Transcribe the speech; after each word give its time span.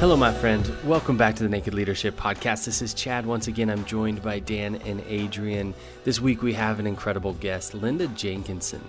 Hello, 0.00 0.16
my 0.16 0.32
friend. 0.32 0.66
Welcome 0.86 1.18
back 1.18 1.36
to 1.36 1.42
the 1.42 1.48
Naked 1.50 1.74
Leadership 1.74 2.16
Podcast. 2.16 2.64
This 2.64 2.80
is 2.80 2.94
Chad. 2.94 3.26
Once 3.26 3.48
again, 3.48 3.68
I'm 3.68 3.84
joined 3.84 4.22
by 4.22 4.38
Dan 4.38 4.76
and 4.86 5.02
Adrian. 5.06 5.74
This 6.04 6.22
week, 6.22 6.40
we 6.40 6.54
have 6.54 6.80
an 6.80 6.86
incredible 6.86 7.34
guest, 7.34 7.74
Linda 7.74 8.06
Jenkinson. 8.06 8.82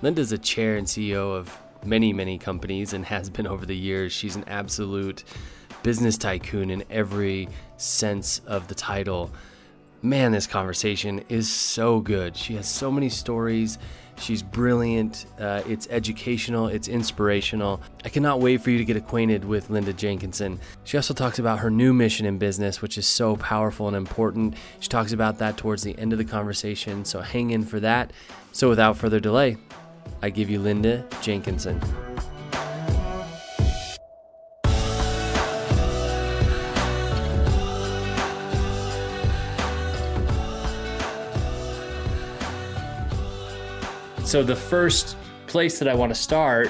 Linda 0.00 0.22
is 0.22 0.32
a 0.32 0.38
chair 0.38 0.78
and 0.78 0.86
CEO 0.86 1.36
of 1.36 1.54
many, 1.84 2.14
many 2.14 2.38
companies 2.38 2.94
and 2.94 3.04
has 3.04 3.28
been 3.28 3.46
over 3.46 3.66
the 3.66 3.76
years. 3.76 4.10
She's 4.10 4.36
an 4.36 4.44
absolute 4.46 5.24
business 5.82 6.16
tycoon 6.16 6.70
in 6.70 6.82
every 6.88 7.46
sense 7.76 8.40
of 8.46 8.66
the 8.68 8.74
title. 8.74 9.30
Man, 10.00 10.32
this 10.32 10.46
conversation 10.46 11.26
is 11.28 11.46
so 11.52 12.00
good. 12.00 12.38
She 12.38 12.54
has 12.54 12.66
so 12.66 12.90
many 12.90 13.10
stories 13.10 13.76
She's 14.16 14.42
brilliant. 14.42 15.26
Uh, 15.38 15.62
it's 15.66 15.88
educational. 15.90 16.68
It's 16.68 16.88
inspirational. 16.88 17.80
I 18.04 18.08
cannot 18.08 18.40
wait 18.40 18.60
for 18.62 18.70
you 18.70 18.78
to 18.78 18.84
get 18.84 18.96
acquainted 18.96 19.44
with 19.44 19.70
Linda 19.70 19.92
Jenkinson. 19.92 20.60
She 20.84 20.96
also 20.96 21.14
talks 21.14 21.38
about 21.38 21.58
her 21.58 21.70
new 21.70 21.92
mission 21.92 22.26
in 22.26 22.38
business, 22.38 22.80
which 22.80 22.96
is 22.96 23.06
so 23.06 23.36
powerful 23.36 23.88
and 23.88 23.96
important. 23.96 24.54
She 24.80 24.88
talks 24.88 25.12
about 25.12 25.38
that 25.38 25.56
towards 25.56 25.82
the 25.82 25.98
end 25.98 26.12
of 26.12 26.18
the 26.18 26.24
conversation, 26.24 27.04
so 27.04 27.20
hang 27.20 27.50
in 27.50 27.64
for 27.64 27.80
that. 27.80 28.12
So 28.52 28.68
without 28.68 28.96
further 28.96 29.20
delay, 29.20 29.56
I 30.22 30.30
give 30.30 30.48
you 30.48 30.60
Linda 30.60 31.04
Jenkinson. 31.20 31.80
So 44.34 44.42
the 44.42 44.56
first 44.56 45.16
place 45.46 45.78
that 45.78 45.86
I 45.86 45.94
want 45.94 46.12
to 46.12 46.20
start 46.20 46.68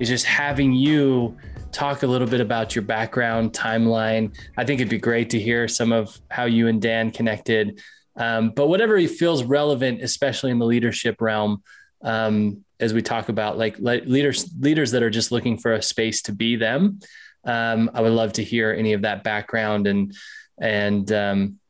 is 0.00 0.08
just 0.08 0.26
having 0.26 0.72
you 0.72 1.36
talk 1.70 2.02
a 2.02 2.08
little 2.08 2.26
bit 2.26 2.40
about 2.40 2.74
your 2.74 2.82
background 2.82 3.52
timeline. 3.52 4.36
I 4.56 4.64
think 4.64 4.80
it'd 4.80 4.90
be 4.90 4.98
great 4.98 5.30
to 5.30 5.38
hear 5.38 5.68
some 5.68 5.92
of 5.92 6.20
how 6.28 6.46
you 6.46 6.66
and 6.66 6.82
Dan 6.82 7.12
connected. 7.12 7.80
Um, 8.16 8.50
but 8.50 8.66
whatever 8.66 9.00
feels 9.06 9.44
relevant, 9.44 10.02
especially 10.02 10.50
in 10.50 10.58
the 10.58 10.66
leadership 10.66 11.20
realm, 11.20 11.62
um, 12.02 12.64
as 12.80 12.92
we 12.92 13.00
talk 13.00 13.28
about 13.28 13.58
like 13.58 13.78
leaders 13.78 14.52
leaders 14.58 14.90
that 14.90 15.04
are 15.04 15.08
just 15.08 15.30
looking 15.30 15.56
for 15.56 15.74
a 15.74 15.82
space 15.82 16.20
to 16.22 16.32
be 16.32 16.56
them. 16.56 16.98
Um, 17.44 17.92
I 17.94 18.00
would 18.00 18.10
love 18.10 18.32
to 18.32 18.42
hear 18.42 18.72
any 18.72 18.92
of 18.92 19.02
that 19.02 19.22
background 19.22 19.86
and 19.86 20.12
and 20.60 21.12
um, 21.12 21.60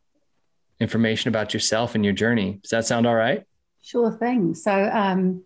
information 0.80 1.28
about 1.28 1.52
yourself 1.52 1.94
and 1.96 2.02
your 2.02 2.14
journey. 2.14 2.60
Does 2.62 2.70
that 2.70 2.86
sound 2.86 3.06
all 3.06 3.14
right? 3.14 3.44
Sure 3.84 4.10
thing. 4.10 4.54
So 4.54 4.72
um, 4.90 5.42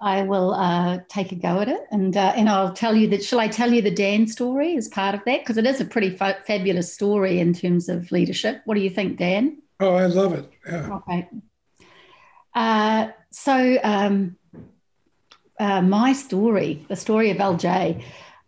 I 0.00 0.22
will 0.22 0.54
uh, 0.54 1.00
take 1.08 1.32
a 1.32 1.34
go 1.34 1.60
at 1.60 1.68
it, 1.68 1.80
and 1.90 2.16
uh, 2.16 2.32
and 2.36 2.48
I'll 2.48 2.72
tell 2.72 2.94
you 2.94 3.08
that. 3.08 3.24
Shall 3.24 3.40
I 3.40 3.48
tell 3.48 3.72
you 3.72 3.82
the 3.82 3.90
Dan 3.90 4.28
story 4.28 4.76
as 4.76 4.86
part 4.86 5.16
of 5.16 5.22
that? 5.26 5.40
Because 5.40 5.56
it 5.56 5.66
is 5.66 5.80
a 5.80 5.84
pretty 5.84 6.10
fa- 6.10 6.38
fabulous 6.46 6.94
story 6.94 7.40
in 7.40 7.52
terms 7.52 7.88
of 7.88 8.12
leadership. 8.12 8.62
What 8.66 8.76
do 8.76 8.82
you 8.82 8.90
think, 8.90 9.18
Dan? 9.18 9.60
Oh, 9.80 9.94
I 9.96 10.06
love 10.06 10.32
it. 10.34 10.48
Yeah. 10.64 10.92
Okay. 10.92 11.28
Uh, 12.54 13.08
so 13.32 13.78
um, 13.82 14.36
uh, 15.58 15.82
my 15.82 16.12
story, 16.12 16.86
the 16.88 16.94
story 16.94 17.30
of 17.32 17.38
LJ. 17.38 18.00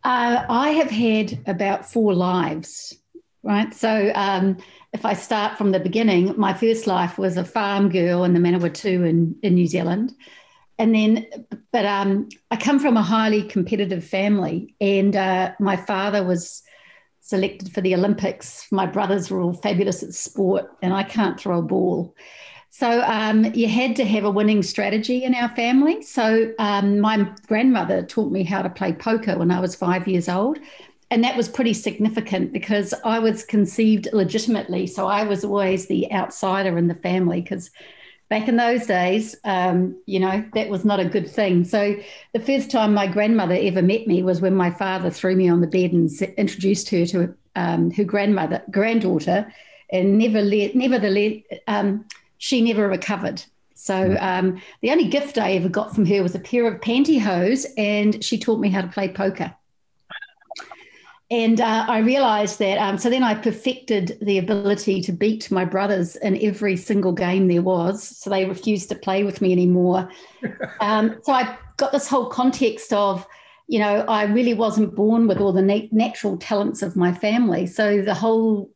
Uh, 0.05 0.45
I 0.49 0.71
have 0.71 0.91
had 0.91 1.41
about 1.49 1.91
four 1.91 2.15
lives, 2.15 2.97
right? 3.43 3.75
So 3.75 4.13
um, 4.15 4.59
if 4.93 5.05
I 5.05 5.15
start 5.15 5.59
from 5.59 5.73
the 5.73 5.81
beginning, 5.81 6.35
my 6.39 6.55
first 6.55 6.87
life 6.87 7.19
was 7.19 7.37
a 7.37 7.45
farm 7.45 7.89
girl 7.89 8.25
in 8.25 8.35
the 8.35 8.41
Manawatu 8.41 9.09
in, 9.09 9.37
in 9.43 9.55
New 9.55 9.67
Zealand. 9.67 10.15
And 10.79 10.95
then, 10.95 11.27
but 11.73 11.85
um, 11.85 12.29
I 12.51 12.57
come 12.57 12.79
from 12.79 12.97
a 12.97 13.03
highly 13.03 13.43
competitive 13.43 14.05
family, 14.05 14.75
and 14.81 15.15
uh, 15.17 15.53
my 15.59 15.77
father 15.77 16.25
was 16.25 16.63
selected 17.21 17.73
for 17.73 17.81
the 17.81 17.95
Olympics. 17.95 18.67
My 18.71 18.87
brothers 18.87 19.31
were 19.31 19.41
all 19.41 19.53
fabulous 19.53 20.03
at 20.03 20.15
sport, 20.15 20.71
and 20.81 20.95
I 20.95 21.03
can't 21.03 21.39
throw 21.39 21.59
a 21.59 21.63
ball. 21.63 22.15
So 22.71 23.03
um, 23.03 23.45
you 23.55 23.67
had 23.67 23.97
to 23.97 24.05
have 24.05 24.25
a 24.25 24.31
winning 24.31 24.63
strategy 24.63 25.25
in 25.25 25.35
our 25.35 25.49
family. 25.57 26.01
So 26.03 26.53
um, 26.59 27.01
my 27.01 27.29
grandmother 27.49 28.05
taught 28.05 28.31
me 28.31 28.45
how 28.45 28.63
to 28.63 28.71
play 28.71 28.93
poker 28.93 29.37
when 29.37 29.51
I 29.51 29.59
was 29.59 29.75
five 29.75 30.07
years 30.07 30.29
old 30.29 30.59
and 31.11 31.25
that 31.25 31.37
was 31.37 31.49
pretty 31.49 31.73
significant 31.73 32.53
because 32.53 32.93
I 33.05 33.19
was 33.19 33.45
conceived 33.45 34.09
legitimately. 34.13 34.87
So 34.87 35.07
I 35.07 35.25
was 35.25 35.45
always 35.45 35.87
the 35.87 36.13
outsider 36.13 36.77
in 36.77 36.89
the 36.89 36.95
family 36.95 37.41
because 37.41 37.71
back 38.29 38.47
in 38.47 38.57
those 38.57 38.87
days, 38.87 39.35
um, 39.45 39.97
you 40.05 40.21
know, 40.21 40.45
that 40.53 40.69
was 40.69 40.85
not 40.85 41.01
a 41.01 41.07
good 41.07 41.29
thing. 41.29 41.65
So 41.65 41.97
the 42.35 42.41
first 42.41 42.71
time 42.71 42.93
my 42.93 43.07
grandmother 43.07 43.57
ever 43.59 43.81
met 43.81 44.07
me 44.07 44.23
was 44.23 44.43
when 44.43 44.55
my 44.55 44.71
father 44.71 45.09
threw 45.09 45.35
me 45.35 45.49
on 45.49 45.63
the 45.63 45.67
bed 45.67 45.93
and 45.93 46.11
introduced 46.37 46.91
her 46.91 47.07
to 47.07 47.35
um, 47.57 47.91
her 47.93 48.05
grandmother, 48.05 48.63
granddaughter, 48.71 49.51
and 49.91 50.19
never 50.19 50.43
let, 50.43 50.75
nevertheless, 50.75 51.43
um, 51.67 52.05
she 52.37 52.61
never 52.61 52.87
recovered. 52.87 53.43
So 53.75 54.11
hmm. 54.11 54.17
um, 54.21 54.63
the 54.83 54.91
only 54.91 55.09
gift 55.09 55.39
I 55.39 55.53
ever 55.53 55.71
got 55.71 55.95
from 55.95 56.05
her 56.05 56.23
was 56.23 56.35
a 56.35 56.41
pair 56.41 56.67
of 56.67 56.83
pantyhose, 56.83 57.65
and 57.79 58.23
she 58.23 58.37
taught 58.37 58.61
me 58.61 58.69
how 58.69 58.83
to 58.83 58.89
play 58.89 59.09
poker 59.09 59.55
and 61.31 61.61
uh, 61.61 61.85
I 61.87 61.99
realized 61.99 62.59
that. 62.61 62.79
Um, 62.79 62.97
so 62.97 63.11
then 63.11 63.23
I 63.23 63.35
perfected 63.35 64.19
the 64.23 64.39
ability 64.39 65.03
to 65.03 65.13
beat 65.13 65.51
my 65.51 65.65
brothers 65.65 66.17
in 66.17 66.43
every 66.43 66.77
single 66.77 67.13
game 67.13 67.49
there 67.49 67.61
was. 67.61 68.03
So 68.03 68.31
they 68.31 68.47
refused 68.47 68.89
to 68.89 68.95
play 68.95 69.25
with 69.25 69.43
me 69.43 69.53
anymore. 69.53 70.11
um, 70.81 71.19
so 71.23 71.33
I 71.35 71.57
got 71.77 71.93
this 71.93 72.09
whole 72.09 72.31
context 72.31 72.95
of, 72.95 73.27
you 73.67 73.79
know, 73.79 74.07
I 74.09 74.25
really 74.25 74.55
wasn't 74.55 74.95
born 74.95 75.27
with 75.29 75.39
all 75.39 75.53
the 75.53 75.61
nat- 75.61 75.93
natural 75.93 76.39
talents 76.39 76.81
of 76.81 76.97
my 76.97 77.13
family. 77.13 77.67
So 77.67 78.01
the 78.01 78.15
whole, 78.15 78.71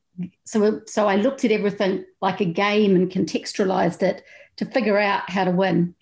so 0.44 0.82
so 0.86 1.08
I 1.08 1.16
looked 1.16 1.46
at 1.46 1.52
everything 1.52 2.04
like 2.20 2.42
a 2.42 2.44
game 2.44 2.94
and 2.96 3.10
contextualized 3.10 4.02
it 4.02 4.22
to 4.56 4.66
figure 4.66 4.98
out 4.98 5.30
how 5.30 5.44
to 5.44 5.50
win. 5.50 5.94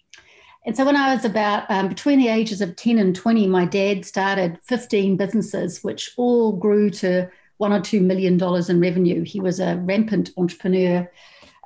And 0.66 0.76
so 0.76 0.84
when 0.84 0.97
I 0.97 1.15
was 1.15 1.25
about 1.25 1.71
um, 1.71 1.88
between 1.88 2.19
the 2.19 2.28
ages 2.28 2.60
of 2.60 2.76
10 2.76 2.98
and 2.98 3.16
20, 3.16 3.47
my 3.47 3.65
dad 3.65 4.04
started 4.04 4.59
15 4.62 5.16
businesses, 5.16 5.82
which 5.82 6.12
all 6.16 6.53
grew 6.53 6.91
to 6.91 7.31
one 7.56 7.72
or 7.72 7.81
two 7.81 8.00
million 8.00 8.37
dollars 8.37 8.69
in 8.69 8.81
revenue. 8.81 9.22
He 9.25 9.41
was 9.41 9.60
a 9.60 9.76
rampant 9.76 10.31
entrepreneur. 10.37 11.10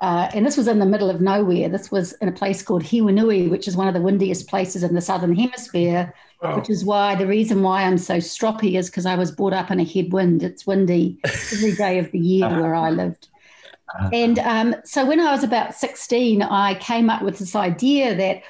Uh, 0.01 0.29
and 0.33 0.45
this 0.45 0.57
was 0.57 0.67
in 0.67 0.79
the 0.79 0.85
middle 0.85 1.09
of 1.09 1.21
nowhere. 1.21 1.69
This 1.69 1.89
was 1.89 2.13
in 2.13 2.27
a 2.27 2.33
place 2.33 2.61
called 2.61 2.83
Hiwinui, 2.83 3.49
which 3.49 3.67
is 3.67 3.77
one 3.77 3.87
of 3.87 3.93
the 3.93 4.01
windiest 4.01 4.47
places 4.49 4.83
in 4.83 4.93
the 4.93 5.01
southern 5.01 5.33
hemisphere, 5.35 6.13
wow. 6.41 6.57
which 6.57 6.69
is 6.69 6.83
why 6.83 7.15
the 7.15 7.27
reason 7.27 7.63
why 7.63 7.83
I'm 7.83 7.97
so 7.97 8.17
stroppy 8.17 8.77
is 8.77 8.89
because 8.89 9.05
I 9.05 9.15
was 9.15 9.31
brought 9.31 9.53
up 9.53 9.71
in 9.71 9.79
a 9.79 9.85
headwind. 9.85 10.43
It's 10.43 10.67
windy 10.67 11.17
every 11.25 11.75
day 11.75 11.97
of 11.97 12.11
the 12.11 12.19
year 12.19 12.49
where 12.49 12.75
I 12.75 12.89
lived. 12.89 13.29
And 14.11 14.39
um, 14.39 14.75
so 14.83 15.05
when 15.05 15.21
I 15.21 15.31
was 15.31 15.43
about 15.43 15.73
16, 15.73 16.41
I 16.41 16.75
came 16.75 17.09
up 17.09 17.21
with 17.21 17.39
this 17.39 17.55
idea 17.55 18.15
that 18.15 18.41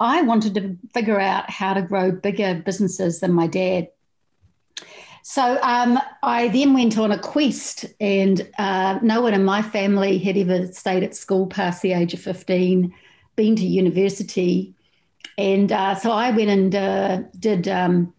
I 0.00 0.22
wanted 0.22 0.54
to 0.54 0.76
figure 0.92 1.20
out 1.20 1.50
how 1.50 1.74
to 1.74 1.82
grow 1.82 2.10
bigger 2.12 2.54
businesses 2.64 3.20
than 3.20 3.32
my 3.32 3.46
dad. 3.46 3.88
So 5.22 5.58
um, 5.62 5.98
I 6.22 6.48
then 6.48 6.74
went 6.74 6.98
on 6.98 7.10
a 7.10 7.18
quest, 7.18 7.86
and 7.98 8.46
uh, 8.58 8.98
no 9.02 9.22
one 9.22 9.32
in 9.32 9.44
my 9.44 9.62
family 9.62 10.18
had 10.18 10.36
ever 10.36 10.66
stayed 10.66 11.02
at 11.02 11.16
school 11.16 11.46
past 11.46 11.80
the 11.80 11.92
age 11.92 12.12
of 12.12 12.20
15, 12.20 12.92
been 13.34 13.56
to 13.56 13.64
university. 13.64 14.74
And 15.38 15.72
uh, 15.72 15.94
so 15.94 16.10
I 16.10 16.30
went 16.30 16.50
and 16.50 16.74
uh, 16.74 17.22
did 17.38 17.68
um, 17.68 18.12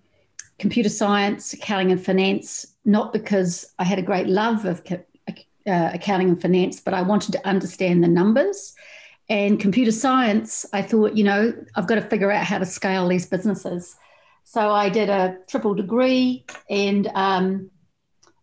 computer 0.57 0.89
science, 0.89 1.53
accounting, 1.53 1.91
and 1.91 2.03
finance, 2.03 2.65
not 2.85 3.13
because 3.13 3.71
I 3.77 3.83
had 3.83 3.99
a 3.99 4.03
great 4.03 4.27
love 4.27 4.65
of 4.65 4.81
uh, 4.87 5.89
accounting 5.93 6.29
and 6.29 6.41
finance, 6.41 6.79
but 6.79 6.95
I 6.95 7.03
wanted 7.03 7.33
to 7.33 7.47
understand 7.47 8.03
the 8.03 8.07
numbers 8.07 8.73
and 9.27 9.59
computer 9.59 9.91
science, 9.91 10.65
I 10.73 10.81
thought, 10.81 11.15
you 11.15 11.23
know, 11.23 11.53
I've 11.75 11.87
got 11.87 11.95
to 11.95 12.01
figure 12.01 12.31
out 12.31 12.45
how 12.45 12.59
to 12.59 12.65
scale 12.65 13.07
these 13.07 13.25
businesses. 13.25 13.95
So 14.43 14.71
I 14.71 14.89
did 14.89 15.09
a 15.09 15.37
triple 15.47 15.73
degree, 15.73 16.45
and 16.69 17.07
um, 17.15 17.71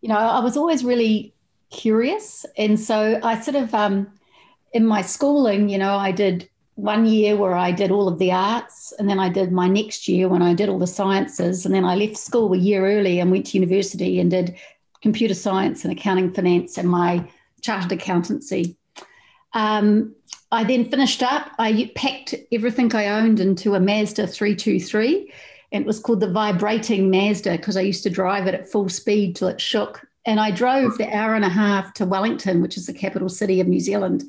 you 0.01 0.09
know, 0.09 0.17
I 0.17 0.39
was 0.41 0.57
always 0.57 0.83
really 0.83 1.33
curious, 1.69 2.45
and 2.57 2.77
so 2.77 3.19
I 3.23 3.39
sort 3.39 3.55
of, 3.55 3.73
um, 3.73 4.11
in 4.73 4.85
my 4.85 5.01
schooling, 5.01 5.69
you 5.69 5.77
know, 5.77 5.95
I 5.95 6.11
did 6.11 6.49
one 6.75 7.05
year 7.05 7.37
where 7.37 7.55
I 7.55 7.71
did 7.71 7.89
all 7.89 8.09
of 8.09 8.19
the 8.19 8.33
arts, 8.33 8.93
and 8.99 9.07
then 9.07 9.19
I 9.19 9.29
did 9.29 9.53
my 9.53 9.69
next 9.69 10.07
year 10.09 10.27
when 10.27 10.41
I 10.41 10.53
did 10.53 10.67
all 10.67 10.79
the 10.79 10.87
sciences, 10.87 11.65
and 11.65 11.73
then 11.73 11.85
I 11.85 11.95
left 11.95 12.17
school 12.17 12.53
a 12.53 12.57
year 12.57 12.85
early 12.85 13.19
and 13.19 13.31
went 13.31 13.45
to 13.47 13.57
university 13.57 14.19
and 14.19 14.29
did 14.29 14.55
computer 15.01 15.35
science 15.35 15.85
and 15.85 15.93
accounting 15.93 16.33
finance 16.33 16.77
and 16.77 16.89
my 16.89 17.29
chartered 17.61 17.91
accountancy. 17.93 18.75
Um, 19.53 20.15
I 20.53 20.63
then 20.63 20.85
finished 20.85 21.23
up. 21.23 21.49
I 21.57 21.91
packed 21.95 22.35
everything 22.51 22.93
I 22.95 23.07
owned 23.07 23.39
into 23.39 23.73
a 23.73 23.79
Mazda 23.79 24.27
323. 24.27 25.33
And 25.71 25.81
it 25.81 25.87
was 25.87 25.99
called 25.99 26.19
the 26.19 26.31
Vibrating 26.31 27.09
Mazda 27.09 27.57
because 27.57 27.75
I 27.75 27.81
used 27.81 28.03
to 28.03 28.11
drive 28.11 28.45
it 28.45 28.53
at 28.53 28.69
full 28.69 28.87
speed 28.87 29.35
till 29.35 29.47
it 29.47 29.59
shook. 29.59 30.05
And 30.25 30.39
I 30.39 30.51
drove 30.51 30.99
the 30.99 31.11
hour 31.11 31.33
and 31.33 31.43
a 31.43 31.49
half 31.49 31.95
to 31.95 32.05
Wellington, 32.05 32.61
which 32.61 32.77
is 32.77 32.85
the 32.85 32.93
capital 32.93 33.29
city 33.29 33.61
of 33.61 33.67
New 33.67 33.79
Zealand. 33.79 34.25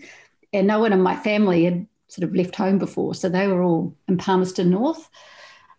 And 0.54 0.66
no 0.66 0.80
one 0.80 0.94
in 0.94 1.02
my 1.02 1.14
family 1.14 1.66
had 1.66 1.86
sort 2.08 2.26
of 2.26 2.34
left 2.34 2.56
home 2.56 2.78
before. 2.78 3.14
So 3.14 3.28
they 3.28 3.46
were 3.46 3.62
all 3.62 3.94
in 4.08 4.16
Palmerston 4.16 4.70
North. 4.70 5.10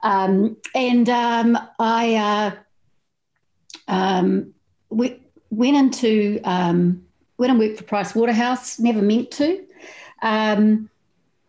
Um, 0.04 0.58
and 0.76 1.10
um, 1.10 1.58
I, 1.80 2.16
uh, 2.16 2.52
um, 3.88 4.54
we 4.92 5.20
went 5.50 5.76
into 5.76 6.40
um, 6.44 7.04
went 7.40 7.50
and 7.50 7.60
worked 7.60 7.80
for 7.80 7.84
Price 7.84 8.14
Waterhouse. 8.14 8.78
Never 8.78 9.02
meant 9.02 9.32
to. 9.32 9.65
Um, 10.26 10.90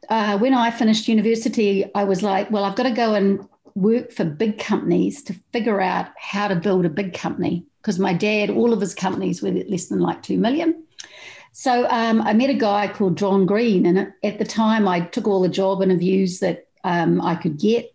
uh, 0.09 0.39
when 0.39 0.55
I 0.55 0.71
finished 0.71 1.09
university, 1.09 1.91
I 1.95 2.05
was 2.05 2.23
like, 2.23 2.51
well, 2.51 2.65
I've 2.65 2.77
got 2.77 2.85
to 2.85 2.93
go 2.93 3.15
and 3.15 3.49
work 3.75 4.13
for 4.13 4.25
big 4.25 4.59
companies 4.59 5.23
to 5.25 5.35
figure 5.53 5.81
out 5.81 6.09
how 6.17 6.47
to 6.47 6.55
build 6.55 6.87
a 6.87 6.89
big 6.91 7.13
company 7.13 7.65
because 7.81 7.99
my 7.99 8.13
dad, 8.13 8.51
all 8.51 8.73
of 8.73 8.81
his 8.81 8.95
companies 8.95 9.43
were 9.43 9.51
less 9.51 9.87
than 9.87 10.01
like 10.01 10.23
two 10.23 10.39
million. 10.39 10.85
So 11.53 11.89
um, 11.89 12.21
I 12.21 12.35
met 12.35 12.51
a 12.51 12.55
guy 12.55 12.87
called 12.87 13.17
John 13.17 13.47
Green, 13.47 13.87
and 13.87 14.13
at 14.23 14.39
the 14.39 14.45
time 14.45 14.87
I 14.87 15.01
took 15.01 15.27
all 15.27 15.41
the 15.41 15.49
job 15.49 15.83
interviews 15.83 16.41
that 16.41 16.67
um, 16.85 17.21
I 17.21 17.35
could 17.35 17.59
get. 17.59 17.95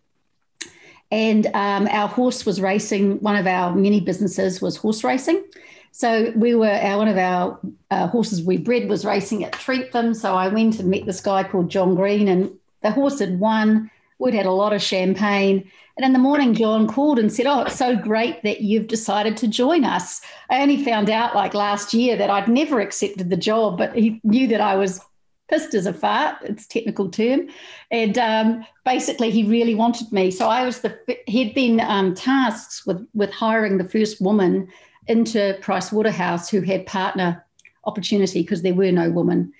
And 1.12 1.46
um, 1.48 1.86
our 1.88 2.08
horse 2.08 2.44
was 2.44 2.60
racing. 2.60 3.20
One 3.20 3.36
of 3.36 3.46
our 3.46 3.74
many 3.74 4.00
businesses 4.00 4.60
was 4.60 4.76
horse 4.76 5.04
racing. 5.04 5.44
So 5.92 6.32
we 6.34 6.54
were 6.54 6.66
our, 6.66 6.98
one 6.98 7.08
of 7.08 7.18
our 7.18 7.60
uh, 7.90 8.08
horses 8.08 8.42
we 8.42 8.56
bred 8.56 8.88
was 8.88 9.04
racing 9.04 9.44
at 9.44 9.52
Trentham. 9.52 10.14
So 10.14 10.34
I 10.34 10.48
went 10.48 10.80
and 10.80 10.90
met 10.90 11.06
this 11.06 11.20
guy 11.20 11.44
called 11.44 11.70
John 11.70 11.94
Green, 11.94 12.28
and 12.28 12.50
the 12.82 12.90
horse 12.90 13.20
had 13.20 13.38
won. 13.38 13.90
We'd 14.18 14.34
had 14.34 14.46
a 14.46 14.52
lot 14.52 14.72
of 14.72 14.82
champagne, 14.82 15.70
and 15.96 16.06
in 16.06 16.12
the 16.12 16.18
morning, 16.18 16.54
John 16.54 16.88
called 16.88 17.18
and 17.18 17.32
said, 17.32 17.46
Oh, 17.46 17.62
it's 17.62 17.76
so 17.76 17.96
great 17.96 18.42
that 18.42 18.62
you've 18.62 18.86
decided 18.86 19.36
to 19.38 19.48
join 19.48 19.84
us. 19.84 20.22
I 20.48 20.62
only 20.62 20.82
found 20.82 21.10
out 21.10 21.34
like 21.34 21.54
last 21.54 21.92
year 21.92 22.16
that 22.16 22.30
I'd 22.30 22.48
never 22.48 22.80
accepted 22.80 23.28
the 23.28 23.36
job, 23.36 23.76
but 23.76 23.94
he 23.94 24.20
knew 24.24 24.48
that 24.48 24.60
I 24.60 24.76
was 24.76 25.00
pissed 25.48 25.74
as 25.74 25.84
a 25.84 25.92
fart, 25.92 26.38
it's 26.42 26.66
technical 26.66 27.10
term. 27.10 27.48
And 27.90 28.16
um, 28.16 28.64
basically, 28.86 29.30
he 29.30 29.44
really 29.44 29.74
wanted 29.74 30.10
me. 30.12 30.30
So 30.30 30.48
I 30.48 30.64
was 30.64 30.80
the, 30.80 30.98
he'd 31.26 31.54
been 31.54 31.80
um, 31.80 32.14
tasked 32.14 32.86
with, 32.86 33.06
with 33.12 33.30
hiring 33.30 33.76
the 33.76 33.84
first 33.84 34.20
woman 34.20 34.68
into 35.06 35.58
Price 35.60 35.92
Waterhouse 35.92 36.48
who 36.48 36.60
had 36.60 36.86
partner 36.86 37.44
opportunity 37.84 38.42
because 38.42 38.62
there 38.62 38.74
were 38.74 38.92
no 38.92 39.10
women. 39.10 39.52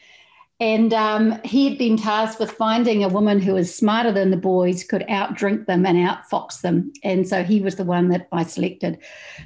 And 0.61 0.95
um, 0.95 1.41
he 1.45 1.69
had 1.69 1.77
been 1.77 1.97
tasked 1.97 2.39
with 2.39 2.53
finding 2.53 3.03
a 3.03 3.09
woman 3.09 3.41
who 3.41 3.55
was 3.55 3.75
smarter 3.75 4.13
than 4.13 4.31
the 4.31 4.37
boys, 4.37 4.85
could 4.85 5.03
outdrink 5.09 5.67
them 5.67 5.85
and 5.85 5.99
outfox 5.99 6.61
them. 6.61 6.93
And 7.03 7.29
so 7.29 7.43
he 7.43 7.61
was 7.61 7.75
the 7.75 7.85
one 7.85 8.11
that 8.11 8.29
I 8.31 8.45
selected. 8.45 8.99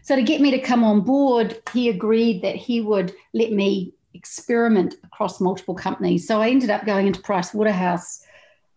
So 0.02 0.14
to 0.14 0.22
get 0.22 0.42
me 0.42 0.50
to 0.50 0.60
come 0.60 0.84
on 0.84 1.00
board, 1.00 1.58
he 1.72 1.88
agreed 1.88 2.42
that 2.42 2.56
he 2.56 2.82
would 2.82 3.14
let 3.32 3.50
me 3.50 3.94
experiment 4.12 4.96
across 5.04 5.40
multiple 5.40 5.74
companies. 5.74 6.28
So 6.28 6.42
I 6.42 6.50
ended 6.50 6.68
up 6.68 6.84
going 6.84 7.06
into 7.06 7.22
Price 7.22 7.54
Waterhouse 7.54 8.22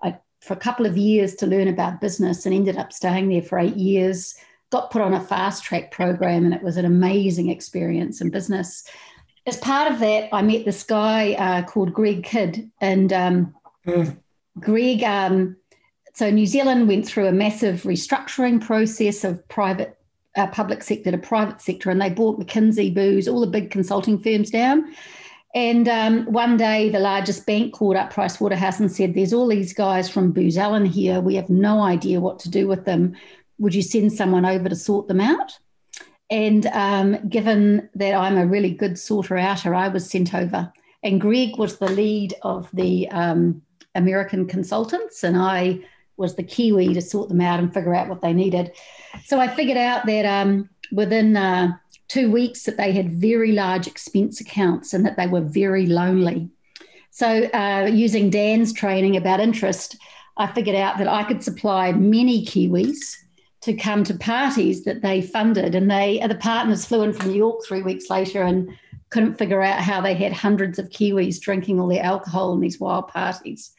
I, 0.01 0.17
for 0.39 0.53
a 0.53 0.57
couple 0.57 0.85
of 0.85 0.95
years 0.95 1.35
to 1.35 1.45
learn 1.45 1.67
about 1.67 1.99
business 1.99 2.45
and 2.45 2.55
ended 2.55 2.77
up 2.77 2.93
staying 2.93 3.27
there 3.27 3.41
for 3.41 3.59
eight 3.59 3.75
years. 3.75 4.35
Got 4.71 4.91
put 4.91 5.01
on 5.01 5.13
a 5.13 5.21
fast 5.21 5.63
track 5.63 5.91
program, 5.91 6.45
and 6.45 6.53
it 6.53 6.61
was 6.61 6.77
an 6.77 6.85
amazing 6.85 7.49
experience 7.49 8.21
in 8.21 8.29
business 8.29 8.83
as 9.49 9.57
part 9.57 9.91
of 9.91 9.99
that, 9.99 10.29
I 10.33 10.41
met 10.41 10.65
this 10.65 10.83
guy 10.83 11.33
uh, 11.33 11.63
called 11.63 11.93
Greg 11.93 12.23
Kidd, 12.23 12.69
and 12.79 13.11
um, 13.11 13.55
mm. 13.85 14.17
Greg. 14.59 15.03
Um, 15.03 15.57
so 16.13 16.29
New 16.29 16.45
Zealand 16.45 16.87
went 16.87 17.07
through 17.07 17.27
a 17.27 17.31
massive 17.31 17.83
restructuring 17.83 18.61
process 18.61 19.23
of 19.23 19.45
private, 19.47 19.97
uh, 20.35 20.47
public 20.47 20.83
sector 20.83 21.11
to 21.11 21.17
private 21.17 21.61
sector, 21.61 21.89
and 21.89 22.01
they 22.01 22.09
bought 22.09 22.39
McKinsey, 22.39 22.93
Booz, 22.93 23.27
all 23.27 23.41
the 23.41 23.47
big 23.47 23.71
consulting 23.71 24.19
firms 24.19 24.49
down. 24.49 24.93
And 25.55 25.87
um, 25.87 26.25
one 26.25 26.57
day, 26.57 26.89
the 26.89 26.99
largest 26.99 27.47
bank 27.47 27.73
called 27.73 27.95
up 27.95 28.13
Price 28.13 28.39
Waterhouse 28.39 28.79
and 28.79 28.91
said, 28.91 29.15
"There's 29.15 29.33
all 29.33 29.47
these 29.47 29.73
guys 29.73 30.09
from 30.09 30.31
Booz 30.31 30.57
Allen 30.57 30.85
here. 30.85 31.21
We 31.21 31.35
have 31.35 31.49
no 31.49 31.81
idea 31.81 32.21
what 32.21 32.37
to 32.39 32.49
do 32.49 32.67
with 32.67 32.85
them. 32.85 33.15
Would 33.59 33.75
you 33.75 33.81
send 33.81 34.13
someone 34.13 34.45
over 34.45 34.69
to 34.69 34.75
sort 34.75 35.07
them 35.07 35.21
out?" 35.21 35.59
And 36.29 36.67
um, 36.67 37.27
given 37.27 37.89
that 37.95 38.13
I'm 38.13 38.37
a 38.37 38.45
really 38.45 38.71
good 38.71 38.99
sorter 38.99 39.37
outer, 39.37 39.73
I 39.73 39.87
was 39.87 40.09
sent 40.09 40.33
over. 40.33 40.71
And 41.01 41.19
Greg 41.19 41.57
was 41.57 41.77
the 41.77 41.89
lead 41.89 42.35
of 42.43 42.69
the 42.73 43.09
um, 43.09 43.61
American 43.95 44.47
consultants, 44.47 45.23
and 45.23 45.37
I 45.37 45.79
was 46.17 46.35
the 46.35 46.43
Kiwi 46.43 46.93
to 46.93 47.01
sort 47.01 47.29
them 47.29 47.41
out 47.41 47.59
and 47.59 47.73
figure 47.73 47.95
out 47.95 48.09
what 48.09 48.21
they 48.21 48.33
needed. 48.33 48.71
So 49.25 49.39
I 49.39 49.47
figured 49.47 49.77
out 49.77 50.05
that 50.05 50.25
um, 50.25 50.69
within 50.91 51.37
uh, 51.37 51.71
two 52.09 52.29
weeks 52.29 52.63
that 52.63 52.77
they 52.77 52.91
had 52.91 53.09
very 53.09 53.53
large 53.53 53.87
expense 53.87 54.41
accounts 54.41 54.93
and 54.93 55.05
that 55.05 55.15
they 55.15 55.27
were 55.27 55.41
very 55.41 55.85
lonely. 55.85 56.49
So 57.11 57.45
uh, 57.45 57.89
using 57.91 58.29
Dan's 58.29 58.73
training 58.73 59.15
about 59.15 59.39
interest, 59.39 59.95
I 60.37 60.47
figured 60.47 60.75
out 60.75 60.97
that 60.97 61.07
I 61.07 61.23
could 61.23 61.43
supply 61.43 61.93
many 61.93 62.45
Kiwis 62.45 63.15
to 63.61 63.73
come 63.73 64.03
to 64.05 64.17
parties 64.17 64.83
that 64.85 65.01
they 65.01 65.21
funded. 65.21 65.75
And 65.75 65.91
they, 65.91 66.25
the 66.25 66.35
partners 66.35 66.85
flew 66.85 67.03
in 67.03 67.13
from 67.13 67.29
New 67.29 67.37
York 67.37 67.61
three 67.65 67.81
weeks 67.81 68.09
later 68.09 68.41
and 68.41 68.69
couldn't 69.09 69.37
figure 69.37 69.61
out 69.61 69.81
how 69.81 70.01
they 70.01 70.13
had 70.13 70.33
hundreds 70.33 70.79
of 70.79 70.89
Kiwis 70.89 71.41
drinking 71.41 71.79
all 71.79 71.87
their 71.87 72.03
alcohol 72.03 72.53
in 72.53 72.59
these 72.59 72.79
wild 72.79 73.07
parties. 73.07 73.71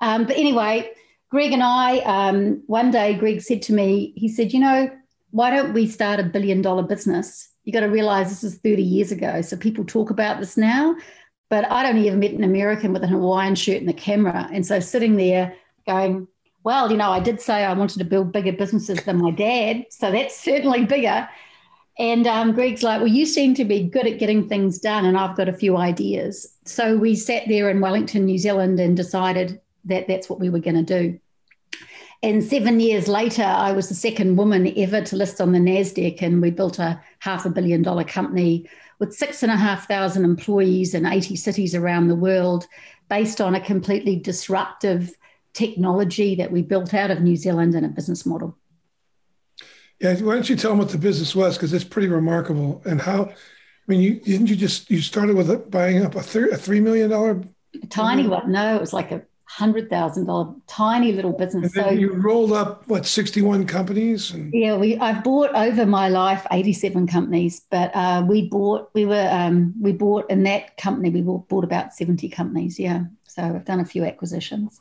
Um, 0.00 0.26
but 0.26 0.36
anyway, 0.36 0.90
Greg 1.30 1.52
and 1.52 1.62
I, 1.62 1.98
um, 2.00 2.62
one 2.66 2.90
day, 2.90 3.14
Greg 3.14 3.40
said 3.40 3.62
to 3.62 3.72
me, 3.72 4.12
he 4.16 4.28
said, 4.28 4.52
You 4.52 4.60
know, 4.60 4.90
why 5.30 5.50
don't 5.50 5.72
we 5.72 5.88
start 5.88 6.20
a 6.20 6.24
billion 6.24 6.62
dollar 6.62 6.82
business? 6.82 7.48
You 7.64 7.72
got 7.72 7.80
to 7.80 7.86
realize 7.86 8.28
this 8.28 8.44
is 8.44 8.58
30 8.58 8.82
years 8.82 9.10
ago. 9.10 9.40
So 9.40 9.56
people 9.56 9.84
talk 9.84 10.10
about 10.10 10.38
this 10.38 10.56
now, 10.56 10.94
but 11.48 11.70
I'd 11.70 11.88
only 11.88 12.08
ever 12.08 12.16
met 12.16 12.32
an 12.32 12.44
American 12.44 12.92
with 12.92 13.02
a 13.02 13.08
Hawaiian 13.08 13.54
shirt 13.54 13.80
and 13.80 13.90
a 13.90 13.94
camera. 13.94 14.48
And 14.52 14.66
so 14.66 14.80
sitting 14.80 15.16
there 15.16 15.56
going, 15.88 16.28
well, 16.64 16.90
you 16.90 16.96
know, 16.96 17.10
I 17.10 17.20
did 17.20 17.40
say 17.40 17.64
I 17.64 17.74
wanted 17.74 17.98
to 17.98 18.04
build 18.04 18.32
bigger 18.32 18.52
businesses 18.52 19.02
than 19.04 19.18
my 19.18 19.30
dad. 19.30 19.86
So 19.90 20.10
that's 20.10 20.36
certainly 20.42 20.84
bigger. 20.84 21.28
And 21.96 22.26
um, 22.26 22.52
Greg's 22.52 22.82
like, 22.82 22.98
well, 22.98 23.08
you 23.08 23.24
seem 23.24 23.54
to 23.54 23.64
be 23.64 23.84
good 23.84 24.06
at 24.06 24.18
getting 24.18 24.48
things 24.48 24.80
done, 24.80 25.04
and 25.04 25.16
I've 25.16 25.36
got 25.36 25.48
a 25.48 25.52
few 25.52 25.76
ideas. 25.76 26.52
So 26.64 26.96
we 26.96 27.14
sat 27.14 27.44
there 27.46 27.70
in 27.70 27.80
Wellington, 27.80 28.24
New 28.24 28.38
Zealand, 28.38 28.80
and 28.80 28.96
decided 28.96 29.60
that 29.84 30.08
that's 30.08 30.28
what 30.28 30.40
we 30.40 30.50
were 30.50 30.58
going 30.58 30.84
to 30.84 31.02
do. 31.02 31.20
And 32.24 32.42
seven 32.42 32.80
years 32.80 33.06
later, 33.06 33.44
I 33.44 33.72
was 33.72 33.88
the 33.88 33.94
second 33.94 34.36
woman 34.36 34.72
ever 34.76 35.02
to 35.02 35.16
list 35.16 35.40
on 35.40 35.52
the 35.52 35.58
NASDAQ, 35.58 36.20
and 36.22 36.42
we 36.42 36.50
built 36.50 36.80
a 36.80 37.00
half 37.20 37.44
a 37.44 37.50
billion 37.50 37.82
dollar 37.82 38.04
company 38.04 38.68
with 38.98 39.14
six 39.14 39.42
and 39.42 39.52
a 39.52 39.56
half 39.56 39.86
thousand 39.86 40.24
employees 40.24 40.94
in 40.94 41.06
80 41.06 41.36
cities 41.36 41.74
around 41.74 42.08
the 42.08 42.16
world, 42.16 42.66
based 43.08 43.40
on 43.40 43.54
a 43.54 43.60
completely 43.60 44.16
disruptive 44.16 45.14
technology 45.54 46.34
that 46.34 46.52
we 46.52 46.62
built 46.62 46.92
out 46.92 47.10
of 47.10 47.20
New 47.20 47.36
Zealand 47.36 47.74
and 47.74 47.86
a 47.86 47.88
business 47.88 48.26
model. 48.26 48.58
Yeah, 50.00 50.14
why 50.20 50.34
don't 50.34 50.48
you 50.50 50.56
tell 50.56 50.72
them 50.72 50.78
what 50.78 50.90
the 50.90 50.98
business 50.98 51.34
was 51.34 51.56
because 51.56 51.72
it's 51.72 51.84
pretty 51.84 52.08
remarkable 52.08 52.82
and 52.84 53.00
how. 53.00 53.24
I 53.26 53.32
mean, 53.86 54.00
you 54.00 54.20
didn't 54.20 54.48
you 54.48 54.56
just 54.56 54.90
you 54.90 55.00
started 55.00 55.36
with 55.36 55.50
a, 55.50 55.58
buying 55.58 56.04
up 56.04 56.14
a, 56.14 56.22
thir- 56.22 56.48
a 56.50 56.56
three 56.56 56.80
million 56.80 57.10
dollar 57.10 57.42
tiny 57.90 58.26
one? 58.26 58.50
No, 58.50 58.74
it 58.74 58.80
was 58.80 58.92
like 58.92 59.12
a 59.12 59.22
hundred 59.44 59.88
thousand 59.90 60.26
dollar 60.26 60.54
tiny 60.66 61.12
little 61.12 61.32
business. 61.32 61.72
so 61.74 61.90
you 61.90 62.12
rolled 62.12 62.50
up 62.52 62.88
what 62.88 63.06
sixty 63.06 63.40
one 63.40 63.66
companies? 63.66 64.32
And- 64.32 64.52
yeah, 64.52 64.76
we 64.76 64.96
I've 64.98 65.22
bought 65.22 65.54
over 65.54 65.86
my 65.86 66.08
life 66.08 66.46
eighty 66.50 66.72
seven 66.72 67.06
companies, 67.06 67.62
but 67.70 67.94
uh, 67.94 68.24
we 68.28 68.48
bought 68.48 68.90
we 68.94 69.06
were 69.06 69.28
um, 69.30 69.74
we 69.80 69.92
bought 69.92 70.28
in 70.30 70.42
that 70.42 70.76
company 70.76 71.10
we 71.10 71.20
bought 71.20 71.64
about 71.64 71.92
seventy 71.92 72.28
companies. 72.28 72.80
Yeah, 72.80 73.04
so 73.28 73.42
I've 73.42 73.64
done 73.64 73.80
a 73.80 73.84
few 73.84 74.04
acquisitions. 74.04 74.80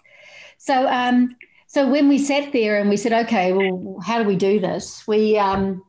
So, 0.64 0.88
um, 0.88 1.36
so 1.68 1.90
when 1.90 2.08
we 2.08 2.18
sat 2.18 2.54
there 2.54 2.80
and 2.80 2.90
we 2.90 2.96
said, 2.96 3.12
okay, 3.26 3.52
well, 3.52 4.00
how 4.02 4.18
do 4.18 4.24
we 4.24 4.38
do 4.38 4.62
this? 4.62 5.06
We 5.06 5.38
um, 5.38 5.84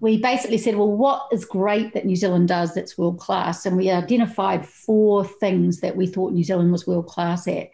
we 0.00 0.20
basically 0.20 0.58
said, 0.58 0.74
well, 0.74 0.90
what 0.90 1.28
is 1.30 1.44
great 1.44 1.94
that 1.94 2.06
New 2.06 2.16
Zealand 2.16 2.48
does 2.48 2.74
that's 2.74 2.98
world 2.98 3.20
class? 3.20 3.66
And 3.66 3.76
we 3.76 3.88
identified 3.88 4.66
four 4.66 5.24
things 5.24 5.78
that 5.82 5.96
we 5.96 6.08
thought 6.08 6.32
New 6.32 6.42
Zealand 6.42 6.72
was 6.72 6.88
world 6.88 7.06
class 7.06 7.46
at. 7.46 7.70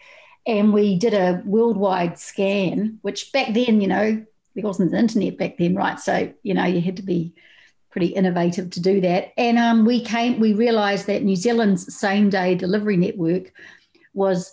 And 0.46 0.74
we 0.74 0.98
did 0.98 1.14
a 1.14 1.42
worldwide 1.46 2.18
scan, 2.18 2.98
which 3.00 3.32
back 3.32 3.54
then, 3.54 3.80
you 3.80 3.88
know, 3.88 4.22
there 4.54 4.64
wasn't 4.64 4.90
the 4.90 4.98
internet 4.98 5.38
back 5.38 5.56
then, 5.56 5.74
right? 5.74 5.98
So, 5.98 6.34
you 6.42 6.52
know, 6.52 6.66
you 6.66 6.82
had 6.82 6.98
to 6.98 7.02
be 7.02 7.32
pretty 7.88 8.08
innovative 8.08 8.68
to 8.72 8.80
do 8.80 9.00
that. 9.00 9.32
And 9.38 9.58
um, 9.58 9.86
we 9.86 10.04
came, 10.04 10.38
we 10.38 10.52
realized 10.52 11.06
that 11.06 11.22
New 11.22 11.36
Zealand's 11.36 11.96
same 11.96 12.28
day 12.28 12.56
delivery 12.56 12.98
network 12.98 13.54
was 14.12 14.52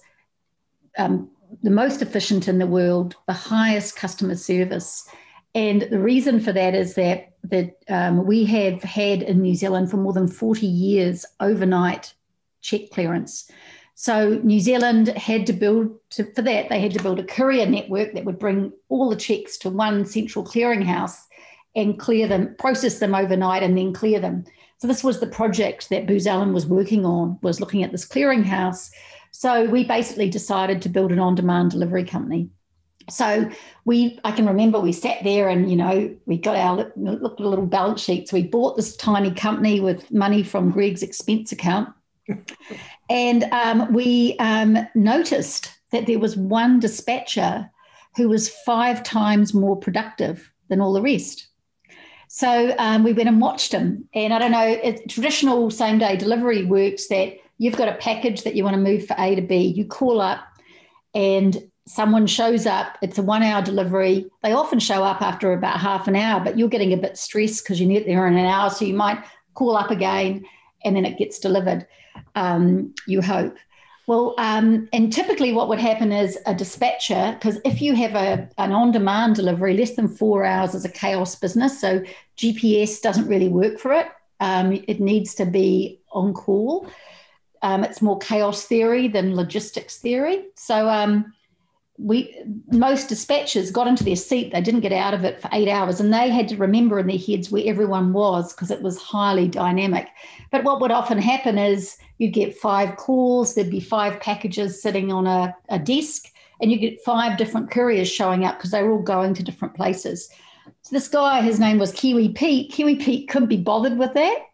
um, 0.98 1.30
the 1.64 1.70
most 1.70 2.02
efficient 2.02 2.48
in 2.48 2.60
the 2.60 2.68
world, 2.68 3.16
the 3.26 3.34
highest 3.34 3.96
customer 3.96 4.36
service. 4.36 5.08
And 5.56 5.84
the 5.84 6.00
reason 6.00 6.40
for 6.40 6.52
that 6.52 6.76
is 6.76 6.96
that 6.96 7.30
that 7.46 7.76
um, 7.90 8.26
we 8.26 8.46
have 8.46 8.82
had 8.84 9.22
in 9.22 9.42
New 9.42 9.56
Zealand 9.56 9.92
for 9.92 9.98
more 9.98 10.14
than 10.14 10.28
40 10.28 10.66
years 10.66 11.26
overnight 11.42 12.14
check 12.62 12.90
clearance. 12.92 13.52
So 13.96 14.40
New 14.44 14.60
Zealand 14.60 15.10
had 15.10 15.46
to 15.48 15.54
build 15.54 15.92
to, 16.12 16.24
for 16.34 16.42
that 16.42 16.70
they 16.70 16.80
had 16.80 16.94
to 16.94 17.04
build 17.04 17.20
a 17.20 17.24
courier 17.24 17.66
network 17.66 18.14
that 18.14 18.26
would 18.26 18.40
bring 18.40 18.72
all 18.90 19.10
the 19.10 19.16
checks 19.16 19.58
to 19.60 19.70
one 19.70 20.06
central 20.06 20.46
clearinghouse 20.46 21.18
and 21.76 22.00
clear 22.00 22.28
them, 22.28 22.56
process 22.60 23.00
them 23.00 23.14
overnight, 23.14 23.64
and 23.64 23.78
then 23.78 23.94
clear 23.94 24.20
them. 24.20 24.46
So 24.78 24.88
this 24.88 25.04
was 25.04 25.20
the 25.20 25.28
project 25.28 25.90
that 25.90 26.08
Booz 26.08 26.26
Allen 26.28 26.54
was 26.54 26.66
working 26.66 27.06
on, 27.06 27.38
was 27.42 27.60
looking 27.60 27.84
at 27.84 27.92
this 27.92 28.08
clearinghouse 28.08 28.90
so 29.34 29.66
we 29.66 29.84
basically 29.84 30.30
decided 30.30 30.82
to 30.84 30.90
build 30.90 31.12
an 31.12 31.20
on 31.20 31.34
demand 31.34 31.72
delivery 31.72 32.06
company. 32.06 32.50
So 33.10 33.50
we, 33.84 34.20
I 34.24 34.32
can 34.32 34.48
remember 34.48 34.80
we 34.80 34.94
sat 34.94 35.24
there 35.24 35.50
and 35.50 35.70
you 35.70 35.76
know 35.76 36.16
we 36.26 36.38
got 36.38 36.56
our 36.56 36.94
looked 36.96 37.42
at 37.42 37.46
little 37.46 37.66
balance 37.66 38.02
sheets. 38.02 38.32
We 38.32 38.44
bought 38.44 38.78
this 38.78 38.96
tiny 38.96 39.34
company 39.34 39.82
with 39.82 40.10
money 40.12 40.44
from 40.44 40.72
Greg's 40.72 41.04
expense 41.04 41.52
account, 41.52 41.90
and 43.10 43.44
um, 43.52 43.92
we 43.92 44.38
um, 44.38 44.78
noticed 44.96 45.72
that 45.92 46.06
there 46.06 46.20
was 46.20 46.38
one 46.38 46.80
dispatcher 46.80 47.70
who 48.16 48.30
was 48.30 48.50
five 48.66 49.04
times 49.04 49.54
more 49.54 49.76
productive 49.76 50.50
than 50.70 50.80
all 50.80 50.94
the 50.94 51.02
rest. 51.02 51.48
So 52.30 52.74
um, 52.80 53.04
we 53.04 53.14
went 53.14 53.30
and 53.30 53.42
watched 53.42 53.72
him. 53.72 54.08
And 54.14 54.34
I 54.34 54.40
don't 54.40 54.52
know, 54.52 54.66
it, 54.66 55.10
traditional 55.10 55.70
same 55.70 56.00
day 56.00 56.16
delivery 56.16 56.66
works 56.66 57.08
that 57.08 57.38
you've 57.64 57.78
got 57.78 57.88
a 57.88 57.94
package 57.94 58.44
that 58.44 58.56
you 58.56 58.64
want 58.66 58.76
to 58.76 58.82
move 58.82 59.08
for 59.08 59.16
A 59.18 59.36
to 59.36 59.42
B. 59.42 59.56
You 59.56 59.86
call 59.86 60.20
up 60.20 60.46
and 61.16 61.64
someone 61.88 62.28
shows 62.28 62.66
up. 62.66 62.98
It's 63.02 63.18
a 63.18 63.24
one 63.24 63.42
hour 63.42 63.62
delivery. 63.62 64.30
They 64.44 64.52
often 64.52 64.80
show 64.80 65.06
up 65.06 65.22
after 65.22 65.54
about 65.54 65.80
half 65.80 66.10
an 66.10 66.18
hour, 66.18 66.44
but 66.44 66.58
you're 66.58 66.68
getting 66.68 66.92
a 66.92 66.98
bit 66.98 67.18
stressed 67.18 67.64
because 67.64 67.80
you 67.80 67.88
need 67.88 68.02
it 68.02 68.06
there 68.06 68.28
in 68.28 68.36
an 68.36 68.46
hour. 68.46 68.70
So 68.70 68.84
you 68.84 68.94
might 68.94 69.24
call 69.54 69.78
up 69.78 69.92
again 69.92 70.44
and 70.84 70.94
then 70.94 71.06
it 71.06 71.18
gets 71.18 71.40
delivered, 71.40 71.88
um, 72.36 72.94
you 73.08 73.22
hope. 73.22 73.56
Well, 74.08 74.36
um, 74.40 74.90
and 74.92 75.14
typically 75.14 75.54
what 75.54 75.70
would 75.70 75.80
happen 75.80 76.12
is 76.12 76.38
a 76.46 76.54
dispatcher, 76.54 77.38
because 77.40 77.62
if 77.64 77.82
you 77.82 77.96
have 77.96 78.16
a, 78.16 78.50
an 78.58 78.74
on 78.74 78.92
demand 78.92 79.38
delivery, 79.38 79.78
less 79.78 79.96
than 79.96 80.10
four 80.10 80.44
hours 80.44 80.76
is 80.76 80.84
a 80.84 80.90
chaos 80.90 81.36
business. 81.36 81.80
So 81.80 82.04
GPS 82.36 83.02
doesn't 83.02 83.30
really 83.30 83.48
work 83.48 83.80
for 83.80 83.94
it. 83.94 84.08
Um, 84.42 84.84
it 84.90 85.00
needs 85.00 85.34
to 85.36 85.46
be 85.46 86.02
on 86.12 86.34
call. 86.34 86.90
Um, 87.64 87.84
it's 87.84 88.02
more 88.02 88.20
chaos 88.20 88.66
theory 88.66 89.08
than 89.08 89.36
logistics 89.36 89.98
theory. 89.98 90.46
So 90.56 90.90
um, 90.90 91.34
we 91.98 92.36
most 92.72 93.10
dispatchers 93.10 93.72
got 93.72 93.88
into 93.88 94.04
their 94.04 94.18
seat. 94.18 94.52
They 94.52 94.62
didn't 94.62 94.82
get 94.82 94.92
out 94.92 95.14
of 95.14 95.24
it 95.24 95.40
for 95.40 95.50
eight 95.54 95.70
hours 95.70 96.00
and 96.00 96.14
they 96.14 96.30
had 96.30 96.50
to 96.50 96.58
remember 96.58 97.00
in 97.00 97.08
their 97.08 97.18
heads 97.18 97.52
where 97.52 97.64
everyone 97.66 98.12
was 98.12 98.52
because 98.52 98.70
it 98.70 98.82
was 98.82 98.98
highly 98.98 99.48
dynamic. 99.48 100.10
But 100.52 100.66
what 100.66 100.82
would 100.82 100.92
often 100.92 101.20
happen 101.20 101.58
is 101.58 101.98
you'd 102.18 102.34
get 102.34 102.58
five 102.58 102.98
calls 102.98 103.56
there'd 103.56 103.70
be 103.70 103.80
five 103.80 104.20
packages 104.20 104.82
sitting 104.82 105.12
on 105.12 105.26
a, 105.26 105.56
a 105.70 105.80
desk 105.80 106.26
and 106.62 106.70
you 106.72 106.78
get 106.78 107.02
five 107.02 107.38
different 107.38 107.72
couriers 107.72 108.12
showing 108.12 108.44
up 108.44 108.58
because 108.58 108.72
they 108.72 108.84
were 108.84 108.94
all 108.94 109.02
going 109.02 109.34
to 109.36 109.44
different 109.44 109.74
places. 109.74 110.30
So 110.82 110.96
this 110.96 111.08
guy 111.08 111.42
his 111.42 111.60
name 111.60 111.78
was 111.78 111.94
kiwi 111.94 112.30
pete. 112.30 112.74
Kiwi 112.74 112.96
pete 112.96 113.30
couldn't 113.30 113.48
be 113.50 113.58
bothered 113.58 113.98
with 113.98 114.14
that 114.16 114.48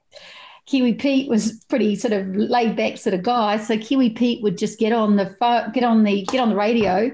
Kiwi 0.69 0.93
Pete 0.93 1.27
was 1.27 1.63
pretty 1.65 1.95
sort 1.95 2.13
of 2.13 2.27
laid 2.35 2.75
back 2.75 2.97
sort 2.97 3.15
of 3.15 3.23
guy. 3.23 3.57
So 3.57 3.75
Kiwi 3.75 4.11
Pete 4.11 4.43
would 4.43 4.55
just 4.55 4.77
get 4.77 4.93
on 4.93 5.15
the 5.15 5.25
phone, 5.25 5.71
get 5.71 5.83
on 5.83 6.03
the 6.03 6.23
get 6.25 6.39
on 6.39 6.49
the 6.49 6.55
radio, 6.55 7.11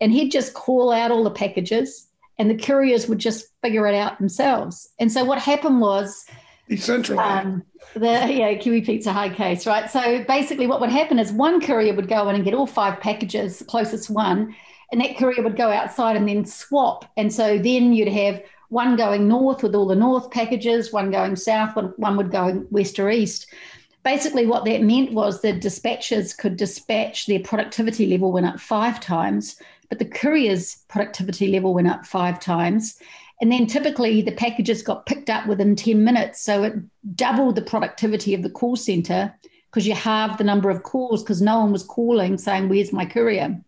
and 0.00 0.12
he'd 0.12 0.32
just 0.32 0.54
call 0.54 0.90
out 0.90 1.12
all 1.12 1.22
the 1.22 1.30
packages, 1.30 2.08
and 2.36 2.50
the 2.50 2.56
couriers 2.56 3.06
would 3.06 3.20
just 3.20 3.46
figure 3.62 3.86
it 3.86 3.94
out 3.94 4.18
themselves. 4.18 4.88
And 4.98 5.10
so 5.12 5.24
what 5.24 5.38
happened 5.38 5.80
was. 5.80 6.26
Um, 7.22 7.62
the 7.94 8.06
yeah, 8.08 8.54
Kiwi 8.54 8.80
Pete's 8.80 9.06
a 9.06 9.12
high 9.12 9.28
case, 9.28 9.68
right? 9.68 9.88
So 9.88 10.24
basically, 10.24 10.66
what 10.66 10.80
would 10.80 10.90
happen 10.90 11.20
is 11.20 11.30
one 11.30 11.60
courier 11.60 11.94
would 11.94 12.08
go 12.08 12.28
in 12.28 12.34
and 12.34 12.44
get 12.44 12.54
all 12.54 12.66
five 12.66 12.98
packages, 12.98 13.62
closest 13.68 14.10
one, 14.10 14.52
and 14.90 15.00
that 15.00 15.16
courier 15.16 15.44
would 15.44 15.56
go 15.56 15.70
outside 15.70 16.16
and 16.16 16.28
then 16.28 16.44
swap. 16.44 17.04
And 17.16 17.32
so 17.32 17.56
then 17.56 17.92
you'd 17.92 18.08
have 18.08 18.42
one 18.68 18.96
going 18.96 19.28
north 19.28 19.62
with 19.62 19.74
all 19.74 19.86
the 19.86 19.96
north 19.96 20.30
packages, 20.30 20.92
one 20.92 21.10
going 21.10 21.36
south, 21.36 21.76
one 21.96 22.16
would 22.16 22.30
go 22.30 22.66
west 22.70 22.98
or 22.98 23.10
east. 23.10 23.46
Basically, 24.02 24.46
what 24.46 24.64
that 24.64 24.82
meant 24.82 25.12
was 25.12 25.40
the 25.40 25.52
dispatchers 25.52 26.36
could 26.36 26.56
dispatch, 26.56 27.26
their 27.26 27.40
productivity 27.40 28.06
level 28.06 28.32
went 28.32 28.46
up 28.46 28.60
five 28.60 29.00
times, 29.00 29.60
but 29.88 29.98
the 29.98 30.04
courier's 30.04 30.84
productivity 30.88 31.48
level 31.48 31.74
went 31.74 31.88
up 31.88 32.06
five 32.06 32.38
times. 32.40 33.00
And 33.40 33.52
then 33.52 33.66
typically 33.66 34.22
the 34.22 34.32
packages 34.32 34.82
got 34.82 35.06
picked 35.06 35.28
up 35.28 35.46
within 35.46 35.76
10 35.76 36.02
minutes. 36.02 36.40
So 36.40 36.62
it 36.62 36.74
doubled 37.14 37.56
the 37.56 37.62
productivity 37.62 38.32
of 38.34 38.42
the 38.42 38.50
call 38.50 38.76
center 38.76 39.34
because 39.70 39.86
you 39.86 39.94
halved 39.94 40.38
the 40.38 40.44
number 40.44 40.70
of 40.70 40.82
calls 40.82 41.22
because 41.22 41.42
no 41.42 41.60
one 41.60 41.72
was 41.72 41.82
calling 41.82 42.38
saying, 42.38 42.68
Where's 42.68 42.92
my 42.92 43.04
courier? 43.04 43.60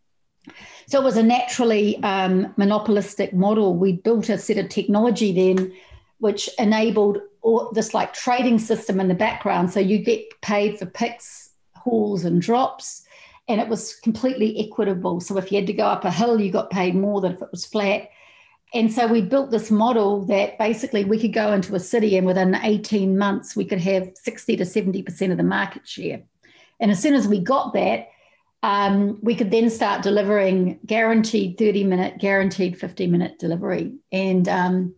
So 0.88 0.99
it 0.99 1.04
was 1.04 1.18
a 1.18 1.23
naturally 1.23 2.02
um, 2.02 2.54
monopolistic 2.57 3.35
model. 3.35 3.75
We 3.75 3.92
built 3.92 4.30
a 4.30 4.38
set 4.38 4.57
of 4.57 4.71
technology 4.71 5.35
then, 5.35 5.71
which 6.16 6.49
enabled 6.59 7.18
all, 7.42 7.71
this 7.73 7.92
like 7.92 8.14
trading 8.14 8.59
system 8.59 8.99
in 8.99 9.09
the 9.09 9.14
background. 9.14 9.71
So 9.71 9.80
you 9.80 9.99
get 9.99 10.25
paid 10.40 10.78
for 10.78 10.87
picks, 10.87 11.50
hauls, 11.76 12.25
and 12.25 12.40
drops, 12.40 13.04
and 13.49 13.61
it 13.61 13.68
was 13.68 13.97
completely 13.97 14.66
equitable. 14.66 15.21
So 15.21 15.37
if 15.37 15.52
you 15.52 15.59
had 15.59 15.66
to 15.66 15.75
go 15.75 15.85
up 15.85 16.07
a 16.07 16.11
hill, 16.11 16.40
you 16.40 16.50
got 16.50 16.71
paid 16.71 16.95
more 16.95 17.21
than 17.21 17.35
if 17.35 17.42
it 17.42 17.50
was 17.50 17.66
flat. 17.66 18.09
And 18.73 18.90
so 18.90 19.07
we 19.07 19.21
built 19.21 19.50
this 19.50 19.71
model 19.71 20.25
that 20.25 20.57
basically 20.57 21.04
we 21.04 21.21
could 21.21 21.35
go 21.35 21.52
into 21.52 21.75
a 21.75 21.80
city 21.80 22.16
and 22.16 22.26
within 22.26 22.54
18 22.54 23.18
months 23.18 23.54
we 23.54 23.66
could 23.66 23.80
have 23.80 24.11
60 24.14 24.57
to 24.57 24.64
70% 24.64 25.30
of 25.33 25.37
the 25.37 25.42
market 25.42 25.87
share. 25.87 26.23
And 26.80 26.90
as 26.90 27.02
soon 27.02 27.12
as 27.12 27.28
we 27.28 27.40
got 27.40 27.75
that, 27.75 28.09
um, 28.62 29.18
we 29.22 29.34
could 29.34 29.50
then 29.50 29.70
start 29.70 30.02
delivering 30.02 30.80
guaranteed 30.84 31.58
30 31.58 31.84
minute, 31.84 32.18
guaranteed 32.18 32.78
50 32.78 33.06
minute 33.06 33.38
delivery. 33.38 33.94
And 34.10 34.48
um, 34.48 34.94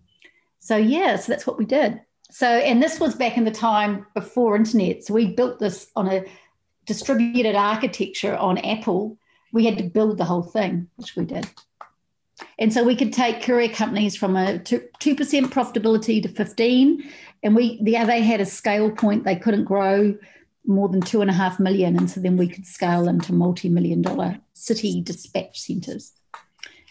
so, 0.58 0.76
yeah, 0.76 1.16
so 1.16 1.32
that's 1.32 1.46
what 1.46 1.58
we 1.58 1.64
did. 1.64 2.00
So, 2.30 2.46
and 2.46 2.82
this 2.82 3.00
was 3.00 3.14
back 3.14 3.36
in 3.36 3.44
the 3.44 3.50
time 3.50 4.06
before 4.14 4.56
internet. 4.56 5.04
So 5.04 5.14
we 5.14 5.34
built 5.34 5.58
this 5.58 5.90
on 5.96 6.08
a 6.08 6.24
distributed 6.86 7.54
architecture 7.54 8.36
on 8.36 8.58
Apple. 8.58 9.18
We 9.52 9.66
had 9.66 9.78
to 9.78 9.84
build 9.84 10.18
the 10.18 10.24
whole 10.24 10.42
thing, 10.42 10.88
which 10.96 11.16
we 11.16 11.24
did. 11.24 11.48
And 12.58 12.72
so 12.72 12.84
we 12.84 12.96
could 12.96 13.12
take 13.12 13.42
courier 13.42 13.68
companies 13.68 14.16
from 14.16 14.36
a 14.36 14.58
2% 14.58 14.88
profitability 15.00 16.22
to 16.22 16.28
15. 16.28 17.10
And 17.42 17.56
we, 17.56 17.82
the, 17.82 17.92
they 18.06 18.22
had 18.22 18.40
a 18.40 18.46
scale 18.46 18.90
point 18.90 19.24
they 19.24 19.36
couldn't 19.36 19.64
grow 19.64 20.16
more 20.66 20.88
than 20.88 21.00
two 21.00 21.20
and 21.20 21.30
a 21.30 21.34
half 21.34 21.58
million. 21.58 21.96
And 21.96 22.10
so 22.10 22.20
then 22.20 22.36
we 22.36 22.48
could 22.48 22.66
scale 22.66 23.04
them 23.04 23.20
to 23.22 23.32
multi 23.32 23.68
million 23.68 24.02
dollar 24.02 24.38
city 24.52 25.00
dispatch 25.00 25.60
centers, 25.60 26.12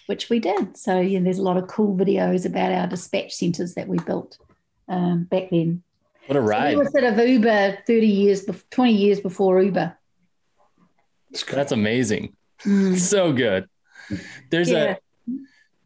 which 0.07 0.29
we 0.29 0.39
did. 0.39 0.77
So 0.77 0.99
yeah, 0.99 1.19
there's 1.19 1.39
a 1.39 1.43
lot 1.43 1.57
of 1.57 1.67
cool 1.67 1.95
videos 1.95 2.45
about 2.45 2.71
our 2.71 2.87
dispatch 2.87 3.33
centers 3.33 3.75
that 3.75 3.87
we 3.87 3.99
built 3.99 4.37
um, 4.87 5.25
back 5.25 5.49
then. 5.51 5.83
What 6.27 6.37
a 6.37 6.41
ride. 6.41 6.73
So 6.73 6.79
we 6.79 6.85
were 6.85 6.91
sort 6.91 7.03
of 7.03 7.17
Uber 7.17 7.79
30 7.87 8.07
years, 8.07 8.45
20 8.71 8.93
years 8.93 9.19
before 9.19 9.61
Uber. 9.61 9.97
That's 11.51 11.71
amazing. 11.71 12.35
Mm. 12.63 12.97
So 12.99 13.31
good. 13.31 13.69
There's 14.49 14.69
yeah. 14.69 14.95
a 15.27 15.33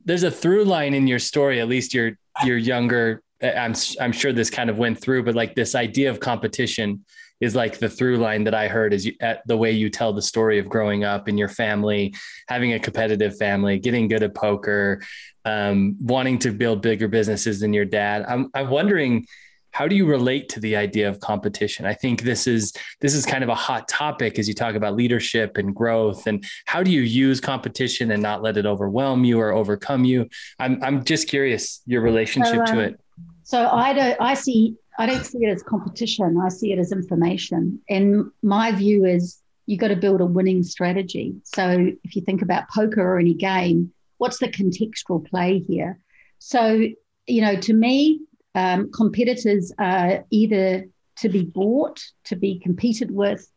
there's 0.05 0.23
a 0.23 0.31
through 0.31 0.65
line 0.65 0.93
in 0.93 1.07
your 1.07 1.19
story, 1.19 1.61
at 1.61 1.67
least 1.67 1.93
your 1.93 2.17
your 2.43 2.57
younger 2.57 3.21
I'm 3.43 3.75
I'm 3.99 4.11
sure 4.11 4.31
this 4.31 4.49
kind 4.49 4.69
of 4.69 4.77
went 4.77 4.99
through, 4.99 5.23
but 5.23 5.35
like 5.35 5.55
this 5.55 5.75
idea 5.75 6.09
of 6.09 6.19
competition 6.19 7.03
is 7.43 7.55
like 7.55 7.77
the 7.77 7.89
through 7.89 8.17
line 8.17 8.45
that 8.45 8.53
I 8.53 8.69
heard 8.69 8.93
is 8.93 9.05
you, 9.05 9.13
at 9.19 9.45
the 9.45 9.57
way 9.57 9.71
you 9.71 9.89
tell 9.89 10.13
the 10.13 10.21
story 10.21 10.59
of 10.59 10.69
growing 10.69 11.03
up 11.03 11.27
in 11.27 11.38
your 11.38 11.50
family, 11.50 12.15
having 12.47 12.71
a 12.71 12.79
competitive 12.79 13.38
family, 13.38 13.79
getting 13.79 14.07
good 14.07 14.23
at 14.23 14.33
poker, 14.33 15.01
um, 15.43 15.97
wanting 16.00 16.39
to 16.39 16.51
build 16.51 16.81
bigger 16.81 17.09
businesses 17.09 17.59
than 17.59 17.73
your 17.73 17.83
dad. 17.83 18.23
I'm, 18.29 18.50
I'm 18.53 18.69
wondering, 18.69 19.25
how 19.71 19.89
do 19.89 19.95
you 19.95 20.05
relate 20.05 20.47
to 20.50 20.62
the 20.62 20.77
idea 20.77 21.09
of 21.09 21.19
competition? 21.19 21.85
I 21.85 21.95
think 21.95 22.21
this 22.21 22.47
is 22.47 22.71
this 23.01 23.13
is 23.13 23.25
kind 23.25 23.43
of 23.43 23.50
a 23.50 23.55
hot 23.55 23.89
topic 23.89 24.39
as 24.39 24.47
you 24.47 24.53
talk 24.53 24.75
about 24.75 24.95
leadership 24.95 25.57
and 25.57 25.75
growth 25.75 26.27
and 26.27 26.45
how 26.65 26.81
do 26.83 26.91
you 26.91 27.01
use 27.01 27.41
competition 27.41 28.12
and 28.12 28.21
not 28.23 28.41
let 28.41 28.55
it 28.55 28.65
overwhelm 28.65 29.25
you 29.25 29.39
or 29.41 29.51
overcome 29.51 30.05
you? 30.05 30.29
I'm 30.59 30.81
I'm 30.83 31.03
just 31.03 31.27
curious 31.27 31.81
your 31.88 32.01
relationship 32.01 32.53
so, 32.53 32.62
um, 32.62 32.67
to 32.67 32.79
it. 32.81 33.00
So 33.43 33.67
I 33.67 33.93
don't 33.93 34.21
I 34.21 34.35
see 34.35 34.77
I 34.97 35.05
don't 35.05 35.25
see 35.25 35.39
it 35.39 35.50
as 35.50 35.63
competition. 35.63 36.39
I 36.43 36.50
see 36.50 36.71
it 36.71 36.79
as 36.79 36.91
information. 36.91 37.81
And 37.89 38.31
my 38.41 38.71
view 38.71 39.05
is 39.05 39.41
you 39.65 39.77
got 39.77 39.88
to 39.89 39.95
build 39.95 40.21
a 40.21 40.25
winning 40.25 40.63
strategy. 40.63 41.35
So 41.43 41.93
if 42.03 42.15
you 42.15 42.21
think 42.21 42.41
about 42.41 42.69
poker 42.69 43.01
or 43.01 43.19
any 43.19 43.33
game, 43.33 43.91
what's 44.17 44.39
the 44.39 44.50
contextual 44.50 45.25
play 45.27 45.59
here? 45.59 46.00
So, 46.39 46.88
you 47.27 47.41
know, 47.41 47.55
to 47.55 47.73
me, 47.73 48.21
um, 48.55 48.91
competitors 48.91 49.71
are 49.79 50.25
either 50.29 50.85
to 51.17 51.29
be 51.29 51.43
bought, 51.43 52.03
to 52.25 52.35
be 52.35 52.59
competed 52.59 53.12
with, 53.12 53.50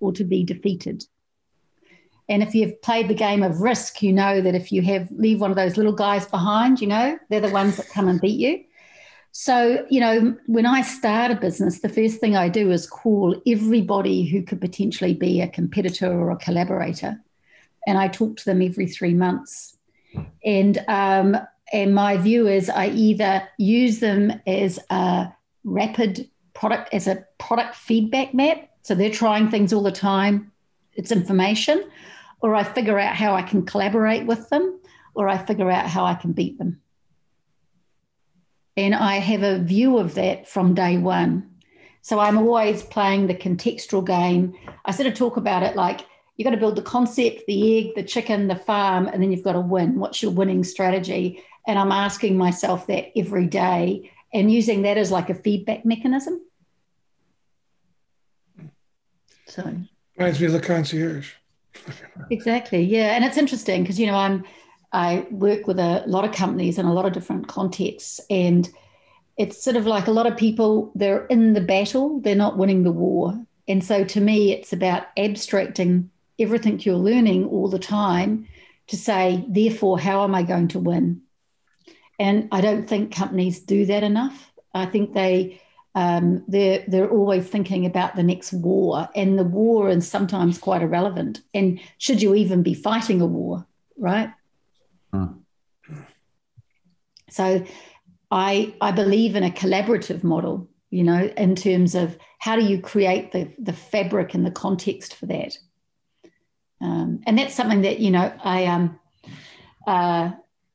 or 0.00 0.12
to 0.12 0.24
be 0.24 0.44
defeated. 0.44 1.04
And 2.28 2.42
if 2.42 2.54
you've 2.54 2.80
played 2.82 3.08
the 3.08 3.14
game 3.14 3.42
of 3.42 3.60
risk, 3.60 4.02
you 4.02 4.12
know 4.12 4.40
that 4.40 4.54
if 4.54 4.72
you 4.72 4.82
have 4.82 5.10
leave 5.10 5.40
one 5.40 5.50
of 5.50 5.56
those 5.56 5.76
little 5.76 5.92
guys 5.92 6.26
behind, 6.26 6.80
you 6.80 6.86
know, 6.86 7.18
they're 7.28 7.40
the 7.40 7.50
ones 7.50 7.76
that 7.76 7.88
come 7.88 8.08
and 8.08 8.20
beat 8.20 8.38
you. 8.38 8.64
So, 9.34 9.86
you 9.88 9.98
know, 9.98 10.36
when 10.46 10.66
I 10.66 10.82
start 10.82 11.30
a 11.30 11.34
business, 11.34 11.80
the 11.80 11.88
first 11.88 12.20
thing 12.20 12.36
I 12.36 12.50
do 12.50 12.70
is 12.70 12.86
call 12.86 13.40
everybody 13.46 14.26
who 14.26 14.42
could 14.42 14.60
potentially 14.60 15.14
be 15.14 15.40
a 15.40 15.48
competitor 15.48 16.12
or 16.12 16.30
a 16.30 16.36
collaborator. 16.36 17.18
And 17.86 17.96
I 17.96 18.08
talk 18.08 18.36
to 18.36 18.44
them 18.44 18.60
every 18.60 18.86
three 18.86 19.14
months. 19.14 19.78
And 20.44 20.84
um, 20.86 21.38
and 21.72 21.94
my 21.94 22.18
view 22.18 22.46
is 22.46 22.68
I 22.68 22.88
either 22.88 23.48
use 23.56 24.00
them 24.00 24.38
as 24.46 24.78
a 24.90 25.32
rapid 25.64 26.28
product, 26.52 26.92
as 26.92 27.06
a 27.06 27.24
product 27.38 27.74
feedback 27.74 28.34
map. 28.34 28.68
So 28.82 28.94
they're 28.94 29.10
trying 29.10 29.50
things 29.50 29.72
all 29.72 29.82
the 29.82 29.90
time. 29.90 30.52
It's 30.92 31.10
information. 31.10 31.82
Or 32.40 32.54
I 32.54 32.64
figure 32.64 32.98
out 32.98 33.16
how 33.16 33.34
I 33.34 33.40
can 33.40 33.64
collaborate 33.64 34.26
with 34.26 34.50
them 34.50 34.78
or 35.14 35.30
I 35.30 35.38
figure 35.38 35.70
out 35.70 35.86
how 35.86 36.04
I 36.04 36.14
can 36.14 36.32
beat 36.32 36.58
them. 36.58 36.81
And 38.76 38.94
I 38.94 39.16
have 39.16 39.42
a 39.42 39.58
view 39.58 39.98
of 39.98 40.14
that 40.14 40.48
from 40.48 40.74
day 40.74 40.98
one. 40.98 41.50
So 42.00 42.18
I'm 42.18 42.38
always 42.38 42.82
playing 42.82 43.26
the 43.26 43.34
contextual 43.34 44.04
game. 44.04 44.54
I 44.84 44.90
sort 44.90 45.06
of 45.06 45.14
talk 45.14 45.36
about 45.36 45.62
it 45.62 45.76
like 45.76 46.06
you've 46.36 46.44
got 46.44 46.50
to 46.52 46.56
build 46.56 46.76
the 46.76 46.82
concept, 46.82 47.42
the 47.46 47.78
egg, 47.78 47.94
the 47.94 48.02
chicken, 48.02 48.48
the 48.48 48.56
farm, 48.56 49.06
and 49.06 49.22
then 49.22 49.30
you've 49.30 49.44
got 49.44 49.52
to 49.52 49.60
win. 49.60 49.98
What's 49.98 50.22
your 50.22 50.32
winning 50.32 50.64
strategy? 50.64 51.42
And 51.66 51.78
I'm 51.78 51.92
asking 51.92 52.36
myself 52.36 52.86
that 52.88 53.16
every 53.16 53.46
day 53.46 54.10
and 54.32 54.50
using 54.50 54.82
that 54.82 54.98
as 54.98 55.12
like 55.12 55.30
a 55.30 55.34
feedback 55.34 55.84
mechanism. 55.84 56.40
So 59.46 59.62
reminds 60.16 60.40
me 60.40 60.46
of 60.46 60.52
the 60.52 60.60
concierge. 60.60 61.34
exactly. 62.30 62.82
Yeah. 62.82 63.14
And 63.14 63.24
it's 63.24 63.36
interesting 63.36 63.82
because, 63.82 64.00
you 64.00 64.06
know, 64.06 64.16
I'm 64.16 64.44
I 64.92 65.26
work 65.30 65.66
with 65.66 65.78
a 65.78 66.04
lot 66.06 66.24
of 66.24 66.34
companies 66.34 66.78
in 66.78 66.86
a 66.86 66.92
lot 66.92 67.06
of 67.06 67.12
different 67.12 67.48
contexts. 67.48 68.20
And 68.28 68.68
it's 69.38 69.62
sort 69.62 69.76
of 69.76 69.86
like 69.86 70.06
a 70.06 70.12
lot 70.12 70.26
of 70.26 70.36
people, 70.36 70.92
they're 70.94 71.26
in 71.26 71.54
the 71.54 71.60
battle, 71.60 72.20
they're 72.20 72.34
not 72.34 72.58
winning 72.58 72.82
the 72.82 72.92
war. 72.92 73.42
And 73.66 73.82
so 73.82 74.04
to 74.04 74.20
me, 74.20 74.52
it's 74.52 74.72
about 74.72 75.06
abstracting 75.16 76.10
everything 76.38 76.80
you're 76.80 76.96
learning 76.96 77.46
all 77.46 77.68
the 77.68 77.78
time 77.78 78.46
to 78.88 78.96
say, 78.96 79.44
therefore, 79.48 79.98
how 79.98 80.24
am 80.24 80.34
I 80.34 80.42
going 80.42 80.68
to 80.68 80.78
win? 80.78 81.22
And 82.18 82.48
I 82.52 82.60
don't 82.60 82.88
think 82.88 83.14
companies 83.14 83.60
do 83.60 83.86
that 83.86 84.02
enough. 84.02 84.52
I 84.74 84.86
think 84.86 85.14
they 85.14 85.60
um, 85.94 86.42
they're 86.48 86.84
they're 86.88 87.10
always 87.10 87.46
thinking 87.46 87.84
about 87.84 88.16
the 88.16 88.22
next 88.22 88.52
war, 88.52 89.08
and 89.14 89.38
the 89.38 89.44
war 89.44 89.90
is 89.90 90.08
sometimes 90.08 90.58
quite 90.58 90.80
irrelevant. 90.80 91.42
And 91.52 91.80
should 91.98 92.22
you 92.22 92.34
even 92.34 92.62
be 92.62 92.72
fighting 92.72 93.20
a 93.20 93.26
war, 93.26 93.66
right? 93.98 94.30
Hmm. 95.12 95.26
So, 97.30 97.64
I 98.30 98.74
I 98.80 98.92
believe 98.92 99.36
in 99.36 99.42
a 99.42 99.50
collaborative 99.50 100.24
model. 100.24 100.68
You 100.90 101.04
know, 101.04 101.32
in 101.36 101.56
terms 101.56 101.94
of 101.94 102.18
how 102.38 102.56
do 102.56 102.64
you 102.64 102.80
create 102.80 103.32
the 103.32 103.48
the 103.58 103.72
fabric 103.72 104.34
and 104.34 104.44
the 104.44 104.50
context 104.50 105.14
for 105.14 105.26
that. 105.26 105.56
Um, 106.80 107.20
and 107.26 107.38
that's 107.38 107.54
something 107.54 107.82
that 107.82 108.00
you 108.00 108.10
know 108.10 108.32
I 108.42 108.66
um 108.66 108.98
uh, 109.86 110.32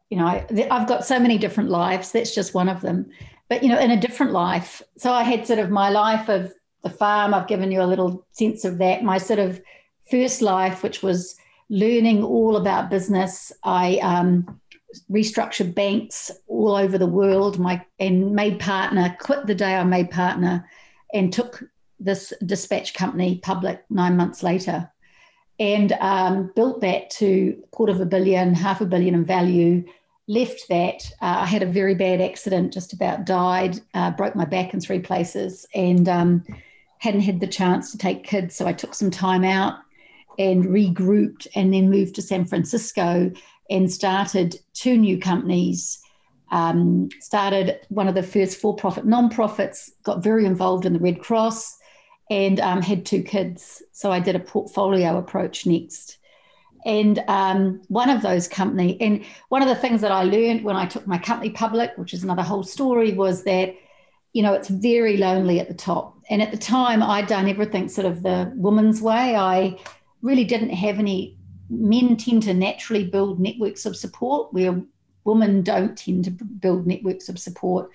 you 0.09 0.17
know 0.17 0.25
I, 0.25 0.45
I've 0.71 0.87
got 0.87 1.05
so 1.05 1.19
many 1.19 1.37
different 1.37 1.69
lives. 1.69 2.11
That's 2.11 2.33
just 2.33 2.53
one 2.53 2.69
of 2.69 2.81
them. 2.81 3.09
But 3.49 3.63
you 3.63 3.69
know, 3.69 3.79
in 3.79 3.91
a 3.91 3.99
different 3.99 4.31
life. 4.31 4.81
So 4.97 5.11
I 5.11 5.23
had 5.23 5.45
sort 5.45 5.59
of 5.59 5.69
my 5.69 5.89
life 5.89 6.29
of 6.29 6.53
the 6.83 6.89
farm. 6.89 7.33
I've 7.33 7.47
given 7.47 7.71
you 7.71 7.81
a 7.81 7.91
little 7.91 8.25
sense 8.31 8.65
of 8.65 8.77
that. 8.77 9.03
My 9.03 9.17
sort 9.17 9.39
of 9.39 9.61
first 10.09 10.41
life, 10.41 10.83
which 10.83 11.03
was 11.03 11.35
learning 11.69 12.23
all 12.23 12.57
about 12.57 12.89
business. 12.89 13.51
I 13.63 13.97
um, 13.97 14.59
restructured 15.11 15.75
banks 15.75 16.31
all 16.47 16.75
over 16.75 16.97
the 16.97 17.07
world. 17.07 17.59
My 17.59 17.85
and 17.99 18.33
made 18.33 18.59
partner. 18.59 19.15
Quit 19.19 19.45
the 19.45 19.55
day 19.55 19.75
I 19.75 19.83
made 19.83 20.11
partner, 20.11 20.67
and 21.13 21.31
took 21.31 21.63
this 21.99 22.33
dispatch 22.45 22.93
company 22.93 23.39
public 23.43 23.83
nine 23.89 24.15
months 24.15 24.43
later 24.43 24.91
and 25.59 25.93
um, 25.93 26.51
built 26.55 26.81
that 26.81 27.09
to 27.09 27.61
quarter 27.71 27.91
of 27.91 27.99
a 27.99 28.05
billion, 28.05 28.53
half 28.53 28.81
a 28.81 28.85
billion 28.85 29.15
in 29.15 29.25
value. 29.25 29.83
Left 30.27 30.61
that. 30.69 31.09
Uh, 31.21 31.37
I 31.39 31.45
had 31.45 31.63
a 31.63 31.67
very 31.67 31.95
bad 31.95 32.21
accident, 32.21 32.73
just 32.73 32.93
about 32.93 33.25
died, 33.25 33.79
uh, 33.93 34.11
broke 34.11 34.35
my 34.35 34.45
back 34.45 34.73
in 34.73 34.81
three 34.81 34.99
places, 34.99 35.65
and 35.73 36.07
um, 36.09 36.43
hadn't 36.99 37.21
had 37.21 37.39
the 37.39 37.47
chance 37.47 37.91
to 37.91 37.97
take 37.97 38.23
kids. 38.23 38.55
So 38.55 38.67
I 38.67 38.73
took 38.73 38.93
some 38.93 39.09
time 39.09 39.43
out 39.43 39.79
and 40.37 40.65
regrouped 40.65 41.47
and 41.55 41.73
then 41.73 41.89
moved 41.89 42.15
to 42.15 42.21
San 42.21 42.45
Francisco 42.45 43.31
and 43.69 43.91
started 43.91 44.55
two 44.73 44.97
new 44.97 45.19
companies. 45.19 45.99
Um, 46.49 47.09
started 47.19 47.81
one 47.89 48.07
of 48.07 48.15
the 48.15 48.23
first 48.23 48.61
for 48.61 48.75
profit 48.75 49.05
non-profits, 49.05 49.91
got 50.03 50.23
very 50.23 50.45
involved 50.45 50.85
in 50.85 50.93
the 50.93 50.99
Red 50.99 51.19
Cross, 51.19 51.77
and 52.29 52.59
um, 52.61 52.81
had 52.81 53.05
two 53.05 53.21
kids. 53.21 53.81
So 53.91 54.11
I 54.11 54.19
did 54.19 54.35
a 54.35 54.39
portfolio 54.39 55.17
approach 55.17 55.65
next. 55.65 56.17
And 56.85 57.21
um, 57.27 57.81
one 57.89 58.09
of 58.09 58.21
those 58.21 58.47
company, 58.47 58.97
and 59.01 59.25
one 59.49 59.61
of 59.61 59.67
the 59.67 59.75
things 59.75 59.99
that 60.01 60.11
I 60.11 60.23
learned 60.23 60.63
when 60.63 60.77
I 60.77 60.85
took 60.85 61.05
my 61.05 61.17
company 61.17 61.49
public, 61.49 61.91
which 61.97 62.13
is 62.13 62.23
another 62.23 62.43
whole 62.43 62.63
story, 62.63 63.13
was 63.13 63.43
that, 63.43 63.75
you 64.31 64.41
know, 64.41 64.53
it's 64.53 64.69
very 64.69 65.17
lonely 65.17 65.59
at 65.59 65.67
the 65.67 65.73
top. 65.73 66.17
And 66.29 66.41
at 66.41 66.51
the 66.51 66.57
time, 66.57 67.03
I'd 67.03 67.27
done 67.27 67.49
everything 67.49 67.89
sort 67.89 68.07
of 68.07 68.23
the 68.23 68.53
woman's 68.55 69.01
way. 69.01 69.35
I 69.35 69.77
really 70.21 70.43
didn't 70.43 70.69
have 70.69 70.99
any. 70.99 71.37
Men 71.69 72.15
tend 72.15 72.43
to 72.43 72.53
naturally 72.53 73.03
build 73.03 73.41
networks 73.41 73.85
of 73.85 73.97
support, 73.97 74.53
where 74.53 74.81
women 75.25 75.61
don't 75.61 75.97
tend 75.97 76.23
to 76.23 76.31
build 76.31 76.87
networks 76.87 77.27
of 77.27 77.37
support. 77.37 77.91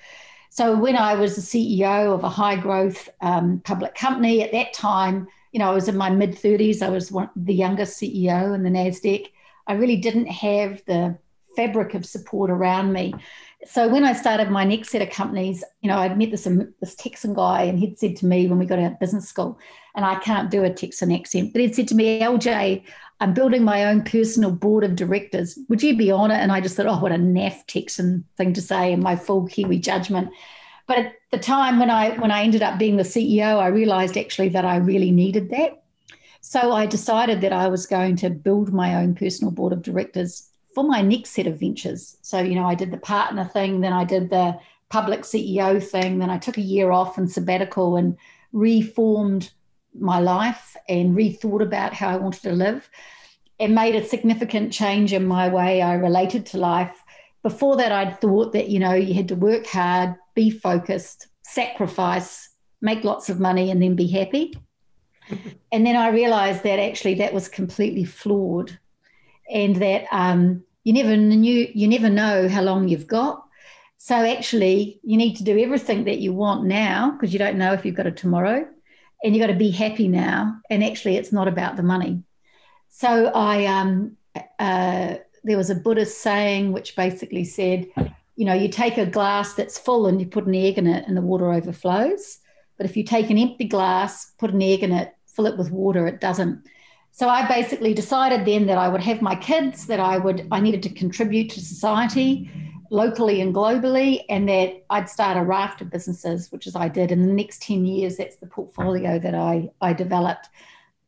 So 0.51 0.77
when 0.77 0.97
I 0.97 1.15
was 1.15 1.35
the 1.35 1.41
CEO 1.41 2.13
of 2.13 2.25
a 2.25 2.29
high 2.29 2.57
growth 2.57 3.09
um, 3.23 3.63
public 3.65 3.95
company 3.95 4.43
at 4.43 4.53
that 4.53 4.75
time, 4.75 5.27
you 5.51 5.59
know, 5.59 5.71
I 5.71 5.75
was 5.75 5.89
in 5.89 5.97
my 5.97 6.11
mid 6.11 6.33
30s. 6.33 6.83
I 6.83 6.91
was 6.91 7.11
one, 7.11 7.31
the 7.35 7.55
youngest 7.55 7.99
CEO 7.99 8.55
in 8.55 8.63
the 8.63 8.71
NASDAQ. 8.71 9.29
I 9.67 9.73
really 9.75 9.97
didn't 9.97 10.27
have 10.27 10.83
the 10.87 11.17
fabric 11.57 11.95
of 11.95 12.05
support 12.05 12.51
around 12.51 12.93
me. 12.93 13.15
So 13.65 13.89
when 13.89 14.05
I 14.05 14.13
started 14.13 14.51
my 14.51 14.65
next 14.65 14.91
set 14.91 15.03
of 15.03 15.11
companies, 15.11 15.63
you 15.83 15.89
know, 15.89 15.99
I'd 15.99 16.19
met 16.19 16.31
this, 16.31 16.47
um, 16.47 16.75
this 16.81 16.97
Texan 16.97 17.35
guy 17.35 17.63
and 17.63 17.79
he'd 17.79 17.99
said 17.99 18.17
to 18.17 18.27
me 18.27 18.49
when 18.49 18.59
we 18.59 18.67
got 18.67 18.81
out 18.81 18.93
of 18.93 19.01
business 19.01 19.29
school, 19.29 19.59
and 19.95 20.05
I 20.05 20.17
can't 20.17 20.51
do 20.51 20.65
a 20.65 20.73
Texan 20.73 21.13
accent, 21.13 21.53
but 21.53 21.61
he'd 21.61 21.75
said 21.75 21.89
to 21.89 21.95
me, 21.95 22.21
LJ, 22.21 22.83
I'm 23.21 23.35
building 23.35 23.63
my 23.63 23.85
own 23.85 24.03
personal 24.03 24.51
board 24.51 24.83
of 24.83 24.97
directors. 24.97 25.57
Would 25.69 25.83
you 25.83 25.97
be 25.97 26.11
on 26.11 26.33
it? 26.33 26.39
And 26.39 26.51
I 26.51 26.61
just 26.61 26.77
thought, 26.77 26.87
oh, 26.87 26.99
what 26.99 27.13
a 27.13 27.17
naff 27.17 27.67
Texan 27.69 28.25
thing 28.37 28.53
to 28.55 28.61
say 28.61 28.93
in 28.93 29.01
my 29.01 29.15
full 29.15 29.47
Kiwi 29.47 29.79
judgment. 29.79 30.31
But 30.89 30.99
at 30.99 31.13
the 31.31 31.39
time 31.39 31.79
when 31.79 31.89
I 31.89 32.19
when 32.19 32.33
I 32.33 32.43
ended 32.43 32.63
up 32.63 32.79
being 32.79 32.97
the 32.97 33.05
CEO, 33.05 33.59
I 33.59 33.69
realized 33.69 34.17
actually 34.17 34.49
that 34.51 34.65
I 34.65 34.77
really 34.77 35.13
needed 35.13 35.51
that. 35.51 35.85
So 36.41 36.73
I 36.73 36.87
decided 36.87 37.41
that 37.43 37.53
I 37.53 37.69
was 37.69 37.87
going 37.87 38.17
to 38.17 38.31
build 38.31 38.73
my 38.73 38.97
own 38.97 39.15
personal 39.15 39.53
board 39.53 39.73
of 39.73 39.83
directors 39.83 40.49
for 40.75 40.85
my 40.85 41.03
next 41.03 41.31
set 41.31 41.47
of 41.47 41.61
ventures. 41.61 42.17
So, 42.23 42.41
you 42.41 42.55
know, 42.55 42.67
I 42.67 42.75
did 42.75 42.91
the 42.91 42.99
partner 42.99 43.45
thing, 43.45 43.81
then 43.81 43.93
I 43.93 44.05
did 44.05 44.31
the 44.31 44.59
public 44.89 45.23
CEO 45.23 45.83
thing, 45.83 46.19
then 46.19 46.31
I 46.31 46.39
took 46.39 46.59
a 46.59 46.63
year 46.63 46.91
off 46.91 47.19
and 47.19 47.31
sabbatical 47.31 47.97
and 47.97 48.17
reformed 48.53 49.51
my 49.99 50.19
life 50.19 50.77
and 50.89 51.17
rethought 51.17 51.63
about 51.63 51.95
how 51.95 52.09
I 52.09 52.17
wanted 52.17 52.43
to 52.43 52.53
live 52.53 52.89
and 53.61 53.75
made 53.75 53.95
a 53.95 54.05
significant 54.05 54.73
change 54.73 55.13
in 55.13 55.27
my 55.27 55.49
way 55.49 55.83
I 55.83 55.95
related 55.95 56.47
to 56.47 56.59
life. 56.59 56.95
Before 57.43 57.77
that, 57.77 57.93
I'd 57.93 58.21
thought 58.21 58.53
that, 58.53 58.69
you 58.69 58.79
know, 58.79 58.95
you 58.95 59.15
had 59.15 59.29
to 59.29 59.37
work 59.37 59.67
hard, 59.67 60.15
be 60.35 60.51
focused, 60.51 61.29
sacrifice, 61.43 62.49
make 62.81 63.05
lots 63.05 63.29
of 63.29 63.41
money, 63.41 63.71
and 63.71 63.83
then 63.83 63.95
be 63.95 64.07
happy. 64.07 64.55
and 65.73 65.87
then 65.87 65.97
I 65.97 66.09
realized 66.09 66.63
that 66.65 66.79
actually 66.79 67.15
that 67.15 67.35
was 67.35 67.49
completely 67.49 68.05
flawed 68.05 68.79
and 69.51 69.77
that 69.77 70.05
um, 70.13 70.63
you 70.85 70.93
never 70.93 71.17
knew, 71.17 71.69
you 71.75 71.89
never 71.89 72.11
know 72.11 72.49
how 72.49 72.63
long 72.63 72.89
you've 72.89 73.07
got. 73.07 73.45
So 73.99 74.17
actually, 74.17 75.01
you 75.05 75.17
need 75.17 75.37
to 75.37 75.45
do 75.45 75.59
everything 75.59 76.05
that 76.05 76.19
you 76.19 76.33
want 76.33 76.65
now 76.65 77.13
because 77.13 77.33
you 77.33 77.39
don't 77.39 77.59
know 77.59 77.73
if 77.73 77.85
you've 77.85 77.95
got 77.95 78.07
a 78.07 78.11
tomorrow 78.11 78.67
and 79.23 79.35
you've 79.35 79.43
got 79.43 79.53
to 79.53 79.59
be 79.59 79.71
happy 79.71 80.09
now. 80.09 80.61
And 80.71 80.83
actually, 80.83 81.17
it's 81.17 81.33
not 81.33 81.47
about 81.47 81.77
the 81.77 81.85
money. 81.85 82.25
So 82.89 83.27
I, 83.27 83.67
um, 83.67 84.17
uh, 84.59 85.17
there 85.45 85.57
was 85.57 85.71
a 85.71 85.77
Buddhist 85.77 86.21
saying 86.21 86.73
which 86.73 86.97
basically 86.97 87.45
said, 87.45 87.87
you 88.37 88.45
know, 88.45 88.55
you 88.55 88.69
take 88.69 88.99
a 88.99 89.07
glass 89.07 89.55
that's 89.55 89.79
full 89.79 90.07
and 90.07 90.21
you 90.21 90.27
put 90.27 90.47
an 90.47 90.55
egg 90.55 90.79
in 90.79 90.87
it, 90.87 91.07
and 91.07 91.17
the 91.17 91.21
water 91.21 91.53
overflows. 91.53 92.39
But 92.77 92.87
if 92.87 92.97
you 92.97 93.05
take 93.05 93.31
an 93.31 93.39
empty 93.39 93.65
glass, 93.65 94.33
put 94.39 94.53
an 94.53 94.63
egg 94.63 94.83
in 94.83 94.93
it, 94.93 95.15
fill 95.27 95.47
it 95.47 95.59
with 95.59 95.71
water, 95.71 96.07
it 96.07 96.21
doesn't. 96.21 96.67
So 97.15 97.29
I 97.29 97.47
basically 97.47 97.93
decided 97.93 98.47
then 98.47 98.67
that 98.67 98.79
I 98.79 98.89
would 98.89 99.03
have 99.03 99.21
my 99.21 99.37
kids, 99.37 99.87
that 99.87 100.01
I 100.01 100.17
would, 100.17 100.49
I 100.51 100.61
needed 100.61 100.83
to 100.85 100.89
contribute 100.89 101.51
to 101.51 101.61
society 101.61 102.51
locally 102.91 103.43
and 103.43 103.55
globally, 103.55 104.23
and 104.31 104.49
that 104.49 104.83
I'd 104.89 105.11
start 105.11 105.37
a 105.37 105.43
raft 105.43 105.83
of 105.83 105.91
businesses, 105.91 106.51
which 106.51 106.67
is 106.67 106.75
I 106.75 106.89
did. 106.89 107.13
In 107.13 107.27
the 107.27 107.33
next 107.33 107.63
10 107.63 107.85
years, 107.85 108.17
that's 108.17 108.37
the 108.37 108.47
portfolio 108.47 109.19
that 109.19 109.35
I, 109.35 109.69
I 109.83 109.93
developed. 109.93 110.49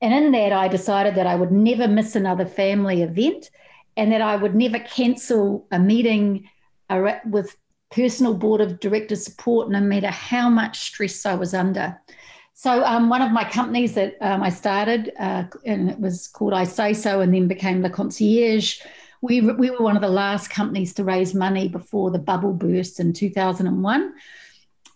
And 0.02 0.12
in 0.12 0.30
that, 0.32 0.52
I 0.52 0.68
decided 0.68 1.14
that 1.14 1.26
I 1.26 1.36
would 1.36 1.52
never 1.52 1.88
miss 1.88 2.14
another 2.14 2.44
family 2.44 3.00
event 3.00 3.50
and 3.96 4.12
that 4.12 4.20
I 4.20 4.36
would 4.36 4.54
never 4.54 4.80
cancel 4.80 5.66
a 5.72 5.78
meeting 5.78 6.48
with 7.24 7.56
personal 7.90 8.34
board 8.34 8.60
of 8.60 8.78
directors 8.80 9.24
support, 9.24 9.70
no 9.70 9.80
matter 9.80 10.08
how 10.08 10.50
much 10.50 10.80
stress 10.80 11.24
I 11.24 11.34
was 11.34 11.54
under. 11.54 11.98
So, 12.54 12.84
um, 12.84 13.08
one 13.08 13.20
of 13.20 13.32
my 13.32 13.44
companies 13.44 13.94
that 13.94 14.16
um, 14.20 14.42
I 14.42 14.48
started, 14.48 15.12
uh, 15.18 15.44
and 15.66 15.90
it 15.90 15.98
was 15.98 16.28
called 16.28 16.54
I 16.54 16.64
Say 16.64 16.94
So, 16.94 17.20
and 17.20 17.34
then 17.34 17.48
became 17.48 17.82
the 17.82 17.90
Concierge 17.90 18.80
we, 19.24 19.40
we 19.40 19.70
were 19.70 19.80
one 19.80 19.96
of 19.96 20.02
the 20.02 20.08
last 20.08 20.50
companies 20.50 20.92
to 20.94 21.04
raise 21.04 21.34
money 21.34 21.66
before 21.66 22.10
the 22.10 22.18
bubble 22.18 22.52
burst 22.52 23.00
in 23.00 23.14
2001. 23.14 24.12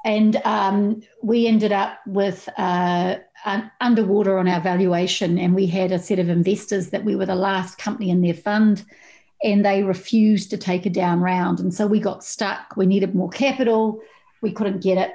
And 0.05 0.37
um, 0.45 1.01
we 1.23 1.47
ended 1.47 1.73
up 1.73 1.99
with 2.07 2.47
uh, 2.59 3.17
underwater 3.81 4.37
on 4.37 4.47
our 4.47 4.61
valuation, 4.61 5.39
and 5.39 5.55
we 5.55 5.67
had 5.67 5.93
a 5.93 5.99
set 5.99 6.19
of 6.19 6.29
investors 6.29 6.91
that 6.91 7.07
we 7.07 7.17
were 7.17 7.25
the 7.25 7.35
last 7.35 7.79
company 7.79 8.11
in 8.11 8.21
their 8.21 8.35
fund. 8.35 8.85
and 9.43 9.65
they 9.65 9.83
refused 9.83 10.51
to 10.51 10.59
take 10.59 10.85
a 10.85 10.91
down 10.91 11.21
round. 11.21 11.59
And 11.59 11.73
so 11.73 11.87
we 11.87 11.99
got 11.99 12.23
stuck. 12.23 12.77
We 12.77 12.85
needed 12.85 13.15
more 13.15 13.31
capital. 13.31 14.01
We 14.43 14.53
couldn't 14.53 14.83
get 14.83 14.99
it. 14.99 15.13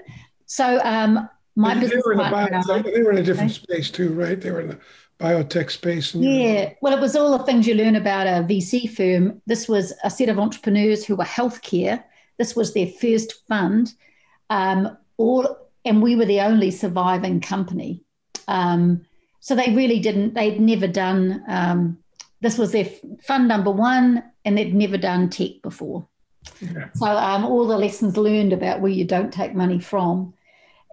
So 0.48 0.80
um, 0.84 1.30
my 1.56 1.76
they 1.76 1.96
were, 2.04 2.16
bio, 2.16 2.82
they 2.82 3.04
were 3.04 3.12
in 3.12 3.20
a 3.20 3.24
different 3.24 3.52
space 3.52 3.92
too, 3.92 4.12
right? 4.14 4.40
They 4.40 4.52
were 4.52 4.62
in 4.62 4.70
the 4.70 4.80
biotech 5.20 5.72
space. 5.72 6.14
yeah. 6.16 6.74
Well, 6.82 6.98
it 6.98 7.02
was 7.02 7.16
all 7.16 7.38
the 7.38 7.44
things 7.44 7.68
you 7.68 7.76
learn 7.76 7.96
about 7.96 8.28
a 8.28 8.44
VC 8.44 8.90
firm. 8.90 9.42
This 9.46 9.68
was 9.68 9.94
a 10.04 10.10
set 10.10 10.30
of 10.30 10.40
entrepreneurs 10.40 11.06
who 11.06 11.16
were 11.16 11.24
healthcare. 11.24 12.04
This 12.38 12.56
was 12.56 12.74
their 12.74 12.88
first 12.88 13.46
fund. 13.48 13.94
Um, 14.50 14.98
all, 15.18 15.70
and 15.86 16.02
we 16.02 16.16
were 16.16 16.26
the 16.26 16.42
only 16.42 16.72
surviving 16.72 17.40
company. 17.40 18.02
Um, 18.48 19.06
so 19.40 19.56
they 19.56 19.74
really 19.74 20.00
didn't, 20.00 20.34
they'd 20.34 20.60
never 20.60 20.88
done, 20.88 21.44
um, 21.48 22.00
this 22.42 22.58
was 22.58 22.72
their 22.72 22.90
fund 23.22 23.48
number 23.48 23.72
one, 23.72 24.24
and 24.46 24.58
they'd 24.58 24.74
never 24.74 24.98
done 24.98 25.30
tech 25.30 25.62
before. 25.62 26.08
Yeah. 26.60 26.90
So 26.96 27.06
um, 27.06 27.46
all 27.46 27.68
the 27.68 27.78
lessons 27.78 28.18
learned 28.18 28.54
about 28.54 28.82
where 28.82 28.92
you 28.92 29.06
don't 29.06 29.32
take 29.32 29.54
money 29.54 29.80
from. 29.80 30.34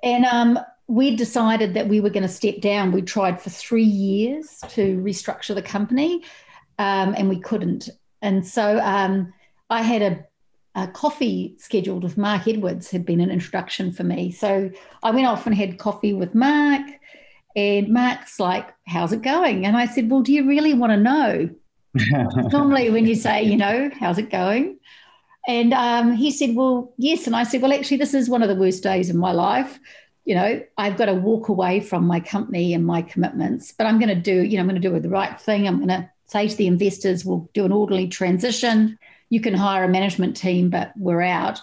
And 0.03 0.25
um, 0.25 0.59
we 0.87 1.15
decided 1.15 1.75
that 1.75 1.89
we 1.89 2.01
were 2.01 2.11
going 2.11 2.25
to 2.25 2.29
step 2.29 2.61
down. 2.61 2.93
We 2.93 3.03
tried 3.03 3.41
for 3.41 3.51
three 3.51 3.85
years 3.85 4.59
to 4.71 4.97
restructure 4.99 5.55
the 5.55 5.63
company, 5.63 6.25
um, 6.79 7.15
and 7.17 7.29
we 7.29 7.39
couldn't. 7.39 7.89
And 8.23 8.47
so 8.47 8.79
um, 8.81 9.33
I 9.69 9.83
had 9.83 10.03
a, 10.03 10.25
a, 10.75 10.89
coffee 10.89 11.55
scheduled 11.59 12.03
with 12.03 12.19
Mark 12.19 12.49
Edwards, 12.49 12.91
had 12.91 13.07
been 13.07 13.21
an 13.21 13.31
introduction 13.31 13.93
for 13.93 14.05
me. 14.05 14.31
So 14.33 14.71
I 15.03 15.11
went 15.11 15.27
off 15.27 15.47
and 15.47 15.55
had 15.55 15.79
coffee 15.79 16.13
with 16.13 16.35
Mark. 16.35 16.87
And 17.57 17.89
Mark's 17.89 18.39
like, 18.39 18.75
How's 18.87 19.13
it 19.13 19.23
going? 19.23 19.67
And 19.67 19.77
I 19.77 19.87
said, 19.87 20.11
Well, 20.11 20.23
do 20.23 20.33
you 20.33 20.47
really 20.47 20.75
want 20.75 20.93
to 20.93 20.97
know? 20.97 21.51
Normally, 22.53 22.91
when 22.91 23.07
you 23.07 23.15
say, 23.15 23.43
you 23.43 23.57
know, 23.57 23.91
how's 23.99 24.19
it 24.19 24.31
going? 24.31 24.79
And 25.51 25.75
um, 25.75 26.13
he 26.13 26.31
said, 26.31 26.55
Well, 26.55 26.95
yes. 26.97 27.27
And 27.27 27.35
I 27.35 27.43
said, 27.43 27.61
Well, 27.61 27.73
actually, 27.73 27.97
this 27.97 28.15
is 28.15 28.31
one 28.31 28.41
of 28.41 28.49
the 28.49 28.55
worst 28.55 28.85
days 28.85 29.11
in 29.11 29.17
my 29.17 29.33
life. 29.33 29.81
You 30.25 30.37
know, 30.37 30.63
I've 30.79 30.97
got 30.97 31.07
to 31.07 31.15
walk 31.15 31.49
away 31.49 31.81
from 31.81 32.07
my 32.07 32.21
company 32.21 32.73
and 32.73 32.87
my 32.87 33.03
commitments, 33.03 33.73
but 33.77 33.89
I'm 33.89 33.99
going 33.99 34.11
to 34.11 34.15
do, 34.15 34.45
you 34.45 34.57
know, 34.57 34.61
I'm 34.61 34.69
going 34.69 34.81
to 34.81 34.89
do 34.89 35.01
the 35.01 35.09
right 35.09 35.41
thing. 35.41 35.67
I'm 35.67 35.79
going 35.79 35.89
to 35.89 36.09
say 36.27 36.47
to 36.47 36.57
the 36.57 36.69
investors, 36.69 37.25
We'll 37.25 37.51
do 37.53 37.65
an 37.65 37.73
orderly 37.73 38.07
transition. 38.07 38.97
You 39.29 39.41
can 39.41 39.53
hire 39.55 39.83
a 39.83 39.89
management 39.89 40.37
team, 40.37 40.71
but 40.71 40.93
we're 40.97 41.23
out. 41.23 41.61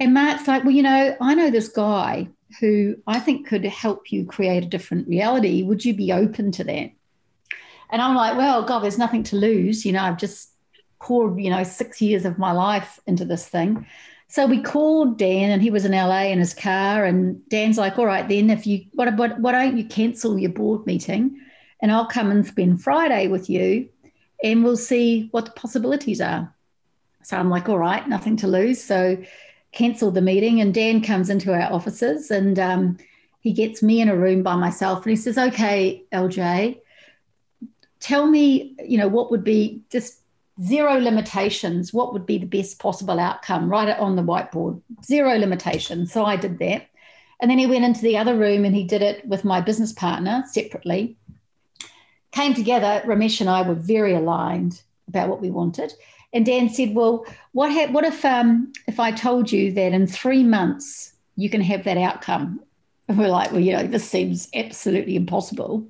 And 0.00 0.12
Mark's 0.12 0.48
like, 0.48 0.64
Well, 0.64 0.74
you 0.74 0.82
know, 0.82 1.16
I 1.20 1.36
know 1.36 1.50
this 1.50 1.68
guy 1.68 2.26
who 2.58 2.96
I 3.06 3.20
think 3.20 3.46
could 3.46 3.64
help 3.64 4.10
you 4.10 4.24
create 4.24 4.64
a 4.64 4.66
different 4.66 5.06
reality. 5.06 5.62
Would 5.62 5.84
you 5.84 5.94
be 5.94 6.12
open 6.12 6.50
to 6.50 6.64
that? 6.64 6.90
And 7.90 8.02
I'm 8.02 8.16
like, 8.16 8.36
well, 8.36 8.64
God, 8.64 8.80
there's 8.80 8.98
nothing 8.98 9.22
to 9.24 9.36
lose. 9.36 9.86
You 9.86 9.92
know, 9.92 10.02
I've 10.02 10.18
just 10.18 10.50
poured, 11.00 11.40
you 11.40 11.50
know, 11.50 11.62
six 11.62 12.00
years 12.00 12.24
of 12.24 12.38
my 12.38 12.52
life 12.52 13.00
into 13.06 13.24
this 13.24 13.48
thing. 13.48 13.86
So 14.28 14.46
we 14.46 14.62
called 14.62 15.18
Dan 15.18 15.50
and 15.50 15.62
he 15.62 15.70
was 15.70 15.84
in 15.84 15.92
LA 15.92 16.24
in 16.24 16.38
his 16.38 16.52
car. 16.52 17.04
And 17.04 17.46
Dan's 17.48 17.78
like, 17.78 17.98
all 17.98 18.06
right, 18.06 18.28
then 18.28 18.50
if 18.50 18.66
you, 18.66 18.84
what, 18.92 19.16
what, 19.16 19.40
why 19.40 19.52
don't 19.52 19.78
you 19.78 19.84
cancel 19.84 20.38
your 20.38 20.50
board 20.50 20.86
meeting 20.86 21.40
and 21.80 21.90
I'll 21.90 22.06
come 22.06 22.30
and 22.30 22.46
spend 22.46 22.82
Friday 22.82 23.28
with 23.28 23.48
you 23.48 23.88
and 24.44 24.62
we'll 24.62 24.76
see 24.76 25.28
what 25.30 25.46
the 25.46 25.50
possibilities 25.52 26.20
are. 26.20 26.54
So 27.22 27.36
I'm 27.36 27.48
like, 27.48 27.68
all 27.68 27.78
right, 27.78 28.06
nothing 28.06 28.36
to 28.38 28.46
lose. 28.46 28.82
So 28.82 29.16
cancelled 29.72 30.14
the 30.14 30.20
meeting 30.20 30.60
and 30.60 30.74
Dan 30.74 31.02
comes 31.02 31.30
into 31.30 31.52
our 31.52 31.72
offices 31.72 32.30
and 32.30 32.58
um, 32.58 32.98
he 33.40 33.52
gets 33.52 33.82
me 33.82 34.00
in 34.00 34.08
a 34.08 34.16
room 34.16 34.42
by 34.42 34.56
myself 34.56 35.04
and 35.04 35.10
he 35.10 35.16
says, 35.16 35.38
okay, 35.38 36.04
LJ, 36.12 36.80
tell 38.00 38.26
me, 38.26 38.76
you 38.84 38.98
know, 38.98 39.08
what 39.08 39.30
would 39.30 39.44
be 39.44 39.82
just 39.90 40.20
zero 40.62 40.98
limitations, 40.98 41.92
what 41.92 42.12
would 42.12 42.26
be 42.26 42.38
the 42.38 42.46
best 42.46 42.78
possible 42.78 43.18
outcome? 43.18 43.68
Write 43.68 43.88
it 43.88 43.98
on 43.98 44.16
the 44.16 44.22
whiteboard, 44.22 44.80
zero 45.04 45.36
limitations. 45.36 46.12
So 46.12 46.24
I 46.24 46.36
did 46.36 46.58
that. 46.58 46.88
And 47.40 47.50
then 47.50 47.58
he 47.58 47.66
went 47.66 47.84
into 47.84 48.02
the 48.02 48.18
other 48.18 48.36
room 48.36 48.64
and 48.64 48.74
he 48.74 48.84
did 48.84 49.02
it 49.02 49.26
with 49.26 49.44
my 49.44 49.60
business 49.60 49.92
partner 49.92 50.44
separately. 50.50 51.16
Came 52.32 52.54
together, 52.54 53.02
Ramesh 53.06 53.40
and 53.40 53.48
I 53.48 53.62
were 53.62 53.74
very 53.74 54.14
aligned 54.14 54.82
about 55.06 55.28
what 55.28 55.40
we 55.40 55.50
wanted. 55.50 55.92
And 56.32 56.44
Dan 56.44 56.68
said, 56.68 56.94
"Well, 56.94 57.24
what 57.52 57.72
ha- 57.72 57.90
what 57.90 58.04
if 58.04 58.22
um, 58.24 58.72
if 58.86 59.00
I 59.00 59.12
told 59.12 59.50
you 59.50 59.72
that 59.72 59.92
in 59.94 60.06
three 60.06 60.44
months 60.44 61.14
you 61.36 61.48
can 61.48 61.62
have 61.62 61.84
that 61.84 61.96
outcome?" 61.96 62.60
And 63.08 63.18
we're 63.18 63.28
like, 63.28 63.50
"Well, 63.50 63.62
you 63.62 63.72
know, 63.72 63.86
this 63.86 64.04
seems 64.08 64.48
absolutely 64.54 65.16
impossible." 65.16 65.86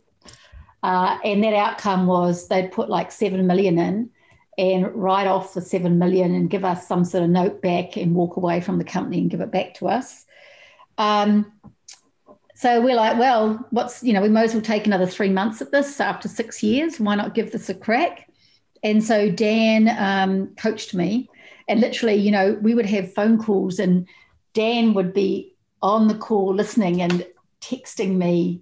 Uh, 0.85 1.19
and 1.25 1.43
that 1.43 1.55
outcome 1.55 2.07
was 2.07 2.47
they'd 2.47 2.71
put 2.71 2.89
like 2.89 3.11
seven 3.11 3.45
million 3.49 3.79
in 3.81 4.11
and 4.59 4.93
write 4.95 5.29
off 5.29 5.55
the 5.55 5.61
seven 5.61 5.99
million 5.99 6.35
and 6.35 6.51
give 6.51 6.65
us 6.65 6.87
some 6.87 7.05
sort 7.05 7.23
of 7.23 7.31
note 7.31 7.63
back 7.63 7.97
and 7.97 8.15
walk 8.15 8.37
away 8.37 8.61
from 8.61 8.77
the 8.79 8.85
company 8.85 9.21
and 9.21 9.31
give 9.31 9.41
it 9.41 9.53
back 9.53 9.75
to 9.75 9.89
us. 9.89 10.27
Um, 10.99 11.53
so 12.57 12.81
we're 12.81 12.97
like, 12.97 13.17
well, 13.19 13.65
what's 13.71 14.03
you 14.03 14.13
know, 14.13 14.21
we 14.21 14.29
might 14.29 14.45
as 14.45 14.55
well 14.55 14.63
take 14.63 14.85
another 14.85 15.07
three 15.07 15.29
months 15.29 15.63
at 15.63 15.71
this 15.71 16.01
after 16.01 16.27
six 16.27 16.61
years. 16.61 16.99
Why 16.99 17.15
not 17.15 17.35
give 17.35 17.53
this 17.53 17.69
a 17.69 17.75
crack? 17.75 18.29
And 18.83 19.03
so 19.03 19.31
Dan 19.31 19.89
um, 19.97 20.55
coached 20.57 20.93
me, 20.93 21.31
and 21.69 21.81
literally, 21.81 22.17
you 22.17 22.33
know, 22.33 22.59
we 22.61 22.75
would 22.75 22.87
have 22.87 23.15
phone 23.15 23.41
calls, 23.41 23.79
and 23.79 24.09
Dan 24.55 24.93
would 24.95 25.15
be 25.15 25.55
on 25.83 26.09
the 26.09 26.17
call 26.17 26.53
listening 26.53 27.01
and 27.01 27.25
texting 27.61 28.17
me 28.17 28.61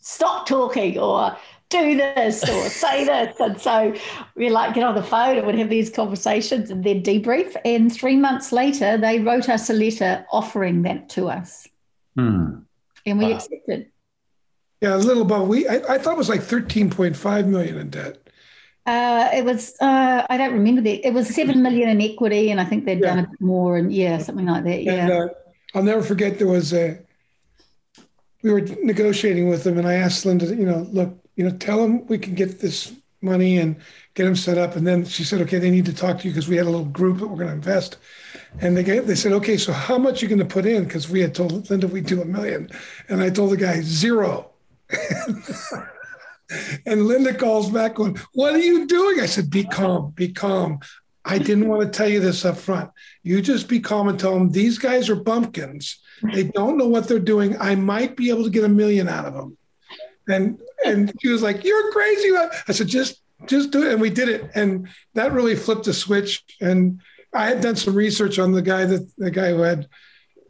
stop 0.00 0.46
talking 0.46 0.98
or 0.98 1.36
do 1.70 1.96
this 1.96 2.48
or 2.48 2.68
say 2.68 3.04
this. 3.04 3.38
And 3.40 3.60
so 3.60 3.94
we 4.36 4.50
like 4.50 4.74
get 4.74 4.84
on 4.84 4.94
the 4.94 5.02
phone 5.02 5.36
and 5.36 5.46
would 5.46 5.58
have 5.58 5.68
these 5.70 5.90
conversations 5.90 6.70
and 6.70 6.84
then 6.84 7.02
debrief. 7.02 7.56
And 7.64 7.92
three 7.92 8.16
months 8.16 8.52
later, 8.52 8.96
they 8.96 9.20
wrote 9.20 9.48
us 9.48 9.70
a 9.70 9.72
letter 9.72 10.24
offering 10.30 10.82
that 10.82 11.08
to 11.10 11.28
us. 11.28 11.66
Hmm. 12.16 12.60
And 13.06 13.18
we 13.18 13.26
wow. 13.26 13.36
accepted. 13.36 13.90
Yeah, 14.80 14.96
a 14.96 14.98
little 14.98 15.22
above. 15.22 15.48
We 15.48 15.66
I, 15.66 15.94
I, 15.94 15.98
thought 15.98 16.12
it 16.12 16.18
was 16.18 16.28
like 16.28 16.42
13.5 16.42 17.46
million 17.46 17.78
in 17.78 17.90
debt. 17.90 18.18
Uh, 18.86 19.30
it 19.32 19.44
was 19.44 19.74
uh, 19.80 20.26
I 20.28 20.36
don't 20.36 20.52
remember 20.52 20.82
that. 20.82 21.06
It 21.06 21.14
was 21.14 21.34
seven 21.34 21.62
million 21.62 21.88
in 21.88 22.02
equity, 22.02 22.50
and 22.50 22.60
I 22.60 22.64
think 22.66 22.84
they'd 22.84 23.00
yeah. 23.00 23.14
done 23.14 23.18
a 23.20 23.28
bit 23.28 23.40
more, 23.40 23.78
and 23.78 23.90
yeah, 23.90 24.18
something 24.18 24.44
like 24.44 24.64
that. 24.64 24.82
Yeah. 24.82 24.92
And, 24.92 25.10
uh, 25.10 25.28
I'll 25.74 25.82
never 25.82 26.02
forget 26.02 26.38
there 26.38 26.48
was 26.48 26.74
a 26.74 26.98
we 28.42 28.52
were 28.52 28.60
negotiating 28.60 29.48
with 29.48 29.64
them, 29.64 29.78
and 29.78 29.88
I 29.88 29.94
asked 29.94 30.26
Linda, 30.26 30.54
you 30.54 30.66
know, 30.66 30.86
look, 30.92 31.18
you 31.36 31.44
know, 31.44 31.56
tell 31.56 31.82
them 31.82 32.06
we 32.06 32.18
can 32.18 32.34
get 32.34 32.60
this 32.60 32.92
money 33.20 33.58
and 33.58 33.76
get 34.14 34.24
them 34.24 34.36
set 34.36 34.58
up. 34.58 34.76
And 34.76 34.86
then 34.86 35.04
she 35.04 35.24
said, 35.24 35.40
okay, 35.42 35.58
they 35.58 35.70
need 35.70 35.86
to 35.86 35.94
talk 35.94 36.18
to 36.18 36.24
you 36.24 36.30
because 36.30 36.48
we 36.48 36.56
had 36.56 36.66
a 36.66 36.70
little 36.70 36.84
group 36.84 37.18
that 37.18 37.26
we're 37.26 37.36
going 37.36 37.48
to 37.48 37.54
invest. 37.54 37.96
And 38.60 38.76
they 38.76 38.84
get, 38.84 39.06
they 39.06 39.14
said, 39.14 39.32
okay, 39.32 39.56
so 39.56 39.72
how 39.72 39.98
much 39.98 40.22
are 40.22 40.26
you 40.26 40.28
going 40.28 40.46
to 40.46 40.54
put 40.54 40.66
in? 40.66 40.84
Because 40.84 41.08
we 41.08 41.20
had 41.20 41.34
told 41.34 41.68
Linda 41.70 41.88
we'd 41.88 42.06
do 42.06 42.22
a 42.22 42.24
million, 42.24 42.70
and 43.08 43.22
I 43.22 43.30
told 43.30 43.50
the 43.50 43.56
guy 43.56 43.80
zero. 43.80 44.50
and 46.86 47.06
Linda 47.06 47.34
calls 47.34 47.70
back 47.70 47.94
going, 47.94 48.16
What 48.32 48.54
are 48.54 48.58
you 48.58 48.86
doing? 48.86 49.20
I 49.20 49.26
said, 49.26 49.50
Be 49.50 49.64
calm, 49.64 50.12
be 50.12 50.28
calm. 50.28 50.78
I 51.24 51.38
didn't 51.38 51.68
want 51.68 51.82
to 51.82 51.96
tell 51.96 52.08
you 52.08 52.20
this 52.20 52.44
up 52.44 52.58
front. 52.58 52.90
You 53.22 53.40
just 53.40 53.66
be 53.66 53.80
calm 53.80 54.08
and 54.08 54.20
tell 54.20 54.34
them 54.34 54.50
these 54.50 54.76
guys 54.76 55.08
are 55.08 55.16
bumpkins. 55.16 55.98
They 56.22 56.44
don't 56.44 56.76
know 56.76 56.86
what 56.86 57.08
they're 57.08 57.18
doing. 57.18 57.56
I 57.58 57.74
might 57.76 58.14
be 58.14 58.28
able 58.28 58.44
to 58.44 58.50
get 58.50 58.64
a 58.64 58.68
million 58.68 59.08
out 59.08 59.24
of 59.24 59.32
them. 59.32 59.56
And 60.28 60.58
and 60.84 61.12
she 61.20 61.28
was 61.28 61.42
like, 61.42 61.64
"You're 61.64 61.92
crazy." 61.92 62.30
I 62.68 62.72
said, 62.72 62.88
"Just 62.88 63.22
just 63.46 63.70
do 63.70 63.84
it." 63.84 63.92
And 63.92 64.00
we 64.00 64.10
did 64.10 64.28
it, 64.28 64.50
and 64.54 64.88
that 65.14 65.32
really 65.32 65.56
flipped 65.56 65.84
the 65.84 65.94
switch. 65.94 66.42
And 66.60 67.00
I 67.32 67.46
had 67.46 67.60
done 67.60 67.76
some 67.76 67.94
research 67.94 68.38
on 68.38 68.52
the 68.52 68.62
guy 68.62 68.84
that 68.84 69.10
the 69.18 69.30
guy 69.30 69.50
who 69.50 69.62
had 69.62 69.88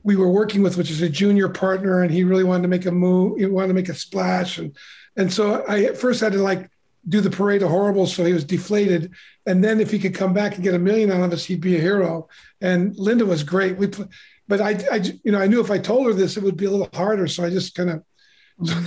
we 0.03 0.17
were 0.17 0.31
working 0.31 0.63
with, 0.63 0.77
which 0.77 0.91
is 0.91 1.03
a 1.03 1.09
junior 1.09 1.49
partner, 1.49 2.03
and 2.03 2.11
he 2.11 2.25
really 2.25 2.45
wanted 2.45 2.63
to 2.63 2.69
make 2.69 2.87
a 2.87 2.93
move. 2.93 3.39
He 3.39 3.47
wanted 3.47 3.69
to 3.69 3.75
make 3.75 3.89
a 3.89 3.95
splash, 3.95 4.59
and 4.59 4.77
and 5.17 5.33
so 5.33 5.65
I 5.67 5.95
first 5.95 6.21
had 6.21 6.33
to 6.33 6.43
like 6.43 6.71
do 7.09 7.21
the 7.21 7.31
parade 7.31 7.63
of 7.63 7.71
horribles, 7.71 8.15
so 8.15 8.25
he 8.25 8.33
was 8.33 8.45
deflated. 8.45 9.13
And 9.47 9.63
then 9.63 9.81
if 9.81 9.91
he 9.91 9.99
could 9.99 10.15
come 10.15 10.33
back 10.33 10.55
and 10.55 10.65
get 10.65 10.75
a 10.75 10.79
million 10.79 11.11
out 11.11 11.23
of 11.23 11.33
us, 11.33 11.45
he'd 11.45 11.61
be 11.61 11.77
a 11.77 11.81
hero. 11.81 12.29
And 12.61 12.97
Linda 12.97 13.27
was 13.27 13.43
great. 13.43 13.77
We, 13.77 13.89
but 14.49 14.61
I, 14.61 14.79
I, 14.91 14.97
you 15.23 15.33
know, 15.33 15.41
I 15.41 15.47
knew 15.47 15.61
if 15.61 15.71
I 15.71 15.79
told 15.79 16.07
her 16.07 16.15
this, 16.15 16.37
it 16.37 16.43
would 16.43 16.57
be 16.57 16.65
a 16.65 16.71
little 16.71 16.89
harder. 16.95 17.27
So 17.27 17.45
I 17.45 17.51
just 17.51 17.75
kind 17.75 17.91
of. 17.91 18.03
Mm-hmm. 18.61 18.87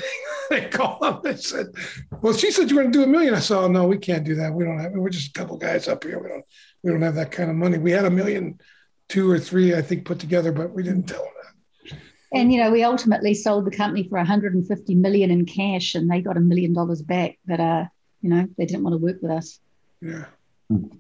I 0.53 0.62
called 0.69 1.01
them. 1.01 1.19
They 1.23 1.36
said, 1.36 1.67
"Well, 2.21 2.34
she 2.34 2.51
said 2.51 2.69
you're 2.69 2.82
going 2.82 2.91
to 2.91 2.97
do 2.97 3.03
a 3.03 3.08
million. 3.08 3.34
I 3.34 3.39
said, 3.39 3.58
"Oh 3.58 3.67
no, 3.67 3.86
we 3.86 3.97
can't 3.97 4.23
do 4.23 4.36
that. 4.36 4.53
We 4.53 4.63
don't 4.63 4.80
have. 4.80 4.93
We're 4.93 5.10
just 5.10 5.36
a 5.36 5.39
couple 5.39 5.58
guys 5.58 5.88
up 5.88 6.03
here. 6.03 6.19
We 6.19 6.30
don't. 6.30 6.45
We 6.84 6.91
don't 6.91 7.01
have 7.01 7.15
that 7.15 7.32
kind 7.32 7.49
of 7.49 7.56
money. 7.56 7.77
We 7.77 7.91
had 7.91 8.06
a 8.06 8.10
million, 8.10 8.60
two 9.10 9.30
or 9.30 9.39
three, 9.39 9.75
I 9.75 9.82
think, 9.82 10.06
put 10.06 10.19
together, 10.19 10.51
but 10.51 10.71
we 10.71 10.84
didn't 10.84 11.03
tell 11.03 11.23
them 11.23 11.34
that." 11.41 11.97
And 12.34 12.51
you 12.51 12.62
know, 12.62 12.71
we 12.71 12.84
ultimately 12.84 13.34
sold 13.34 13.65
the 13.65 13.71
company 13.71 14.08
for 14.08 14.17
150 14.17 14.95
million 14.95 15.32
in 15.32 15.45
cash, 15.45 15.95
and 15.95 16.10
they 16.10 16.21
got 16.21 16.38
a 16.38 16.41
million 16.41 16.73
dollars 16.73 17.01
back. 17.01 17.38
But 17.45 17.60
uh, 17.60 17.86
you 18.21 18.30
know, 18.30 18.47
they 18.58 18.65
didn't 18.65 18.84
want 18.84 18.93
to 18.93 18.97
work 18.97 19.17
with 19.21 19.32
us. 19.32 19.60
Yeah. 20.01 20.25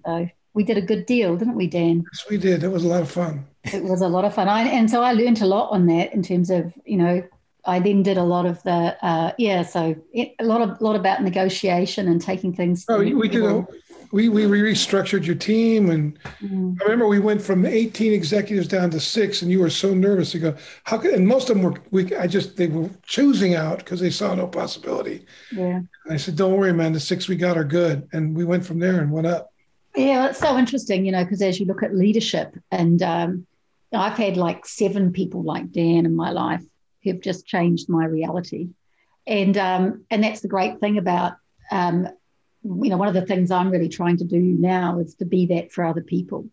So 0.05 0.29
we 0.53 0.63
did 0.63 0.77
a 0.77 0.81
good 0.81 1.05
deal, 1.05 1.37
didn't 1.37 1.55
we, 1.55 1.67
Dan? 1.67 2.03
Yes, 2.11 2.25
we 2.29 2.37
did. 2.37 2.63
It 2.63 2.69
was 2.69 2.83
a 2.83 2.87
lot 2.87 3.01
of 3.01 3.11
fun. 3.11 3.45
It 3.65 3.83
was 3.83 4.01
a 4.01 4.07
lot 4.07 4.25
of 4.25 4.33
fun. 4.33 4.47
I, 4.47 4.63
and 4.63 4.89
so 4.89 5.03
I 5.03 5.13
learned 5.13 5.41
a 5.41 5.45
lot 5.45 5.69
on 5.69 5.85
that 5.87 6.13
in 6.13 6.23
terms 6.23 6.49
of, 6.49 6.73
you 6.85 6.97
know, 6.97 7.21
I 7.67 7.79
then 7.79 8.01
did 8.01 8.17
a 8.17 8.23
lot 8.23 8.45
of 8.45 8.63
the, 8.63 8.97
uh, 9.05 9.33
yeah, 9.37 9.61
so 9.61 9.95
it, 10.13 10.33
a 10.39 10.45
lot 10.45 10.61
of 10.61 10.79
lot 10.81 10.95
about 10.95 11.21
negotiation 11.21 12.07
and 12.07 12.21
taking 12.21 12.53
things. 12.53 12.85
Oh, 12.87 12.99
we 12.99 13.27
did 13.27 13.43
a, 13.43 13.67
we 14.11 14.29
we 14.29 14.43
restructured 14.45 15.25
your 15.25 15.35
team, 15.35 15.89
and 15.89 16.17
mm. 16.41 16.77
I 16.79 16.83
remember 16.83 17.07
we 17.07 17.19
went 17.19 17.41
from 17.41 17.65
18 17.65 18.13
executives 18.13 18.67
down 18.67 18.89
to 18.91 18.99
six, 18.99 19.41
and 19.41 19.51
you 19.51 19.59
were 19.59 19.69
so 19.69 19.93
nervous 19.93 20.31
to 20.31 20.39
go. 20.39 20.55
How 20.85 20.97
could? 20.97 21.13
And 21.13 21.27
most 21.27 21.49
of 21.49 21.57
them 21.57 21.63
were. 21.63 21.81
We 21.91 22.15
I 22.15 22.27
just 22.27 22.55
they 22.55 22.67
were 22.67 22.89
choosing 23.03 23.55
out 23.55 23.79
because 23.79 23.99
they 23.99 24.09
saw 24.09 24.33
no 24.33 24.47
possibility. 24.47 25.25
Yeah. 25.51 25.81
And 26.05 26.13
I 26.13 26.17
said, 26.17 26.35
"Don't 26.35 26.55
worry, 26.55 26.73
man. 26.73 26.93
The 26.93 26.99
six 26.99 27.27
we 27.27 27.35
got 27.35 27.57
are 27.57 27.65
good," 27.65 28.07
and 28.13 28.35
we 28.35 28.45
went 28.45 28.65
from 28.65 28.79
there 28.79 29.01
and 29.01 29.11
went 29.11 29.27
up. 29.27 29.51
Yeah, 29.95 30.29
it's 30.29 30.39
so 30.39 30.57
interesting, 30.57 31.05
you 31.05 31.11
know, 31.11 31.23
because 31.23 31.41
as 31.41 31.59
you 31.59 31.65
look 31.65 31.81
at 31.81 31.95
leadership, 31.95 32.55
and 32.71 33.01
um, 33.01 33.47
I've 33.91 34.17
had 34.17 34.37
like 34.37 34.65
seven 34.65 35.11
people 35.11 35.43
like 35.43 35.71
Dan 35.71 36.05
in 36.05 36.15
my 36.15 36.31
life 36.31 36.63
who've 37.03 37.21
just 37.21 37.45
changed 37.45 37.89
my 37.89 38.05
reality, 38.05 38.69
and 39.25 39.57
um, 39.57 40.05
and 40.09 40.23
that's 40.23 40.41
the 40.41 40.47
great 40.47 40.79
thing 40.79 40.97
about 40.97 41.33
um, 41.71 42.07
you 42.63 42.89
know, 42.89 42.97
one 42.97 43.07
of 43.07 43.13
the 43.13 43.25
things 43.25 43.51
I'm 43.51 43.69
really 43.69 43.89
trying 43.89 44.17
to 44.17 44.23
do 44.23 44.39
now 44.39 44.99
is 44.99 45.15
to 45.15 45.25
be 45.25 45.45
that 45.47 45.71
for 45.71 45.85
other 45.85 46.01
people. 46.01 46.47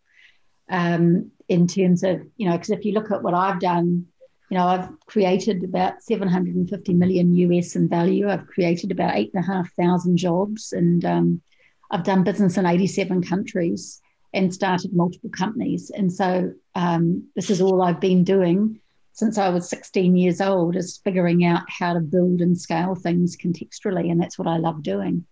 Um, 0.68 1.30
in 1.48 1.66
terms 1.66 2.02
of, 2.02 2.22
you 2.36 2.48
know, 2.48 2.52
because 2.52 2.70
if 2.70 2.84
you 2.84 2.92
look 2.92 3.10
at 3.10 3.22
what 3.22 3.34
I've 3.34 3.60
done, 3.60 4.06
you 4.50 4.56
know, 4.56 4.66
I've 4.66 4.88
created 5.06 5.62
about 5.64 6.02
750 6.02 6.94
million 6.94 7.34
US 7.34 7.76
in 7.76 7.88
value. 7.88 8.28
I've 8.28 8.46
created 8.46 8.90
about 8.90 9.14
eight 9.14 9.30
and 9.34 9.44
a 9.44 9.46
half 9.46 9.72
thousand 9.74 10.16
jobs, 10.16 10.72
and 10.72 11.04
um, 11.04 11.42
I've 11.90 12.04
done 12.04 12.24
business 12.24 12.56
in 12.56 12.66
87 12.66 13.22
countries 13.22 14.00
and 14.32 14.52
started 14.52 14.94
multiple 14.94 15.30
companies. 15.30 15.90
And 15.90 16.12
so 16.12 16.52
um, 16.74 17.28
this 17.36 17.50
is 17.50 17.60
all 17.60 17.82
I've 17.82 18.00
been 18.00 18.24
doing 18.24 18.80
since 19.14 19.38
I 19.38 19.48
was 19.48 19.70
16 19.70 20.16
years 20.16 20.40
old 20.40 20.74
is 20.74 21.00
figuring 21.02 21.44
out 21.44 21.62
how 21.68 21.94
to 21.94 22.00
build 22.00 22.40
and 22.40 22.60
scale 22.60 22.96
things 22.96 23.36
contextually, 23.36 24.10
and 24.10 24.20
that's 24.20 24.38
what 24.38 24.48
I 24.48 24.58
love 24.58 24.82
doing. 24.82 25.24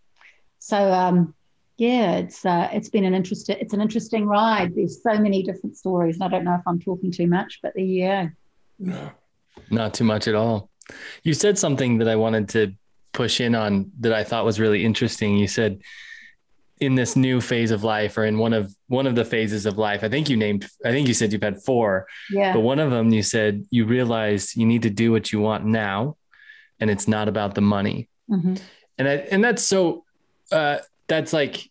So 0.61 0.77
um, 0.93 1.35
yeah, 1.77 2.13
it's 2.13 2.47
uh, 2.47 2.69
it's 2.73 2.89
been 2.89 3.05
an 3.05 3.13
interesting 3.13 3.57
it's 3.61 3.75
an 3.75 3.81
interesting 3.81 4.25
ride. 4.27 4.77
There's 4.77 5.03
so 5.03 5.19
many 5.19 5.43
different 5.43 5.77
stories, 5.77 6.15
and 6.15 6.25
I 6.25 6.29
don't 6.29 6.45
know 6.45 6.55
if 6.55 6.63
I'm 6.67 6.79
talking 6.79 7.11
too 7.11 7.27
much, 7.27 7.59
but 7.61 7.73
there 7.75 7.85
you 7.85 8.07
go. 8.07 8.31
No, 8.79 9.11
not 9.71 9.95
too 9.95 10.05
much 10.05 10.29
at 10.29 10.37
all. 10.37 10.71
You 11.25 11.35
said 11.35 11.59
something 11.59 11.99
that 11.99 12.09
I 12.09 12.15
wanted 12.15 12.49
to 12.51 12.73
push 13.13 13.41
in 13.41 13.57
on 13.57 13.91
that 14.01 14.13
I 14.13 14.23
thought 14.23 14.45
was 14.45 14.61
really 14.61 14.85
interesting. 14.85 15.37
You 15.37 15.49
said 15.49 15.81
in 16.83 16.95
this 16.95 17.17
new 17.17 17.41
phase 17.41 17.71
of 17.71 17.85
life 17.85 18.19
or 18.19 18.25
in 18.25 18.39
one 18.39 18.53
of 18.53 18.75
one 18.89 19.07
of 19.07 19.15
the 19.15 19.25
phases 19.25 19.67
of 19.67 19.79
life 19.79 20.03
i 20.05 20.09
think 20.09 20.29
you 20.29 20.37
named 20.37 20.69
i 20.85 20.91
think 20.91 21.07
you 21.09 21.15
said 21.15 21.33
you've 21.33 21.43
had 21.43 21.63
four 21.63 22.07
yeah 22.31 22.53
but 22.53 22.61
one 22.61 22.79
of 22.79 22.91
them 22.91 23.11
you 23.13 23.23
said 23.23 23.65
you 23.71 23.87
realize 23.87 24.57
you 24.57 24.67
need 24.67 24.83
to 24.83 24.91
do 24.91 25.11
what 25.13 25.33
you 25.33 25.41
want 25.41 25.65
now 25.65 26.17
and 26.81 26.91
it's 26.91 27.07
not 27.07 27.29
about 27.29 27.55
the 27.55 27.61
money 27.61 28.09
mm-hmm. 28.31 28.55
and 28.99 29.09
I, 29.09 29.13
and 29.31 29.43
that's 29.43 29.63
so 29.63 30.05
uh, 30.51 30.79
that's 31.09 31.33
like 31.33 31.71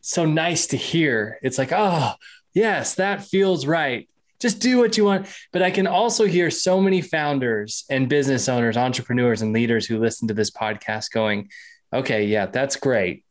so 0.00 0.24
nice 0.24 0.68
to 0.68 0.76
hear. 0.76 1.38
It's 1.42 1.58
like, 1.58 1.72
oh, 1.72 2.14
yes, 2.54 2.94
that 2.94 3.24
feels 3.24 3.66
right. 3.66 4.08
Just 4.40 4.60
do 4.60 4.78
what 4.78 4.96
you 4.96 5.04
want. 5.04 5.26
But 5.52 5.62
I 5.62 5.70
can 5.70 5.86
also 5.86 6.24
hear 6.24 6.50
so 6.50 6.80
many 6.80 7.02
founders 7.02 7.84
and 7.90 8.08
business 8.08 8.48
owners, 8.48 8.76
entrepreneurs, 8.76 9.42
and 9.42 9.52
leaders 9.52 9.86
who 9.86 9.98
listen 9.98 10.28
to 10.28 10.34
this 10.34 10.50
podcast 10.50 11.10
going, 11.10 11.50
okay, 11.92 12.24
yeah, 12.24 12.46
that's 12.46 12.76
great. 12.76 13.24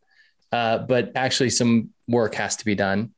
Uh, 0.51 0.79
but 0.79 1.11
actually, 1.15 1.49
some 1.49 1.89
work 2.07 2.35
has 2.35 2.55
to 2.57 2.65
be 2.65 2.75
done. 2.75 3.11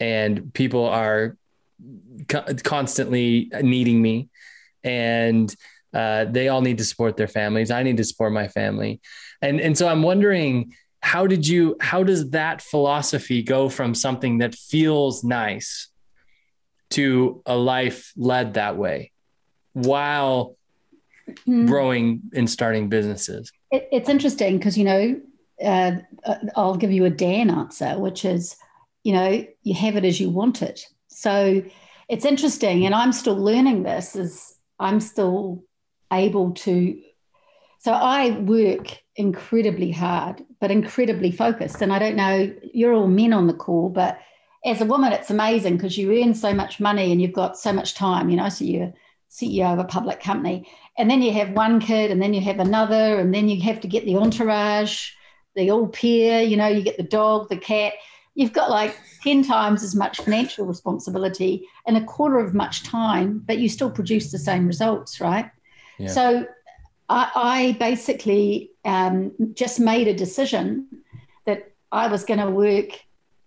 And 0.00 0.52
people 0.52 0.86
are 0.86 1.36
co- 2.28 2.44
constantly 2.62 3.50
needing 3.62 4.00
me. 4.00 4.28
And 4.84 5.54
uh, 5.94 6.26
they 6.26 6.48
all 6.48 6.60
need 6.60 6.78
to 6.78 6.84
support 6.84 7.16
their 7.16 7.28
families. 7.28 7.70
I 7.70 7.82
need 7.82 7.96
to 7.96 8.04
support 8.04 8.32
my 8.32 8.48
family. 8.48 9.00
And, 9.40 9.60
and 9.60 9.76
so 9.76 9.88
I'm 9.88 10.02
wondering, 10.02 10.72
how 11.00 11.26
did 11.26 11.46
you 11.46 11.76
how 11.80 12.02
does 12.02 12.30
that 12.30 12.60
philosophy 12.60 13.42
go 13.42 13.68
from 13.68 13.94
something 13.94 14.38
that 14.38 14.54
feels 14.54 15.22
nice 15.22 15.88
to 16.90 17.42
a 17.46 17.56
life 17.56 18.12
led 18.16 18.54
that 18.54 18.76
way 18.76 19.12
while 19.74 20.56
mm. 21.46 21.66
growing 21.66 22.22
and 22.34 22.50
starting 22.50 22.88
businesses 22.88 23.52
it, 23.70 23.88
it's 23.92 24.08
interesting 24.08 24.58
because 24.58 24.76
you 24.76 24.84
know 24.84 25.20
uh, 25.64 25.92
uh, 26.24 26.36
i'll 26.56 26.76
give 26.76 26.92
you 26.92 27.04
a 27.04 27.10
dan 27.10 27.50
answer 27.50 27.98
which 27.98 28.24
is 28.24 28.56
you 29.04 29.12
know 29.12 29.44
you 29.62 29.74
have 29.74 29.96
it 29.96 30.04
as 30.04 30.20
you 30.20 30.30
want 30.30 30.62
it 30.62 30.86
so 31.08 31.62
it's 32.08 32.24
interesting 32.24 32.86
and 32.86 32.94
i'm 32.94 33.12
still 33.12 33.36
learning 33.36 33.82
this 33.82 34.16
is 34.16 34.54
i'm 34.78 35.00
still 35.00 35.62
able 36.12 36.52
to 36.52 37.00
so 37.80 37.92
i 37.92 38.30
work 38.40 38.98
incredibly 39.18 39.90
hard, 39.90 40.44
but 40.60 40.70
incredibly 40.70 41.32
focused. 41.32 41.82
And 41.82 41.92
I 41.92 41.98
don't 41.98 42.16
know, 42.16 42.54
you're 42.72 42.94
all 42.94 43.08
men 43.08 43.32
on 43.32 43.48
the 43.48 43.52
call, 43.52 43.90
but 43.90 44.18
as 44.64 44.80
a 44.80 44.86
woman, 44.86 45.12
it's 45.12 45.30
amazing 45.30 45.76
because 45.76 45.98
you 45.98 46.22
earn 46.22 46.34
so 46.34 46.54
much 46.54 46.80
money 46.80 47.12
and 47.12 47.20
you've 47.20 47.32
got 47.32 47.58
so 47.58 47.72
much 47.72 47.94
time, 47.94 48.30
you 48.30 48.36
know, 48.36 48.48
so 48.48 48.64
you're 48.64 48.94
CEO 49.30 49.72
of 49.72 49.78
a 49.80 49.84
public 49.84 50.20
company. 50.20 50.68
And 50.96 51.10
then 51.10 51.20
you 51.20 51.32
have 51.32 51.50
one 51.50 51.80
kid 51.80 52.10
and 52.10 52.22
then 52.22 52.32
you 52.32 52.40
have 52.42 52.60
another, 52.60 53.18
and 53.18 53.34
then 53.34 53.48
you 53.48 53.60
have 53.62 53.80
to 53.80 53.88
get 53.88 54.04
the 54.04 54.16
entourage, 54.16 55.10
the 55.58 55.70
all 55.70 55.88
pair, 55.88 56.42
you 56.42 56.56
know, 56.56 56.68
you 56.68 56.82
get 56.82 56.96
the 56.96 57.02
dog, 57.02 57.48
the 57.48 57.56
cat. 57.56 57.94
You've 58.34 58.52
got 58.52 58.70
like 58.70 58.96
10 59.24 59.42
times 59.42 59.82
as 59.82 59.94
much 59.96 60.20
financial 60.20 60.64
responsibility 60.64 61.66
and 61.86 61.96
a 61.96 62.04
quarter 62.04 62.38
of 62.38 62.54
much 62.54 62.84
time, 62.84 63.42
but 63.44 63.58
you 63.58 63.68
still 63.68 63.90
produce 63.90 64.30
the 64.30 64.38
same 64.38 64.66
results, 64.66 65.20
right? 65.20 65.50
Yeah. 65.98 66.08
So 66.08 66.46
I, 67.08 67.30
I 67.34 67.76
basically 67.80 68.70
um, 68.84 69.32
just 69.54 69.80
made 69.80 70.06
a 70.06 70.14
decision 70.14 70.86
that 71.46 71.72
I 71.90 72.06
was 72.06 72.24
going 72.24 72.38
to 72.40 72.50
work. 72.50 72.90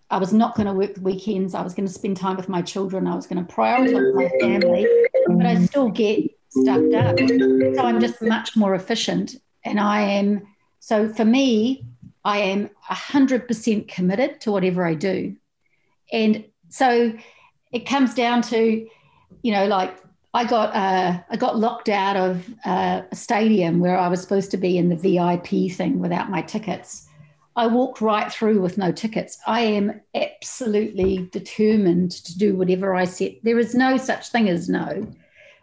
I 0.09 0.17
was 0.17 0.33
not 0.33 0.55
going 0.55 0.67
to 0.67 0.73
work 0.73 0.95
the 0.95 1.01
weekends. 1.01 1.55
I 1.55 1.61
was 1.61 1.73
going 1.73 1.87
to 1.87 1.93
spend 1.93 2.17
time 2.17 2.35
with 2.35 2.49
my 2.49 2.61
children. 2.61 3.07
I 3.07 3.15
was 3.15 3.27
going 3.27 3.45
to 3.45 3.53
prioritize 3.53 4.13
my 4.13 4.29
family, 4.41 4.85
but 5.27 5.45
I 5.45 5.63
still 5.65 5.89
get 5.89 6.29
stuffed 6.49 6.93
up. 6.93 7.17
So 7.17 7.85
I'm 7.85 8.01
just 8.01 8.21
much 8.21 8.57
more 8.57 8.75
efficient. 8.75 9.37
And 9.63 9.79
I 9.79 10.01
am, 10.01 10.47
so 10.79 11.07
for 11.13 11.23
me, 11.23 11.85
I 12.23 12.39
am 12.39 12.69
100% 12.89 13.87
committed 13.87 14.41
to 14.41 14.51
whatever 14.51 14.85
I 14.85 14.93
do. 14.93 15.35
And 16.11 16.45
so 16.69 17.13
it 17.71 17.87
comes 17.87 18.13
down 18.13 18.41
to, 18.43 18.87
you 19.41 19.51
know, 19.51 19.65
like 19.65 19.97
I 20.33 20.45
got 20.45 20.73
uh, 20.75 21.19
I 21.29 21.35
got 21.35 21.57
locked 21.57 21.89
out 21.89 22.15
of 22.15 22.47
uh, 22.65 23.01
a 23.11 23.15
stadium 23.15 23.79
where 23.79 23.97
I 23.97 24.07
was 24.07 24.21
supposed 24.21 24.51
to 24.51 24.57
be 24.57 24.77
in 24.77 24.89
the 24.89 24.95
VIP 24.95 25.71
thing 25.71 25.99
without 25.99 26.29
my 26.29 26.41
tickets. 26.41 27.07
I 27.55 27.67
walked 27.67 27.99
right 27.99 28.31
through 28.31 28.61
with 28.61 28.77
no 28.77 28.93
tickets. 28.93 29.37
I 29.45 29.61
am 29.61 29.99
absolutely 30.15 31.29
determined 31.31 32.11
to 32.11 32.37
do 32.37 32.55
whatever 32.55 32.95
I 32.95 33.03
set. 33.03 33.43
There 33.43 33.59
is 33.59 33.75
no 33.75 33.97
such 33.97 34.29
thing 34.29 34.47
as 34.47 34.69
no. 34.69 35.05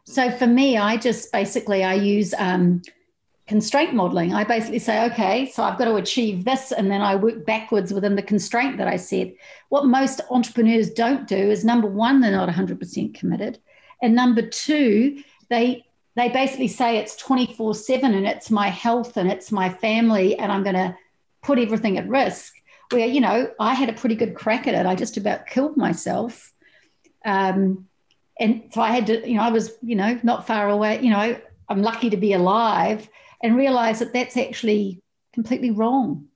So 0.05 0.31
for 0.31 0.47
me, 0.47 0.77
I 0.77 0.99
just 0.99 1.33
basically 1.33 1.83
I 1.85 1.95
use 1.95 2.35
um, 2.39 2.83
constraint 3.49 3.95
modeling. 3.95 4.35
I 4.35 4.45
basically 4.45 4.79
say, 4.79 5.07
okay, 5.07 5.51
so 5.51 5.63
I've 5.63 5.79
got 5.79 5.87
to 5.87 5.97
achieve 5.97 6.45
this, 6.45 6.71
and 6.71 6.91
then 6.91 7.01
I 7.01 7.17
work 7.17 7.47
backwards 7.47 7.93
within 7.93 8.15
the 8.15 8.23
constraint 8.23 8.77
that 8.77 8.87
I 8.87 8.97
set. 8.97 9.35
What 9.71 9.87
most 9.87 10.21
entrepreneurs 10.31 10.91
don't 10.91 11.27
do 11.27 11.37
is 11.37 11.65
number 11.65 11.89
one, 11.89 12.21
they're 12.21 12.31
not 12.31 12.49
100% 12.49 13.15
committed. 13.15 13.59
And 14.03 14.15
number 14.15 14.43
two, 14.43 15.23
they 15.49 15.85
they 16.15 16.29
basically 16.29 16.69
say 16.69 16.99
it's 16.99 17.17
24 17.17 17.77
7 17.77 18.13
and 18.13 18.27
it's 18.27 18.51
my 18.51 18.69
health 18.69 19.17
and 19.17 19.31
it's 19.31 19.53
my 19.53 19.69
family 19.69 20.37
and 20.37 20.51
I'm 20.51 20.65
going 20.65 20.75
to 20.75 20.97
put 21.43 21.61
everything 21.61 21.97
at 21.97 22.09
risk. 22.09 22.55
Where, 22.91 23.07
you 23.07 23.21
know, 23.21 23.53
I 23.61 23.75
had 23.75 23.89
a 23.89 23.93
pretty 23.93 24.17
good 24.17 24.35
crack 24.35 24.67
at 24.67 24.75
it. 24.75 24.85
I 24.85 24.97
just 24.97 25.17
about 25.17 25.47
killed 25.47 25.77
myself. 25.77 26.53
Um, 27.25 27.87
and 28.41 28.65
so 28.73 28.81
I 28.81 28.93
had 28.93 29.07
to, 29.07 29.29
you 29.29 29.37
know, 29.37 29.43
I 29.43 29.51
was, 29.51 29.73
you 29.81 29.95
know, 29.95 30.19
not 30.25 30.47
far 30.47 30.69
away. 30.69 31.01
You 31.01 31.11
know, 31.11 31.41
I'm 31.69 31.83
lucky 31.83 32.11
to 32.11 32.17
be 32.17 32.33
alive 32.33 33.09
and 33.43 33.57
realize 33.57 33.99
that 34.01 34.13
that's 34.13 34.37
actually 34.37 35.01
completely 35.33 35.71
wrong 35.71 36.29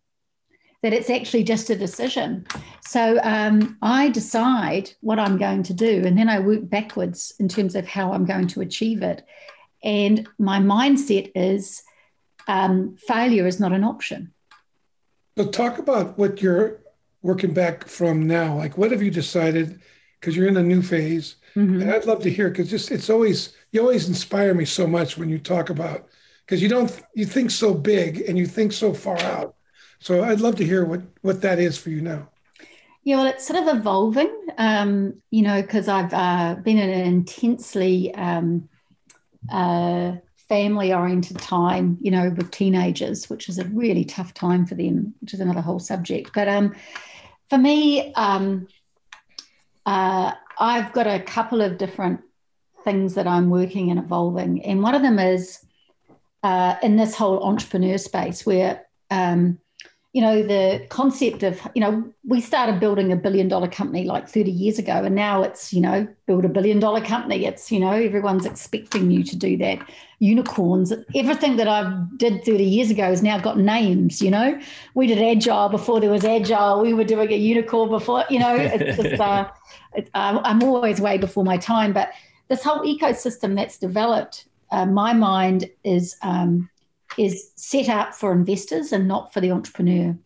that 0.83 0.93
it's 0.93 1.11
actually 1.11 1.45
just 1.45 1.71
a 1.71 1.77
decision. 1.77 2.45
So 2.85 3.21
um, 3.23 3.79
I 3.83 4.11
decide 4.11 4.91
what 5.01 5.19
I'm 5.19 5.39
going 5.39 5.63
to 5.65 5.75
do, 5.75 6.03
and 6.05 6.19
then 6.19 6.29
I 6.29 6.41
work 6.41 6.69
backwards 6.69 7.33
in 7.39 7.49
terms 7.49 7.75
of 7.77 7.87
how 7.87 8.13
I'm 8.13 8.25
going 8.25 8.49
to 8.49 8.61
achieve 8.61 9.03
it. 9.03 9.25
And 9.85 10.29
my 10.39 10.59
mindset 10.59 11.31
is 11.35 11.83
um, 12.49 12.97
failure 12.97 13.47
is 13.47 13.61
not 13.61 13.73
an 13.73 13.85
option. 13.85 14.33
So, 15.39 15.47
talk 15.47 15.79
about 15.79 16.19
what 16.19 16.43
you're 16.43 16.83
working 17.23 17.55
back 17.55 17.87
from 17.87 18.27
now. 18.27 18.57
Like, 18.57 18.77
what 18.77 18.91
have 18.91 19.03
you 19.03 19.11
decided? 19.11 19.81
Because 20.21 20.37
you're 20.37 20.49
in 20.49 20.57
a 20.57 20.63
new 20.63 20.83
phase, 20.83 21.37
mm-hmm. 21.57 21.81
and 21.81 21.91
I'd 21.91 22.05
love 22.05 22.23
to 22.25 22.31
hear. 22.31 22.51
Because 22.51 22.69
just 22.69 22.91
it's 22.91 23.09
always 23.09 23.57
you 23.71 23.81
always 23.81 24.09
inspire 24.09 24.53
me 24.53 24.65
so 24.65 24.87
much 24.87 25.17
when 25.17 25.31
you 25.31 25.39
talk 25.39 25.71
about 25.71 26.09
because 26.45 26.63
you 26.63 26.69
don't 26.69 27.01
you 27.15 27.25
think 27.27 27.51
so 27.51 27.75
big 27.75 28.23
and 28.29 28.37
you 28.37 28.47
think 28.47 28.73
so 28.73 28.93
far 28.93 29.19
out 29.21 29.55
so 30.03 30.25
I'd 30.25 30.41
love 30.41 30.57
to 30.57 30.65
hear 30.65 30.85
what 30.85 31.03
what 31.23 31.43
that 31.43 31.61
is 31.61 31.79
for 31.79 31.91
you 31.91 32.01
now. 32.01 32.29
Yeah, 33.05 33.17
well, 33.17 33.27
it's 33.27 33.47
sort 33.47 33.63
of 33.63 33.77
evolving, 33.77 34.33
um, 34.59 35.23
you 35.31 35.43
know, 35.43 35.63
because 35.63 35.89
I've 35.89 36.13
uh, 36.13 36.57
been 36.57 36.79
in 36.79 36.91
an 36.91 37.07
intensely 37.07 38.15
um, 38.15 38.69
uh, 39.51 40.17
family 40.49 40.93
oriented 40.93 41.39
time, 41.39 41.99
you 42.01 42.11
know, 42.11 42.31
with 42.31 42.51
teenagers, 42.51 43.31
which 43.31 43.49
is 43.49 43.59
a 43.59 43.65
really 43.67 44.05
tough 44.05 44.35
time 44.35 44.67
for 44.67 44.75
them, 44.75 45.15
which 45.21 45.35
is 45.35 45.41
another 45.41 45.61
whole 45.61 45.81
subject. 45.81 46.31
But 46.35 46.49
um, 46.49 46.75
for 47.49 47.59
me, 47.59 48.13
um, 48.15 48.69
uh, 49.87 50.33
I've 50.59 50.93
got 50.93 51.07
a 51.07 51.21
couple 51.21 51.61
of 51.61 51.79
different 51.79 52.21
things 52.85 53.15
that 53.15 53.27
I'm 53.27 53.51
working 53.51 53.91
and 53.91 54.01
evolving. 54.01 54.65
And 54.65 54.83
one 54.83 54.95
of 54.95 55.03
them 55.03 55.19
is 55.19 55.65
uh, 56.43 56.77
in 56.83 56.97
this 56.97 57.15
whole 57.15 57.43
entrepreneur 57.43 57.99
space 57.99 58.45
where 58.45 58.87
um, 59.11 59.59
you 60.13 60.21
know, 60.21 60.43
the 60.43 60.85
concept 60.91 61.43
of, 61.43 61.59
you 61.75 61.81
know, 61.81 62.13
we 62.27 62.39
started 62.43 62.79
building 62.79 63.11
a 63.13 63.17
billion 63.17 63.49
dollar 63.49 63.67
company 63.67 64.05
like 64.05 64.29
30 64.29 64.51
years 64.51 64.79
ago, 64.79 64.93
and 64.93 65.15
now 65.15 65.43
it's, 65.43 65.73
you 65.73 65.81
know, 65.81 66.07
build 66.27 66.45
a 66.45 66.51
billion 66.51 66.79
dollar 66.79 67.01
company. 67.01 67.47
It's, 67.47 67.73
you 67.73 67.81
know, 67.81 67.93
everyone's 67.93 68.45
expecting 68.45 69.11
you 69.11 69.25
to 69.25 69.37
do 69.37 69.57
that. 69.57 69.79
Unicorns, 70.19 70.93
everything 71.15 71.57
that 71.57 71.67
I 71.67 72.05
did 72.19 72.45
30 72.45 72.63
years 72.63 72.91
ago 72.91 73.05
has 73.05 73.23
now 73.23 73.39
got 73.39 73.59
names, 73.59 74.21
you 74.21 74.31
know. 74.31 74.61
We 74.95 75.07
did 75.07 75.19
Agile 75.19 75.71
before 75.71 75.99
there 75.99 76.11
was 76.11 76.27
Agile. 76.27 76.83
We 76.83 76.93
were 76.93 77.05
doing 77.05 77.33
a 77.33 77.37
unicorn 77.37 77.89
before, 77.89 78.25
you 78.29 78.39
know, 78.39 78.55
it's 78.55 79.01
just, 79.01 79.19
uh, 79.19 79.49
it, 79.95 80.11
uh, 80.13 80.41
I'm 80.45 80.63
always 80.63 81.01
way 81.01 81.17
before 81.17 81.43
my 81.43 81.57
time. 81.57 81.95
But 81.95 82.13
this 82.49 82.63
whole 82.63 82.81
ecosystem 82.81 83.57
that's 83.57 83.79
developed, 83.79 84.45
uh, 84.73 84.87
my 84.87 85.13
mind 85.13 85.71
is, 85.85 86.17
um, 86.23 86.69
is 87.17 87.53
set 87.57 87.89
up 87.89 88.15
for 88.15 88.33
investors 88.33 88.93
and 88.93 89.07
not 89.07 89.33
for 89.33 89.41
the 89.41 89.53
entrepreneur. 89.53 90.17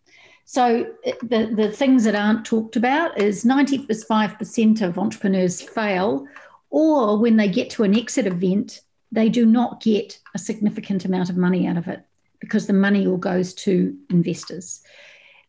So 0.45 0.87
the, 1.21 1.51
the 1.53 1.69
things 1.71 2.05
that 2.05 2.15
aren't 2.15 2.45
talked 2.45 2.77
about 2.77 3.19
is 3.19 3.43
95% 3.43 4.81
of 4.81 4.97
entrepreneurs 4.97 5.61
fail, 5.61 6.25
or 6.69 7.19
when 7.19 7.35
they 7.35 7.49
get 7.49 7.69
to 7.71 7.83
an 7.83 7.95
exit 7.95 8.25
event, 8.25 8.81
they 9.11 9.27
do 9.27 9.45
not 9.45 9.81
get 9.81 10.17
a 10.33 10.39
significant 10.39 11.03
amount 11.03 11.29
of 11.29 11.37
money 11.37 11.67
out 11.67 11.77
of 11.77 11.87
it 11.87 12.01
because 12.39 12.67
the 12.67 12.73
money 12.73 13.05
all 13.05 13.17
goes 13.17 13.53
to 13.53 13.95
investors. 14.09 14.81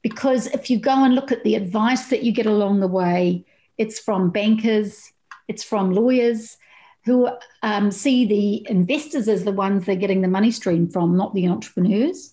Because 0.02 0.48
if 0.48 0.68
you 0.68 0.80
go 0.80 1.04
and 1.04 1.14
look 1.14 1.30
at 1.30 1.44
the 1.44 1.54
advice 1.54 2.08
that 2.10 2.24
you 2.24 2.32
get 2.32 2.46
along 2.46 2.80
the 2.80 2.88
way, 2.88 3.44
it's 3.76 4.00
from 4.00 4.30
bankers, 4.30 5.12
it's 5.46 5.62
from 5.62 5.92
lawyers, 5.92 6.56
who 7.04 7.28
um, 7.62 7.90
see 7.90 8.26
the 8.26 8.70
investors 8.70 9.28
as 9.28 9.44
the 9.44 9.52
ones 9.52 9.84
they're 9.84 9.96
getting 9.96 10.20
the 10.20 10.28
money 10.28 10.50
stream 10.50 10.88
from, 10.88 11.16
not 11.16 11.34
the 11.34 11.48
entrepreneurs. 11.48 12.32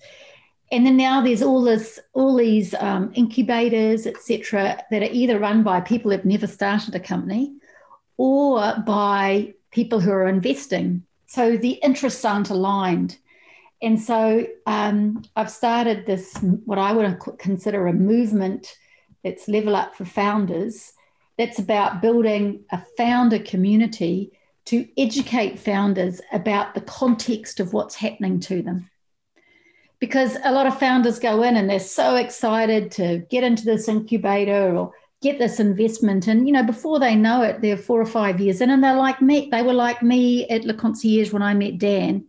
And 0.71 0.85
then 0.85 0.97
now 0.97 1.21
there's 1.21 1.43
all 1.43 1.61
this, 1.61 1.99
all 2.13 2.35
these 2.35 2.73
um, 2.75 3.11
incubators, 3.13 4.07
etc., 4.07 4.83
that 4.91 5.03
are 5.03 5.11
either 5.11 5.39
run 5.39 5.63
by 5.63 5.79
people 5.79 6.11
who've 6.11 6.25
never 6.25 6.47
started 6.47 6.95
a 6.95 6.99
company, 6.99 7.53
or 8.17 8.75
by 8.85 9.53
people 9.71 9.99
who 9.99 10.11
are 10.11 10.27
investing. 10.27 11.03
So 11.27 11.57
the 11.57 11.79
interests 11.83 12.25
aren't 12.25 12.49
aligned. 12.49 13.17
And 13.81 14.01
so 14.01 14.47
um, 14.65 15.23
I've 15.35 15.51
started 15.51 16.05
this, 16.05 16.35
what 16.65 16.79
I 16.79 16.93
would 16.93 17.19
consider 17.37 17.87
a 17.87 17.93
movement 17.93 18.75
that's 19.23 19.47
Level 19.47 19.75
Up 19.75 19.95
for 19.95 20.05
Founders, 20.05 20.93
that's 21.37 21.59
about 21.59 22.01
building 22.01 22.63
a 22.71 22.81
founder 22.97 23.39
community 23.39 24.31
to 24.65 24.87
educate 24.97 25.59
founders 25.59 26.21
about 26.31 26.73
the 26.73 26.81
context 26.81 27.59
of 27.59 27.73
what's 27.73 27.95
happening 27.95 28.39
to 28.41 28.61
them. 28.61 28.89
Because 29.99 30.37
a 30.43 30.51
lot 30.51 30.67
of 30.67 30.79
founders 30.79 31.19
go 31.19 31.43
in 31.43 31.55
and 31.55 31.69
they're 31.69 31.79
so 31.79 32.15
excited 32.15 32.91
to 32.91 33.19
get 33.29 33.43
into 33.43 33.63
this 33.63 33.87
incubator 33.87 34.75
or 34.75 34.91
get 35.21 35.39
this 35.39 35.59
investment. 35.59 36.27
And, 36.27 36.47
you 36.47 36.53
know, 36.53 36.63
before 36.63 36.99
they 36.99 37.15
know 37.15 37.41
it, 37.41 37.61
they're 37.61 37.77
four 37.77 38.01
or 38.01 38.05
five 38.05 38.39
years 38.39 38.61
in 38.61 38.69
and 38.69 38.83
they're 38.83 38.95
like 38.95 39.21
me. 39.21 39.49
They 39.51 39.61
were 39.61 39.73
like 39.73 40.03
me 40.03 40.47
at 40.49 40.65
Le 40.65 40.73
Concierge 40.73 41.31
when 41.31 41.41
I 41.41 41.53
met 41.53 41.77
Dan. 41.77 42.25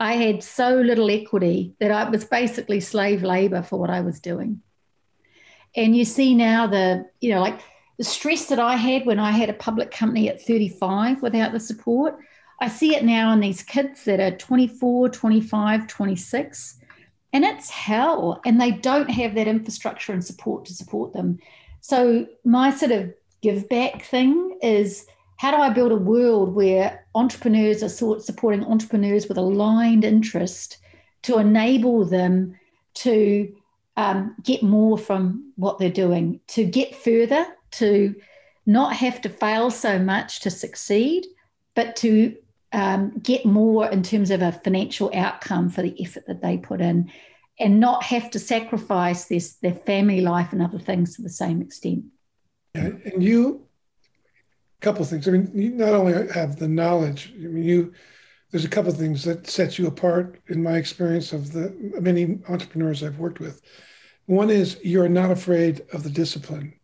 I 0.00 0.14
had 0.14 0.42
so 0.42 0.74
little 0.74 1.10
equity 1.10 1.74
that 1.78 1.92
I 1.92 2.08
was 2.08 2.24
basically 2.24 2.80
slave 2.80 3.22
labor 3.22 3.62
for 3.62 3.78
what 3.78 3.90
I 3.90 4.00
was 4.00 4.18
doing. 4.20 4.62
And 5.76 5.96
you 5.96 6.04
see 6.04 6.34
now 6.34 6.66
the, 6.66 7.06
you 7.20 7.30
know, 7.30 7.40
like 7.40 7.60
the 7.98 8.04
stress 8.04 8.46
that 8.46 8.58
I 8.58 8.76
had 8.76 9.06
when 9.06 9.18
I 9.18 9.30
had 9.30 9.50
a 9.50 9.54
public 9.54 9.90
company 9.90 10.28
at 10.28 10.42
35 10.42 11.22
without 11.22 11.52
the 11.52 11.60
support, 11.60 12.18
I 12.60 12.68
see 12.68 12.94
it 12.94 13.04
now 13.04 13.32
in 13.32 13.40
these 13.40 13.62
kids 13.62 14.04
that 14.04 14.20
are 14.20 14.36
24, 14.36 15.08
25, 15.08 15.86
26, 15.86 16.78
and 17.32 17.44
it's 17.44 17.70
hell. 17.70 18.40
And 18.44 18.60
they 18.60 18.70
don't 18.70 19.10
have 19.10 19.34
that 19.34 19.48
infrastructure 19.48 20.12
and 20.12 20.24
support 20.24 20.64
to 20.66 20.74
support 20.74 21.12
them. 21.12 21.38
So, 21.80 22.26
my 22.44 22.70
sort 22.70 22.92
of 22.92 23.12
give 23.42 23.68
back 23.68 24.02
thing 24.02 24.58
is 24.62 25.06
how 25.36 25.50
do 25.50 25.56
I 25.56 25.70
build 25.70 25.90
a 25.90 25.96
world 25.96 26.54
where 26.54 27.04
entrepreneurs 27.16 27.82
are 27.82 28.20
supporting 28.20 28.64
entrepreneurs 28.64 29.26
with 29.26 29.38
aligned 29.38 30.04
interest 30.04 30.78
to 31.22 31.38
enable 31.38 32.04
them 32.04 32.58
to 32.94 33.52
um, 33.96 34.36
get 34.44 34.62
more 34.62 34.96
from 34.96 35.52
what 35.56 35.78
they're 35.78 35.90
doing, 35.90 36.40
to 36.48 36.64
get 36.64 36.94
further 36.94 37.44
to 37.72 38.14
not 38.66 38.94
have 38.94 39.20
to 39.22 39.28
fail 39.28 39.70
so 39.70 39.98
much 39.98 40.40
to 40.40 40.50
succeed, 40.50 41.26
but 41.74 41.96
to 41.96 42.36
um, 42.72 43.18
get 43.18 43.44
more 43.44 43.88
in 43.88 44.02
terms 44.02 44.30
of 44.30 44.42
a 44.42 44.52
financial 44.52 45.10
outcome 45.14 45.68
for 45.68 45.82
the 45.82 46.00
effort 46.02 46.24
that 46.26 46.42
they 46.42 46.56
put 46.58 46.80
in 46.80 47.10
and 47.58 47.80
not 47.80 48.02
have 48.04 48.30
to 48.30 48.38
sacrifice 48.38 49.26
this, 49.26 49.54
their 49.56 49.74
family 49.74 50.20
life 50.20 50.52
and 50.52 50.62
other 50.62 50.78
things 50.78 51.16
to 51.16 51.22
the 51.22 51.28
same 51.28 51.60
extent. 51.60 52.04
And 52.74 53.22
you, 53.22 53.66
a 54.80 54.84
couple 54.84 55.02
of 55.02 55.08
things. 55.08 55.28
I 55.28 55.32
mean, 55.32 55.50
you 55.54 55.70
not 55.70 55.92
only 55.92 56.32
have 56.32 56.56
the 56.56 56.68
knowledge, 56.68 57.32
I 57.36 57.46
mean, 57.48 57.64
you, 57.64 57.92
there's 58.50 58.64
a 58.64 58.70
couple 58.70 58.90
of 58.90 58.98
things 58.98 59.24
that 59.24 59.48
set 59.48 59.78
you 59.78 59.86
apart 59.86 60.40
in 60.48 60.62
my 60.62 60.76
experience 60.76 61.32
of 61.32 61.52
the 61.52 61.74
many 62.00 62.38
entrepreneurs 62.48 63.02
I've 63.02 63.18
worked 63.18 63.40
with. 63.40 63.60
One 64.26 64.50
is 64.50 64.78
you're 64.82 65.08
not 65.08 65.30
afraid 65.30 65.82
of 65.92 66.04
the 66.04 66.10
discipline 66.10 66.74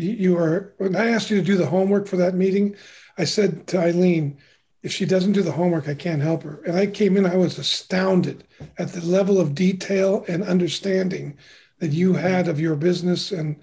you 0.00 0.36
are 0.36 0.74
when 0.78 0.96
i 0.96 1.08
asked 1.10 1.30
you 1.30 1.36
to 1.38 1.46
do 1.46 1.56
the 1.56 1.66
homework 1.66 2.06
for 2.06 2.16
that 2.16 2.34
meeting 2.34 2.74
i 3.18 3.24
said 3.24 3.66
to 3.66 3.78
eileen 3.78 4.36
if 4.82 4.92
she 4.92 5.04
doesn't 5.04 5.32
do 5.32 5.42
the 5.42 5.52
homework 5.52 5.88
i 5.88 5.94
can't 5.94 6.22
help 6.22 6.42
her. 6.42 6.62
And 6.66 6.76
i 6.76 6.86
came 6.86 7.16
in 7.16 7.26
i 7.26 7.36
was 7.36 7.58
astounded 7.58 8.44
at 8.78 8.92
the 8.92 9.04
level 9.04 9.40
of 9.40 9.54
detail 9.54 10.24
and 10.28 10.42
understanding 10.42 11.36
that 11.80 11.92
you 11.92 12.12
had 12.14 12.46
of 12.46 12.60
your 12.60 12.76
business 12.76 13.32
and 13.32 13.56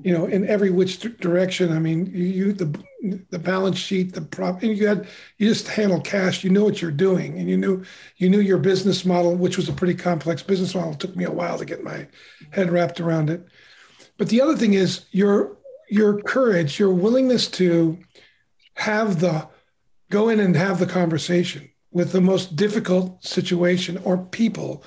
you 0.00 0.16
know 0.16 0.26
in 0.26 0.48
every 0.48 0.70
which 0.70 1.00
direction. 1.18 1.72
I 1.72 1.78
mean 1.78 2.06
you, 2.06 2.52
the 2.52 2.82
the 3.30 3.38
balance 3.38 3.78
sheet 3.78 4.14
the 4.14 4.22
prop 4.22 4.62
and 4.62 4.76
you 4.76 4.86
had 4.86 5.08
you 5.38 5.48
just 5.48 5.68
handle 5.68 6.00
cash 6.00 6.44
you 6.44 6.50
know 6.50 6.64
what 6.64 6.80
you're 6.80 6.90
doing 6.90 7.38
and 7.38 7.48
you 7.48 7.56
knew 7.56 7.84
you 8.16 8.30
knew 8.30 8.40
your 8.40 8.58
business 8.58 9.04
model 9.04 9.34
which 9.34 9.56
was 9.56 9.68
a 9.68 9.72
pretty 9.72 9.94
complex 9.94 10.42
business 10.42 10.74
model. 10.74 10.92
It 10.92 11.00
took 11.00 11.16
me 11.16 11.24
a 11.24 11.30
while 11.30 11.58
to 11.58 11.64
get 11.64 11.82
my 11.82 12.06
head 12.52 12.70
wrapped 12.70 13.00
around 13.00 13.28
it. 13.28 13.44
But 14.18 14.28
the 14.28 14.40
other 14.40 14.56
thing 14.56 14.74
is 14.74 15.06
you're 15.10 15.56
your 15.88 16.20
courage, 16.22 16.78
your 16.78 16.92
willingness 16.92 17.48
to 17.48 17.98
have 18.74 19.20
the 19.20 19.48
go 20.10 20.28
in 20.28 20.40
and 20.40 20.56
have 20.56 20.78
the 20.78 20.86
conversation 20.86 21.70
with 21.90 22.12
the 22.12 22.20
most 22.20 22.56
difficult 22.56 23.22
situation 23.24 23.98
or 24.04 24.18
people 24.18 24.84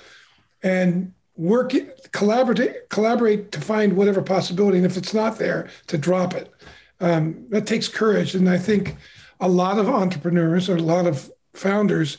and 0.64 1.14
work 1.38 1.74
collaborate 2.12 2.90
collaborate 2.90 3.52
to 3.52 3.62
find 3.62 3.96
whatever 3.96 4.22
possibility. 4.22 4.78
And 4.78 4.86
if 4.86 4.98
it's 4.98 5.14
not 5.14 5.38
there 5.38 5.70
to 5.88 5.98
drop 5.98 6.34
it. 6.34 6.52
Um, 7.00 7.48
that 7.50 7.68
takes 7.68 7.90
courage. 7.90 8.36
And 8.36 8.50
i 8.50 8.58
think 8.58 8.96
a 9.40 9.50
lot 9.50 9.78
of 9.78 9.90
entrepreneurs 9.90 10.70
or 10.70 10.78
a 10.78 10.82
lot 10.82 11.06
of 11.06 11.30
founders 11.54 12.18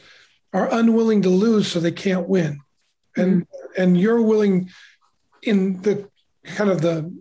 are 0.52 0.72
unwilling 0.72 1.22
to 1.22 1.30
lose 1.30 1.66
so 1.66 1.80
they 1.80 1.92
can't 1.92 2.28
win. 2.28 2.60
And 3.16 3.42
mm-hmm. 3.42 3.82
and 3.82 4.00
you're 4.00 4.22
willing 4.22 4.70
in 5.42 5.80
the 5.82 6.08
kind 6.44 6.70
of 6.70 6.82
the 6.82 7.12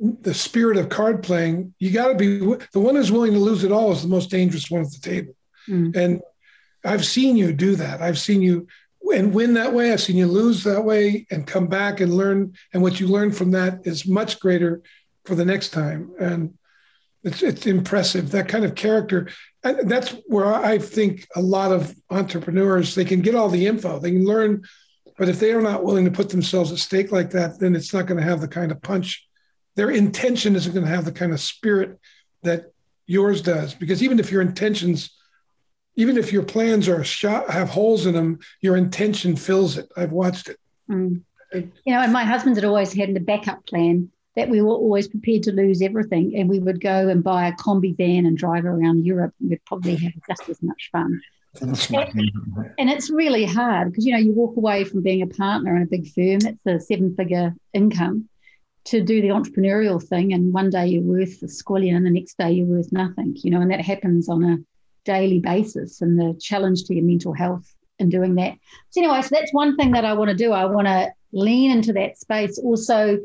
the 0.00 0.34
spirit 0.34 0.76
of 0.76 0.88
card 0.88 1.22
playing, 1.22 1.74
you 1.78 1.90
got 1.90 2.08
to 2.08 2.14
be 2.14 2.38
the 2.72 2.80
one 2.80 2.94
who's 2.94 3.12
willing 3.12 3.32
to 3.32 3.38
lose 3.38 3.64
it 3.64 3.72
all 3.72 3.92
is 3.92 4.02
the 4.02 4.08
most 4.08 4.30
dangerous 4.30 4.70
one 4.70 4.82
at 4.82 4.90
the 4.90 5.00
table. 5.00 5.34
Mm. 5.68 5.96
And 5.96 6.20
I've 6.84 7.04
seen 7.04 7.36
you 7.36 7.52
do 7.52 7.76
that. 7.76 8.00
I've 8.00 8.18
seen 8.18 8.40
you 8.40 8.68
and 9.12 9.34
win 9.34 9.54
that 9.54 9.72
way. 9.72 9.92
I've 9.92 10.00
seen 10.00 10.16
you 10.16 10.26
lose 10.26 10.64
that 10.64 10.84
way 10.84 11.26
and 11.30 11.46
come 11.46 11.66
back 11.66 12.00
and 12.00 12.14
learn. 12.14 12.54
And 12.72 12.82
what 12.82 13.00
you 13.00 13.08
learn 13.08 13.32
from 13.32 13.52
that 13.52 13.80
is 13.84 14.06
much 14.06 14.38
greater 14.38 14.82
for 15.24 15.34
the 15.34 15.44
next 15.44 15.70
time. 15.70 16.12
And 16.20 16.54
it's 17.24 17.42
it's 17.42 17.66
impressive 17.66 18.30
that 18.30 18.48
kind 18.48 18.64
of 18.64 18.74
character. 18.74 19.28
And 19.64 19.90
that's 19.90 20.14
where 20.26 20.46
I 20.46 20.78
think 20.78 21.26
a 21.34 21.42
lot 21.42 21.72
of 21.72 21.94
entrepreneurs 22.10 22.94
they 22.94 23.04
can 23.04 23.20
get 23.20 23.34
all 23.34 23.48
the 23.48 23.66
info, 23.66 23.98
they 23.98 24.12
can 24.12 24.24
learn, 24.24 24.62
but 25.18 25.28
if 25.28 25.40
they 25.40 25.52
are 25.52 25.60
not 25.60 25.84
willing 25.84 26.04
to 26.04 26.12
put 26.12 26.30
themselves 26.30 26.70
at 26.70 26.78
stake 26.78 27.10
like 27.10 27.30
that, 27.30 27.58
then 27.58 27.74
it's 27.74 27.92
not 27.92 28.06
going 28.06 28.18
to 28.18 28.26
have 28.26 28.40
the 28.40 28.48
kind 28.48 28.70
of 28.70 28.80
punch 28.80 29.27
their 29.78 29.90
intention 29.90 30.56
isn't 30.56 30.72
going 30.72 30.84
to 30.84 30.90
have 30.90 31.04
the 31.04 31.12
kind 31.12 31.32
of 31.32 31.40
spirit 31.40 32.00
that 32.42 32.72
yours 33.06 33.40
does. 33.40 33.74
Because 33.74 34.02
even 34.02 34.18
if 34.18 34.32
your 34.32 34.42
intentions, 34.42 35.16
even 35.94 36.18
if 36.18 36.32
your 36.32 36.42
plans 36.42 36.88
are 36.88 37.04
shot, 37.04 37.48
have 37.48 37.68
holes 37.68 38.04
in 38.04 38.12
them, 38.12 38.40
your 38.60 38.76
intention 38.76 39.36
fills 39.36 39.78
it. 39.78 39.88
I've 39.96 40.10
watched 40.10 40.48
it. 40.48 40.58
Mm. 40.90 41.22
you 41.54 41.70
know, 41.86 42.00
and 42.00 42.12
my 42.12 42.24
husband 42.24 42.56
had 42.56 42.64
always 42.64 42.92
had 42.92 43.16
a 43.16 43.20
backup 43.20 43.64
plan 43.66 44.10
that 44.34 44.48
we 44.48 44.60
were 44.60 44.74
always 44.74 45.06
prepared 45.06 45.44
to 45.44 45.52
lose 45.52 45.80
everything, 45.80 46.34
and 46.34 46.48
we 46.48 46.58
would 46.58 46.80
go 46.80 47.08
and 47.08 47.22
buy 47.22 47.46
a 47.46 47.52
combi 47.52 47.96
van 47.96 48.26
and 48.26 48.36
drive 48.36 48.64
around 48.64 49.06
Europe, 49.06 49.32
and 49.38 49.50
we'd 49.50 49.64
probably 49.64 49.94
have 49.94 50.12
just 50.28 50.48
as 50.48 50.60
much 50.60 50.88
fun. 50.90 51.20
and 52.78 52.90
it's 52.90 53.10
really 53.10 53.44
hard 53.44 53.90
because 53.90 54.04
you 54.04 54.12
know 54.12 54.18
you 54.18 54.32
walk 54.32 54.56
away 54.56 54.84
from 54.84 55.02
being 55.02 55.22
a 55.22 55.26
partner 55.26 55.76
in 55.76 55.82
a 55.82 55.86
big 55.86 56.08
firm. 56.08 56.40
It's 56.44 56.66
a 56.66 56.80
seven-figure 56.80 57.54
income, 57.74 58.28
to 58.88 59.02
do 59.02 59.20
the 59.20 59.28
entrepreneurial 59.28 60.02
thing 60.02 60.32
and 60.32 60.52
one 60.52 60.70
day 60.70 60.86
you're 60.86 61.02
worth 61.02 61.42
a 61.42 61.46
squillion 61.46 61.96
and 61.96 62.06
the 62.06 62.10
next 62.10 62.38
day 62.38 62.50
you're 62.50 62.66
worth 62.66 62.90
nothing 62.92 63.34
you 63.38 63.50
know 63.50 63.60
and 63.60 63.70
that 63.70 63.80
happens 63.80 64.28
on 64.28 64.42
a 64.44 64.58
daily 65.04 65.40
basis 65.40 66.00
and 66.02 66.18
the 66.18 66.38
challenge 66.40 66.84
to 66.84 66.94
your 66.94 67.04
mental 67.04 67.32
health 67.32 67.74
in 67.98 68.08
doing 68.10 68.34
that. 68.36 68.54
So 68.90 69.00
anyway 69.00 69.22
so 69.22 69.28
that's 69.32 69.52
one 69.52 69.76
thing 69.76 69.92
that 69.92 70.04
i 70.04 70.12
want 70.12 70.30
to 70.30 70.36
do. 70.36 70.52
I 70.52 70.66
want 70.66 70.86
to 70.86 71.10
lean 71.32 71.70
into 71.70 71.92
that 71.94 72.18
space. 72.18 72.58
Also 72.58 73.18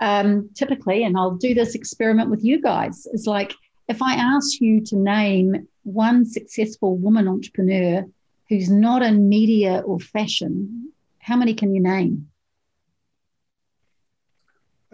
um, 0.00 0.50
typically 0.54 1.04
and 1.04 1.16
i'll 1.16 1.36
do 1.36 1.54
this 1.54 1.74
experiment 1.74 2.30
with 2.30 2.44
you 2.44 2.60
guys 2.60 3.06
is 3.12 3.26
like 3.26 3.54
if 3.88 4.02
i 4.02 4.14
ask 4.14 4.60
you 4.60 4.84
to 4.84 4.96
name 4.96 5.66
one 5.84 6.26
successful 6.26 6.96
woman 6.96 7.26
entrepreneur 7.26 8.04
who's 8.48 8.70
not 8.70 9.02
in 9.02 9.28
media 9.28 9.82
or 9.86 9.98
fashion 9.98 10.92
how 11.18 11.36
many 11.36 11.54
can 11.54 11.74
you 11.74 11.80
name 11.80 12.28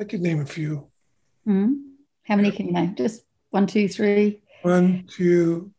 I 0.03 0.05
could 0.05 0.20
name 0.20 0.40
a 0.40 0.46
few. 0.46 0.88
Mm-hmm. 1.46 1.74
How 2.24 2.34
many 2.34 2.50
can 2.50 2.66
you 2.66 2.72
name? 2.72 2.96
Just 2.96 3.22
one, 3.50 3.68
two, 3.68 3.86
three. 3.88 4.42
One, 4.62 5.05
two. 5.07 5.70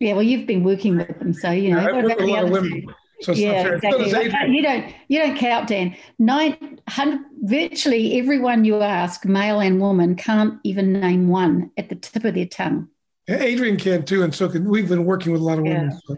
Yeah, 0.00 0.12
well, 0.12 0.22
you've 0.22 0.46
been 0.46 0.62
working 0.62 0.98
with 0.98 1.18
them, 1.18 1.32
so 1.32 1.50
you 1.50 1.70
know. 1.70 1.80
Yeah, 1.80 1.88
I 1.88 1.92
work 1.92 2.18
with 2.18 2.20
a 2.20 2.26
lot 2.26 2.44
of 2.44 2.50
women. 2.50 2.84
So 3.22 3.32
yeah, 3.32 3.66
exactly. 3.68 4.54
you 4.54 4.62
don't 4.62 4.92
you 5.08 5.18
don't 5.18 5.38
count, 5.38 5.68
Dan. 5.68 5.96
Nine 6.18 6.78
hundred 6.90 7.24
virtually 7.40 8.18
everyone 8.18 8.66
you 8.66 8.82
ask, 8.82 9.24
male 9.24 9.60
and 9.60 9.80
woman, 9.80 10.14
can't 10.14 10.60
even 10.62 10.92
name 10.92 11.28
one 11.28 11.70
at 11.78 11.88
the 11.88 11.94
tip 11.94 12.24
of 12.24 12.34
their 12.34 12.44
tongue. 12.44 12.88
Yeah, 13.26 13.42
Adrian 13.42 13.78
can 13.78 14.04
too, 14.04 14.24
and 14.24 14.34
so 14.34 14.50
can 14.50 14.68
we've 14.68 14.90
been 14.90 15.06
working 15.06 15.32
with 15.32 15.40
a 15.40 15.44
lot 15.44 15.56
of 15.56 15.64
women. 15.64 15.90
Yeah. 15.90 15.98
So. 16.06 16.16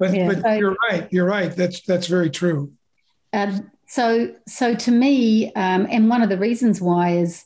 But, 0.00 0.14
yeah. 0.14 0.26
but 0.26 0.40
so, 0.40 0.52
you're 0.54 0.76
right. 0.90 1.06
You're 1.12 1.26
right. 1.26 1.54
That's 1.54 1.82
that's 1.82 2.08
very 2.08 2.30
true. 2.30 2.72
Um, 3.32 3.70
so, 3.92 4.34
so 4.48 4.74
to 4.74 4.90
me, 4.90 5.52
um, 5.52 5.86
and 5.90 6.08
one 6.08 6.22
of 6.22 6.30
the 6.30 6.38
reasons 6.38 6.80
why 6.80 7.10
is 7.10 7.44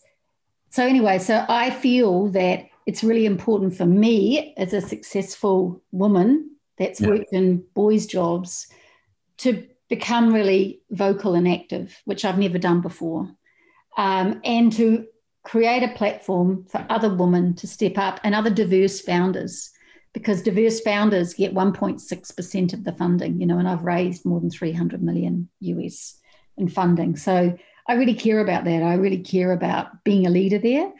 so 0.71 0.87
anyway. 0.87 1.19
So 1.19 1.45
I 1.49 1.71
feel 1.71 2.29
that 2.29 2.67
it's 2.87 3.03
really 3.03 3.27
important 3.27 3.77
for 3.77 3.85
me 3.85 4.55
as 4.57 4.73
a 4.73 4.81
successful 4.81 5.83
woman 5.91 6.49
that's 6.79 7.01
yeah. 7.01 7.09
worked 7.09 7.33
in 7.33 7.65
boys' 7.75 8.07
jobs 8.07 8.69
to 9.39 9.67
become 9.89 10.33
really 10.33 10.83
vocal 10.93 11.35
and 11.35 11.49
active, 11.49 12.01
which 12.05 12.25
I've 12.25 12.39
never 12.39 12.59
done 12.59 12.81
before, 12.81 13.29
um, 13.97 14.41
and 14.45 14.73
to 14.75 15.05
create 15.43 15.83
a 15.83 15.97
platform 15.97 16.65
for 16.71 16.87
other 16.89 17.13
women 17.13 17.55
to 17.55 17.67
step 17.67 17.99
up 17.99 18.21
and 18.23 18.37
other 18.37 18.51
diverse 18.51 19.01
founders 19.01 19.73
because 20.13 20.43
diverse 20.43 20.81
founders 20.81 21.35
get 21.35 21.55
1.6% 21.55 22.73
of 22.73 22.85
the 22.85 22.93
funding, 22.93 23.41
you 23.41 23.47
know, 23.47 23.59
and 23.59 23.69
I've 23.69 23.83
raised 23.83 24.25
more 24.25 24.39
than 24.39 24.49
300 24.51 25.03
million 25.03 25.49
US 25.59 26.21
and 26.59 26.73
funding. 26.73 27.17
So 27.17 27.57
I 27.89 27.95
really 27.95 28.15
care 28.15 28.41
about 28.41 28.65
that. 28.65 28.83
I 28.83 28.95
really 28.95 29.19
care 29.19 29.53
about 29.53 30.05
being 30.05 30.27
a 30.27 30.31
leader 30.31 30.59
there. 30.59 30.93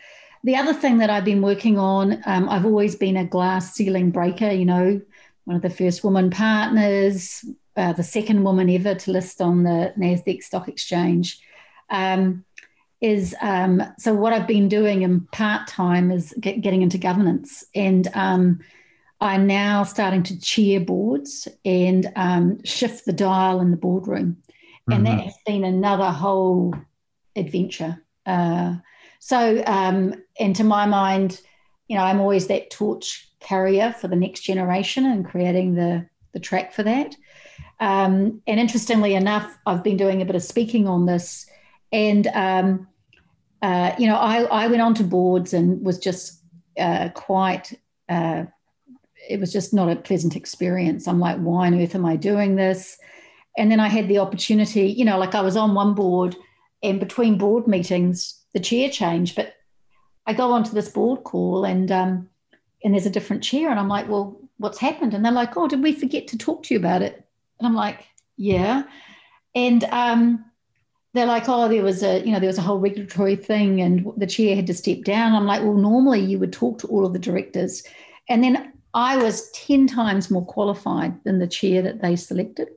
The 0.45 0.57
other 0.57 0.73
thing 0.73 0.99
that 0.99 1.11
I've 1.11 1.25
been 1.25 1.43
working 1.43 1.79
on, 1.79 2.23
um, 2.27 2.49
I've 2.49 2.65
always 2.65 2.95
been 2.95 3.17
a 3.17 3.25
glass 3.25 3.75
ceiling 3.75 4.11
breaker, 4.11 4.51
you 4.51 4.65
know, 4.65 5.01
one 5.45 5.57
of 5.57 5.63
the 5.63 5.71
first 5.71 6.05
woman 6.05 6.31
partners, 6.31 7.45
uh, 7.77 7.93
the 7.93 8.03
second 8.03 8.45
woman 8.45 8.71
ever 8.71 8.95
to 8.95 9.11
list 9.11 9.41
on 9.41 9.65
the 9.65 9.93
NASDAQ 9.99 10.43
stock 10.43 10.69
exchange. 10.69 11.41
Um, 11.91 12.45
is 13.01 13.35
um, 13.43 13.83
so 13.99 14.15
what 14.15 14.33
I've 14.33 14.47
been 14.47 14.69
doing 14.69 15.03
in 15.03 15.21
part 15.33 15.69
time 15.69 16.11
is 16.11 16.35
get, 16.41 16.63
getting 16.63 16.83
into 16.83 16.97
governance. 16.97 17.65
And 17.75 18.09
um, 18.15 18.61
I'm 19.21 19.47
now 19.47 19.83
starting 19.83 20.23
to 20.25 20.41
chair 20.41 20.81
boards 20.81 21.47
and 21.65 22.11
um, 22.17 22.63
shift 22.65 23.05
the 23.05 23.13
dial 23.13 23.61
in 23.61 23.71
the 23.71 23.77
boardroom 23.77 24.39
and 24.91 25.05
mm-hmm. 25.05 25.17
that 25.17 25.25
has 25.25 25.37
been 25.45 25.65
another 25.65 26.11
whole 26.11 26.75
adventure. 27.35 28.03
Uh, 28.25 28.77
so, 29.19 29.63
um, 29.67 30.15
and 30.39 30.55
to 30.57 30.65
my 30.65 30.87
mind, 30.87 31.41
you 31.89 31.97
know, 31.97 32.03
I'm 32.03 32.21
always 32.21 32.47
that 32.49 32.71
torch 32.71 33.29
carrier 33.41 33.93
for 33.93 34.09
the 34.09 34.17
next 34.17 34.41
generation 34.41 35.07
and 35.07 35.25
creating 35.25 35.75
the 35.75 36.09
the 36.33 36.41
track 36.41 36.73
for 36.73 36.83
that. 36.83 37.15
Um, 37.81 38.43
and 38.47 38.61
interestingly 38.61 39.15
enough, 39.15 39.57
I've 39.67 39.83
been 39.83 39.97
doing 39.97 40.21
a 40.21 40.25
bit 40.25 40.37
of 40.37 40.43
speaking 40.43 40.87
on 40.87 41.07
this, 41.07 41.47
and 41.93 42.27
um, 42.29 42.89
uh, 43.63 43.95
you 43.99 44.07
know, 44.07 44.17
I, 44.17 44.43
I 44.45 44.67
went 44.67 44.83
onto 44.83 45.03
boards 45.03 45.53
and 45.53 45.85
was 45.85 45.99
just 45.99 46.43
uh, 46.79 47.09
quite. 47.15 47.79
Uh, 48.09 48.45
it 49.29 49.41
was 49.41 49.53
just 49.53 49.75
not 49.75 49.91
a 49.91 49.97
pleasant 49.97 50.37
experience. 50.37 51.09
I'm 51.09 51.19
like, 51.19 51.39
why 51.39 51.67
on 51.67 51.81
earth 51.81 51.97
am 51.97 52.07
I 52.07 52.15
doing 52.17 52.55
this? 52.55 52.97
And 53.57 53.71
then 53.71 53.81
I 53.81 53.89
had 53.89 54.09
the 54.09 54.19
opportunity, 54.19 54.89
you 54.89 55.05
know, 55.05 55.19
like 55.19 55.35
I 55.35 55.41
was 55.41 55.57
on 55.57 55.75
one 55.75 55.95
board 55.95 56.37
and 56.83 57.01
between 57.01 57.39
board 57.39 57.67
meetings, 57.67 58.39
the 58.53 58.61
chair 58.61 58.89
changed, 58.89 59.35
but 59.35 59.55
I 60.27 60.35
go 60.35 60.53
onto 60.53 60.73
this 60.73 60.89
board 60.89 61.25
call 61.25 61.65
and 61.65 61.91
um, 61.91 62.29
and 62.85 62.95
there's 62.95 63.07
a 63.07 63.11
different 63.11 63.43
chair. 63.43 63.71
And 63.71 63.81
I'm 63.81 63.89
like, 63.89 64.09
well, 64.09 64.39
what's 64.59 64.79
happened? 64.79 65.15
And 65.15 65.25
they're 65.25 65.33
like, 65.33 65.57
oh, 65.57 65.69
did 65.69 65.83
we 65.83 65.93
forget 65.93 66.29
to 66.29 66.39
talk 66.39 66.63
to 66.65 66.75
you 66.75 66.81
about 66.81 67.03
it? 67.03 67.25
And 67.59 67.67
I'm 67.67 67.75
like, 67.75 68.05
yeah. 68.37 68.85
And 69.55 69.85
um, 69.85 70.45
they're 71.15 71.27
like, 71.27 71.49
oh, 71.49 71.69
there 71.69 71.83
was 71.83 72.03
a, 72.03 72.21
you 72.21 72.33
know, 72.33 72.39
there 72.39 72.49
was 72.49 72.59
a 72.59 72.63
whole 72.63 72.79
regulatory 72.79 73.37
thing 73.37 73.81
and 73.81 74.07
the 74.17 74.27
chair 74.27 74.55
had 74.55 74.67
to 74.67 74.75
step 74.75 75.03
down. 75.03 75.35
I'm 75.35 75.47
like, 75.47 75.63
well, 75.63 75.75
normally 75.75 76.21
you 76.21 76.39
would 76.39 76.53
talk 76.53 76.79
to 76.81 76.87
all 76.89 77.07
of 77.07 77.13
the 77.13 77.19
directors. 77.19 77.83
And 78.29 78.45
then 78.45 78.73
I 78.95 79.17
was 79.17 79.51
10 79.53 79.87
times 79.87 80.31
more 80.31 80.45
qualified 80.45 81.23
than 81.25 81.39
the 81.39 81.47
chair 81.47 81.83
that 81.83 82.03
they 82.03 82.17
selected 82.17 82.69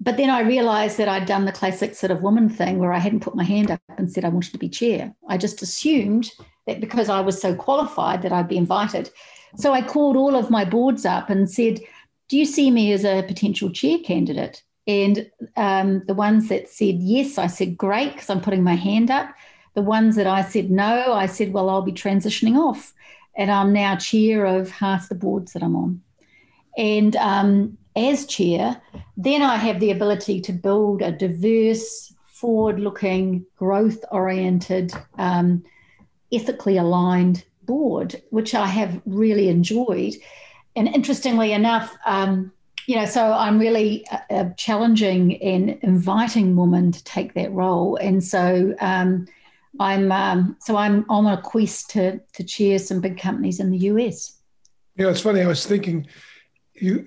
but 0.00 0.16
then 0.16 0.30
I 0.30 0.40
realized 0.40 0.98
that 0.98 1.08
I'd 1.08 1.26
done 1.26 1.44
the 1.44 1.52
classic 1.52 1.94
sort 1.94 2.10
of 2.10 2.22
woman 2.22 2.48
thing 2.48 2.78
where 2.78 2.92
I 2.92 2.98
hadn't 2.98 3.20
put 3.20 3.36
my 3.36 3.44
hand 3.44 3.70
up 3.70 3.80
and 3.96 4.10
said 4.10 4.24
I 4.24 4.28
wanted 4.28 4.52
to 4.52 4.58
be 4.58 4.68
chair. 4.68 5.14
I 5.28 5.36
just 5.36 5.62
assumed 5.62 6.30
that 6.66 6.80
because 6.80 7.08
I 7.08 7.20
was 7.20 7.40
so 7.40 7.54
qualified 7.54 8.22
that 8.22 8.32
I'd 8.32 8.48
be 8.48 8.56
invited. 8.56 9.10
So 9.56 9.72
I 9.72 9.82
called 9.82 10.16
all 10.16 10.34
of 10.34 10.50
my 10.50 10.64
boards 10.64 11.06
up 11.06 11.30
and 11.30 11.50
said, 11.50 11.80
Do 12.28 12.36
you 12.36 12.44
see 12.44 12.70
me 12.70 12.92
as 12.92 13.04
a 13.04 13.22
potential 13.22 13.70
chair 13.70 13.98
candidate? 14.04 14.62
And 14.86 15.30
um, 15.56 16.02
the 16.06 16.14
ones 16.14 16.48
that 16.48 16.68
said 16.68 16.96
yes, 16.96 17.38
I 17.38 17.46
said, 17.46 17.76
Great, 17.76 18.14
because 18.14 18.30
I'm 18.30 18.40
putting 18.40 18.64
my 18.64 18.74
hand 18.74 19.10
up. 19.10 19.32
The 19.74 19.82
ones 19.82 20.16
that 20.16 20.26
I 20.26 20.42
said 20.42 20.70
no, 20.70 21.12
I 21.12 21.26
said, 21.26 21.52
Well, 21.52 21.70
I'll 21.70 21.82
be 21.82 21.92
transitioning 21.92 22.56
off. 22.56 22.92
And 23.36 23.50
I'm 23.50 23.72
now 23.72 23.96
chair 23.96 24.44
of 24.44 24.70
half 24.70 25.08
the 25.08 25.14
boards 25.14 25.52
that 25.52 25.62
I'm 25.62 25.76
on. 25.76 26.02
And 26.76 27.16
um, 27.16 27.78
as 27.96 28.26
chair, 28.26 28.80
then 29.16 29.42
I 29.42 29.56
have 29.56 29.80
the 29.80 29.90
ability 29.90 30.40
to 30.42 30.52
build 30.52 31.02
a 31.02 31.12
diverse, 31.12 32.12
forward 32.26 32.80
looking, 32.80 33.46
growth 33.56 34.04
oriented, 34.10 34.92
um, 35.18 35.64
ethically 36.32 36.76
aligned 36.76 37.44
board, 37.62 38.20
which 38.30 38.54
I 38.54 38.66
have 38.66 39.00
really 39.06 39.48
enjoyed. 39.48 40.14
And 40.76 40.88
interestingly 40.88 41.52
enough, 41.52 41.96
um, 42.04 42.52
you 42.86 42.96
know, 42.96 43.06
so 43.06 43.32
I'm 43.32 43.58
really 43.58 44.06
uh, 44.08 44.18
uh, 44.30 44.50
challenging 44.56 45.42
and 45.42 45.70
inviting 45.82 46.56
women 46.56 46.92
to 46.92 47.02
take 47.04 47.34
that 47.34 47.52
role. 47.52 47.96
And 47.96 48.22
so 48.22 48.74
um, 48.80 49.26
I'm 49.80 50.12
um, 50.12 50.56
so 50.60 50.76
I'm 50.76 51.04
on 51.08 51.26
a 51.26 51.40
quest 51.40 51.90
to 51.90 52.20
to 52.34 52.44
chair 52.44 52.78
some 52.78 53.00
big 53.00 53.18
companies 53.18 53.60
in 53.60 53.70
the 53.70 53.78
US. 53.78 54.38
Know, 54.96 55.08
it's 55.08 55.20
funny. 55.20 55.40
I 55.40 55.46
was 55.46 55.66
thinking, 55.66 56.06
you 56.74 57.06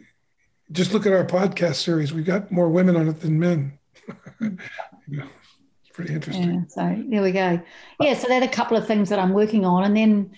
just 0.72 0.94
look 0.94 1.06
at 1.06 1.14
our 1.14 1.26
podcast 1.26 1.76
series. 1.76 2.14
We've 2.14 2.26
got 2.26 2.52
more 2.52 2.70
women 2.70 2.96
on 2.96 3.08
it 3.08 3.22
than 3.22 3.40
men. 3.40 3.78
it's 4.42 5.90
pretty 5.94 6.14
interesting. 6.14 6.54
Yeah, 6.54 6.62
so 6.68 7.04
there 7.08 7.22
we 7.22 7.32
go. 7.32 7.62
Yeah, 8.00 8.14
so 8.14 8.28
there 8.28 8.42
are 8.42 8.46
a 8.46 8.50
couple 8.50 8.78
of 8.78 8.88
things 8.88 9.10
that 9.10 9.20
I'm 9.20 9.34
working 9.34 9.66
on, 9.66 9.84
and 9.84 9.96
then 9.96 10.32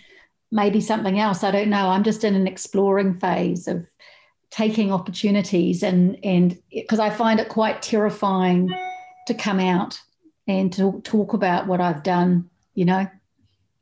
maybe 0.51 0.81
something 0.81 1.19
else. 1.19 1.43
I 1.43 1.51
don't 1.51 1.69
know. 1.69 1.89
I'm 1.89 2.03
just 2.03 2.23
in 2.23 2.35
an 2.35 2.47
exploring 2.47 3.19
phase 3.19 3.67
of 3.67 3.87
taking 4.51 4.91
opportunities, 4.91 5.83
and 5.83 6.17
and 6.23 6.57
because 6.71 6.99
I 6.99 7.09
find 7.09 7.39
it 7.39 7.49
quite 7.49 7.81
terrifying 7.81 8.73
to 9.27 9.33
come 9.33 9.59
out 9.59 9.99
and 10.47 10.71
to 10.73 11.01
talk 11.03 11.33
about 11.33 11.67
what 11.67 11.81
I've 11.81 12.03
done. 12.03 12.49
You 12.73 12.85
know. 12.85 13.07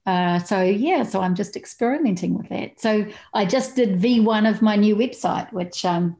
Uh, 0.07 0.39
so 0.39 0.63
yeah, 0.63 1.03
so 1.03 1.19
I'm 1.19 1.35
just 1.35 1.57
experimenting 1.57 2.37
with 2.37 2.47
that. 2.47 2.79
So 2.79 3.05
I 3.33 3.45
just 3.45 3.75
did 3.75 3.99
V1 3.99 4.49
of 4.49 4.61
my 4.61 4.77
new 4.77 4.95
website, 4.95 5.51
which 5.51 5.83
um, 5.83 6.15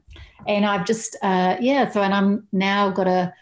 and 0.46 0.66
I've 0.66 0.84
just 0.84 1.16
uh, 1.22 1.56
yeah. 1.58 1.90
So 1.90 2.02
and 2.02 2.12
I'm 2.12 2.46
now 2.52 2.90
got 2.90 3.08
a, 3.08 3.32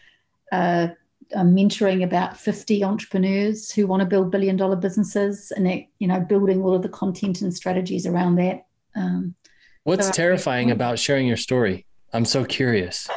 a, 0.52 0.92
a, 1.34 1.40
mentoring 1.40 2.04
about 2.04 2.36
50 2.36 2.84
entrepreneurs 2.84 3.72
who 3.72 3.88
want 3.88 4.00
to 4.00 4.06
build 4.06 4.30
billion 4.30 4.56
dollar 4.56 4.76
businesses, 4.76 5.50
and 5.50 5.66
it, 5.66 5.88
you 5.98 6.06
know 6.06 6.20
building 6.20 6.62
all 6.62 6.74
of 6.74 6.82
the 6.82 6.88
content 6.88 7.42
and 7.42 7.52
strategies 7.52 8.06
around 8.06 8.36
that. 8.36 8.66
Um, 8.94 9.34
What's 9.82 10.06
so 10.06 10.12
terrifying 10.12 10.70
about 10.70 11.00
sharing 11.00 11.26
your 11.26 11.36
story? 11.36 11.86
I'm 12.16 12.24
so 12.24 12.46
curious. 12.46 13.08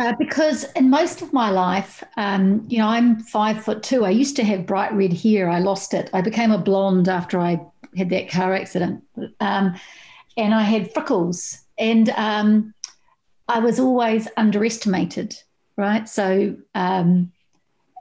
Uh, 0.00 0.14
because 0.18 0.64
in 0.72 0.90
most 0.90 1.22
of 1.22 1.32
my 1.32 1.48
life, 1.48 2.02
um, 2.16 2.66
you 2.68 2.78
know, 2.78 2.88
I'm 2.88 3.20
five 3.20 3.62
foot 3.62 3.84
two. 3.84 4.04
I 4.04 4.10
used 4.10 4.34
to 4.36 4.44
have 4.44 4.66
bright 4.66 4.92
red 4.92 5.12
hair. 5.12 5.48
I 5.48 5.60
lost 5.60 5.94
it. 5.94 6.10
I 6.12 6.22
became 6.22 6.50
a 6.50 6.58
blonde 6.58 7.08
after 7.08 7.38
I 7.38 7.60
had 7.96 8.10
that 8.10 8.28
car 8.28 8.54
accident, 8.54 9.04
um, 9.38 9.76
and 10.36 10.52
I 10.52 10.62
had 10.62 10.92
freckles. 10.92 11.60
And 11.78 12.08
um, 12.10 12.74
I 13.46 13.60
was 13.60 13.78
always 13.78 14.26
underestimated, 14.36 15.36
right? 15.76 16.08
So, 16.08 16.56
um, 16.74 17.30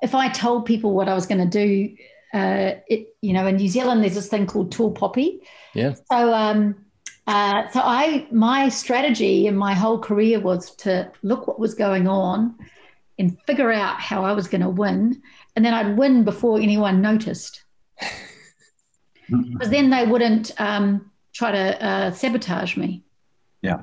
if 0.01 0.15
I 0.15 0.29
told 0.29 0.65
people 0.65 0.93
what 0.93 1.07
I 1.07 1.13
was 1.13 1.27
going 1.27 1.47
to 1.47 1.65
do, 1.65 1.95
uh, 2.33 2.79
it, 2.87 3.15
you 3.21 3.33
know, 3.33 3.45
in 3.45 3.57
New 3.57 3.69
Zealand, 3.69 4.01
there's 4.01 4.15
this 4.15 4.27
thing 4.27 4.47
called 4.47 4.71
tall 4.71 4.91
poppy. 4.91 5.41
Yeah. 5.75 5.93
So, 6.11 6.33
um, 6.33 6.86
uh, 7.27 7.69
so 7.69 7.81
I, 7.81 8.25
my 8.31 8.69
strategy 8.69 9.47
in 9.47 9.55
my 9.55 9.73
whole 9.73 9.99
career 9.99 10.39
was 10.39 10.73
to 10.77 11.11
look 11.23 11.47
what 11.47 11.59
was 11.59 11.73
going 11.73 12.07
on 12.07 12.55
and 13.19 13.37
figure 13.45 13.71
out 13.71 13.99
how 13.99 14.23
I 14.23 14.31
was 14.31 14.47
going 14.47 14.61
to 14.61 14.69
win, 14.69 15.21
and 15.55 15.65
then 15.65 15.73
I'd 15.73 15.97
win 15.97 16.23
before 16.23 16.59
anyone 16.59 17.01
noticed. 17.01 17.63
Because 19.29 19.69
then 19.69 19.89
they 19.89 20.05
wouldn't 20.05 20.51
um, 20.57 21.11
try 21.33 21.51
to 21.51 21.83
uh, 21.83 22.11
sabotage 22.11 22.77
me. 22.77 23.03
Yeah. 23.61 23.81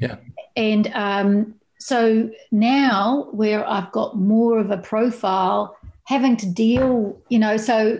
Yeah. 0.00 0.16
And 0.56 0.86
um, 0.94 1.54
so 1.80 2.30
now, 2.52 3.28
where 3.32 3.68
I've 3.68 3.90
got 3.90 4.16
more 4.16 4.58
of 4.58 4.70
a 4.70 4.78
profile, 4.78 5.76
having 6.04 6.36
to 6.36 6.46
deal, 6.46 7.20
you 7.28 7.38
know, 7.38 7.56
so 7.56 7.98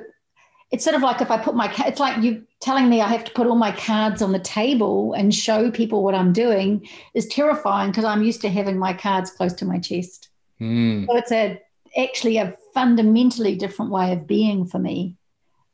it's 0.70 0.84
sort 0.84 0.94
of 0.94 1.02
like 1.02 1.20
if 1.20 1.30
I 1.30 1.38
put 1.38 1.56
my, 1.56 1.72
it's 1.86 1.98
like 1.98 2.22
you 2.22 2.46
telling 2.64 2.88
me 2.88 3.02
I 3.02 3.08
have 3.08 3.24
to 3.24 3.32
put 3.32 3.46
all 3.46 3.56
my 3.56 3.72
cards 3.72 4.22
on 4.22 4.32
the 4.32 4.38
table 4.38 5.12
and 5.12 5.34
show 5.34 5.70
people 5.70 6.02
what 6.02 6.14
I'm 6.14 6.32
doing 6.32 6.88
is 7.12 7.26
terrifying 7.26 7.90
because 7.90 8.06
I'm 8.06 8.22
used 8.22 8.40
to 8.40 8.48
having 8.48 8.78
my 8.78 8.94
cards 8.94 9.30
close 9.30 9.52
to 9.54 9.66
my 9.66 9.78
chest. 9.78 10.30
Mm. 10.58 11.06
So 11.06 11.16
it's 11.16 11.30
a 11.30 11.60
actually 11.96 12.38
a 12.38 12.56
fundamentally 12.72 13.54
different 13.54 13.90
way 13.90 14.12
of 14.14 14.26
being 14.26 14.64
for 14.64 14.78
me 14.78 15.14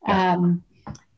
um, 0.06 0.64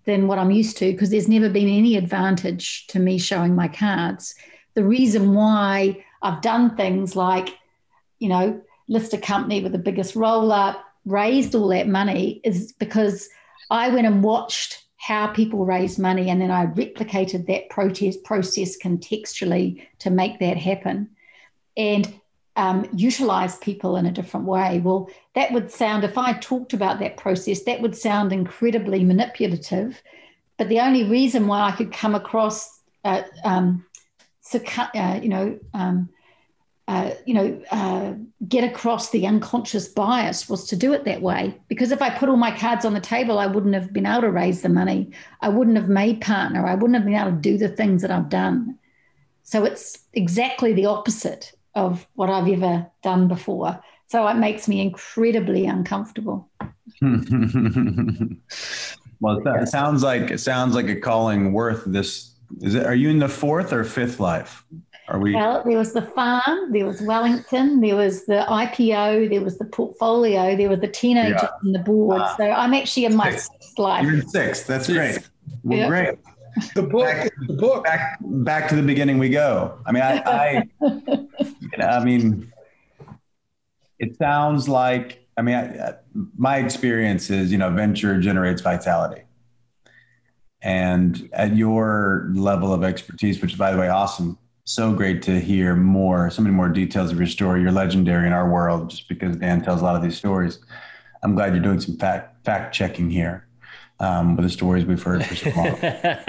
than 0.04 0.28
what 0.28 0.38
I'm 0.38 0.50
used 0.50 0.76
to 0.76 0.92
because 0.92 1.08
there's 1.08 1.26
never 1.26 1.48
been 1.48 1.68
any 1.68 1.96
advantage 1.96 2.86
to 2.88 2.98
me 2.98 3.16
showing 3.16 3.54
my 3.54 3.66
cards. 3.66 4.34
The 4.74 4.84
reason 4.84 5.32
why 5.32 6.04
I've 6.20 6.42
done 6.42 6.76
things 6.76 7.16
like, 7.16 7.56
you 8.18 8.28
know, 8.28 8.60
list 8.88 9.14
a 9.14 9.18
company 9.18 9.62
with 9.62 9.72
the 9.72 9.78
biggest 9.78 10.16
roll 10.16 10.52
up, 10.52 10.84
raised 11.06 11.54
all 11.54 11.68
that 11.68 11.88
money 11.88 12.42
is 12.44 12.72
because 12.72 13.30
I 13.70 13.88
went 13.88 14.06
and 14.06 14.22
watched 14.22 14.81
how 15.02 15.26
people 15.26 15.64
raise 15.64 15.98
money 15.98 16.30
and 16.30 16.40
then 16.40 16.52
I 16.52 16.66
replicated 16.66 17.46
that 17.48 17.68
protest 17.70 18.22
process 18.22 18.78
contextually 18.78 19.84
to 19.98 20.10
make 20.10 20.38
that 20.38 20.56
happen. 20.56 21.10
And 21.76 22.14
um, 22.54 22.88
utilize 22.94 23.56
people 23.56 23.96
in 23.96 24.06
a 24.06 24.12
different 24.12 24.46
way. 24.46 24.78
Well, 24.78 25.10
that 25.34 25.50
would 25.52 25.72
sound, 25.72 26.04
if 26.04 26.16
I 26.16 26.34
talked 26.34 26.72
about 26.72 27.00
that 27.00 27.16
process, 27.16 27.64
that 27.64 27.80
would 27.80 27.96
sound 27.96 28.32
incredibly 28.32 29.02
manipulative. 29.02 30.00
But 30.56 30.68
the 30.68 30.78
only 30.78 31.02
reason 31.02 31.48
why 31.48 31.62
I 31.62 31.72
could 31.72 31.92
come 31.92 32.14
across, 32.14 32.80
uh, 33.04 33.22
um, 33.42 33.84
succu- 34.44 34.94
uh, 34.94 35.20
you 35.20 35.30
know, 35.30 35.58
um, 35.74 36.10
uh, 36.92 37.14
you 37.24 37.32
know, 37.32 37.58
uh, 37.70 38.12
get 38.46 38.64
across 38.64 39.12
the 39.12 39.26
unconscious 39.26 39.88
bias 39.88 40.46
was 40.46 40.66
to 40.66 40.76
do 40.76 40.92
it 40.92 41.06
that 41.06 41.22
way. 41.22 41.58
Because 41.68 41.90
if 41.90 42.02
I 42.02 42.10
put 42.10 42.28
all 42.28 42.36
my 42.36 42.54
cards 42.54 42.84
on 42.84 42.92
the 42.92 43.00
table, 43.00 43.38
I 43.38 43.46
wouldn't 43.46 43.72
have 43.72 43.94
been 43.94 44.04
able 44.04 44.20
to 44.20 44.30
raise 44.30 44.60
the 44.60 44.68
money. 44.68 45.10
I 45.40 45.48
wouldn't 45.48 45.78
have 45.78 45.88
made 45.88 46.20
partner. 46.20 46.66
I 46.66 46.74
wouldn't 46.74 46.96
have 46.96 47.06
been 47.06 47.14
able 47.14 47.30
to 47.30 47.36
do 47.36 47.56
the 47.56 47.70
things 47.70 48.02
that 48.02 48.10
I've 48.10 48.28
done. 48.28 48.78
So 49.42 49.64
it's 49.64 50.00
exactly 50.12 50.74
the 50.74 50.84
opposite 50.84 51.54
of 51.74 52.06
what 52.12 52.28
I've 52.28 52.46
ever 52.46 52.86
done 53.02 53.26
before. 53.26 53.82
So 54.08 54.28
it 54.28 54.34
makes 54.34 54.68
me 54.68 54.82
incredibly 54.82 55.64
uncomfortable. 55.64 56.50
well, 57.00 57.22
that 59.44 59.70
sounds 59.70 60.02
like 60.02 60.30
it 60.30 60.40
sounds 60.40 60.74
like 60.74 60.90
a 60.90 61.00
calling 61.00 61.54
worth 61.54 61.84
this. 61.86 62.34
Is 62.60 62.74
it? 62.74 62.84
Are 62.84 62.94
you 62.94 63.08
in 63.08 63.18
the 63.18 63.30
fourth 63.30 63.72
or 63.72 63.82
fifth 63.82 64.20
life? 64.20 64.62
Are 65.12 65.18
we? 65.18 65.34
Well, 65.34 65.62
there 65.64 65.76
was 65.76 65.92
the 65.92 66.00
farm, 66.00 66.72
there 66.72 66.86
was 66.86 67.02
Wellington, 67.02 67.80
there 67.82 67.96
was 67.96 68.24
the 68.24 68.46
IPO, 68.48 69.28
there 69.28 69.42
was 69.42 69.58
the 69.58 69.66
portfolio, 69.66 70.56
there 70.56 70.70
were 70.70 70.76
the 70.76 70.88
teenagers 70.88 71.38
Yeah. 71.42 71.48
and 71.62 71.74
the 71.74 71.80
board. 71.80 72.22
Ah. 72.22 72.34
so 72.38 72.44
I'm 72.50 72.72
actually 72.72 73.04
in 73.04 73.14
my 73.14 73.30
Six. 73.32 73.48
sixth 73.52 73.78
life. 73.78 74.04
You're 74.04 74.14
in 74.14 74.26
sixth. 74.28 74.66
That's 74.66 74.88
great. 74.90 75.18
Well, 75.64 75.78
Yeah. 75.78 75.88
great. 75.88 76.18
The 76.74 76.82
book, 76.82 77.04
Back- 77.04 77.32
the 77.46 77.54
book. 77.54 77.84
Back 77.84 78.18
back 78.22 78.68
to 78.70 78.74
the 78.76 78.82
beginning 78.82 79.18
we 79.18 79.28
go. 79.28 79.78
I 79.84 79.92
mean, 79.92 80.02
I, 80.02 80.16
I, 80.20 80.68
you 80.80 81.68
know, 81.78 81.86
I 81.86 82.02
mean, 82.04 82.50
it 83.98 84.16
sounds 84.16 84.68
like. 84.68 85.26
I 85.36 85.42
mean, 85.42 85.54
I, 85.56 85.88
I- 85.88 85.94
my 86.36 86.56
experience 86.58 87.28
is, 87.30 87.52
you 87.52 87.58
know, 87.58 87.70
venture 87.70 88.18
generates 88.20 88.60
vitality. 88.62 89.22
And 90.62 91.28
at 91.32 91.56
your 91.56 92.30
level 92.34 92.72
of 92.72 92.84
expertise, 92.84 93.40
which 93.42 93.52
is, 93.52 93.58
by 93.58 93.72
the 93.72 93.78
way, 93.78 93.88
awesome. 93.88 94.38
So 94.64 94.92
great 94.92 95.22
to 95.22 95.40
hear 95.40 95.74
more, 95.74 96.30
so 96.30 96.40
many 96.40 96.54
more 96.54 96.68
details 96.68 97.10
of 97.10 97.18
your 97.18 97.26
story. 97.26 97.62
You're 97.62 97.72
legendary 97.72 98.28
in 98.28 98.32
our 98.32 98.48
world 98.48 98.90
just 98.90 99.08
because 99.08 99.36
Dan 99.36 99.62
tells 99.62 99.80
a 99.80 99.84
lot 99.84 99.96
of 99.96 100.02
these 100.02 100.16
stories. 100.16 100.60
I'm 101.22 101.34
glad 101.34 101.54
you're 101.54 101.62
doing 101.62 101.80
some 101.80 101.96
fact 101.96 102.44
fact 102.44 102.74
checking 102.74 103.10
here 103.10 103.46
um, 103.98 104.36
with 104.36 104.44
the 104.44 104.50
stories 104.50 104.84
we've 104.84 105.02
heard 105.02 105.24
for 105.24 105.34
so 105.34 105.50
long. 105.50 105.78
But 105.80 106.24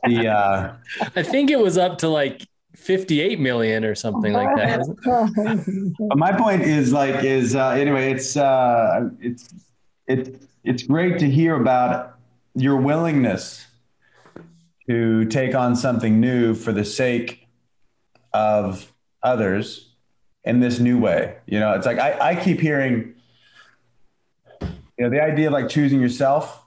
the 0.04 0.28
uh, 0.28 0.74
I 1.16 1.22
think 1.22 1.50
it 1.50 1.58
was 1.58 1.76
up 1.76 1.98
to 1.98 2.08
like 2.08 2.46
58 2.76 3.40
million 3.40 3.84
or 3.84 3.94
something 3.94 4.32
like 4.32 4.54
that. 4.56 4.80
isn't 4.80 4.98
it? 5.04 5.94
But 6.08 6.18
my 6.18 6.32
point 6.32 6.62
is 6.62 6.92
like 6.92 7.24
is 7.24 7.54
uh, 7.54 7.70
anyway 7.70 8.12
it's 8.12 8.36
uh, 8.36 9.08
it's 9.20 9.52
it's 10.06 10.46
it's 10.62 10.82
great 10.84 11.18
to 11.18 11.30
hear 11.30 11.56
about 11.56 12.16
your 12.54 12.76
willingness 12.76 13.63
to 14.88 15.24
take 15.26 15.54
on 15.54 15.76
something 15.76 16.20
new 16.20 16.54
for 16.54 16.72
the 16.72 16.84
sake 16.84 17.46
of 18.32 18.92
others 19.22 19.94
in 20.44 20.60
this 20.60 20.78
new 20.78 20.98
way. 20.98 21.36
You 21.46 21.60
know 21.60 21.72
it's 21.72 21.86
like 21.86 21.98
i, 21.98 22.30
I 22.30 22.36
keep 22.36 22.60
hearing 22.60 23.14
you 24.60 25.04
know 25.04 25.10
the 25.10 25.22
idea 25.22 25.48
of 25.48 25.52
like 25.52 25.68
choosing 25.68 26.00
yourself 26.00 26.64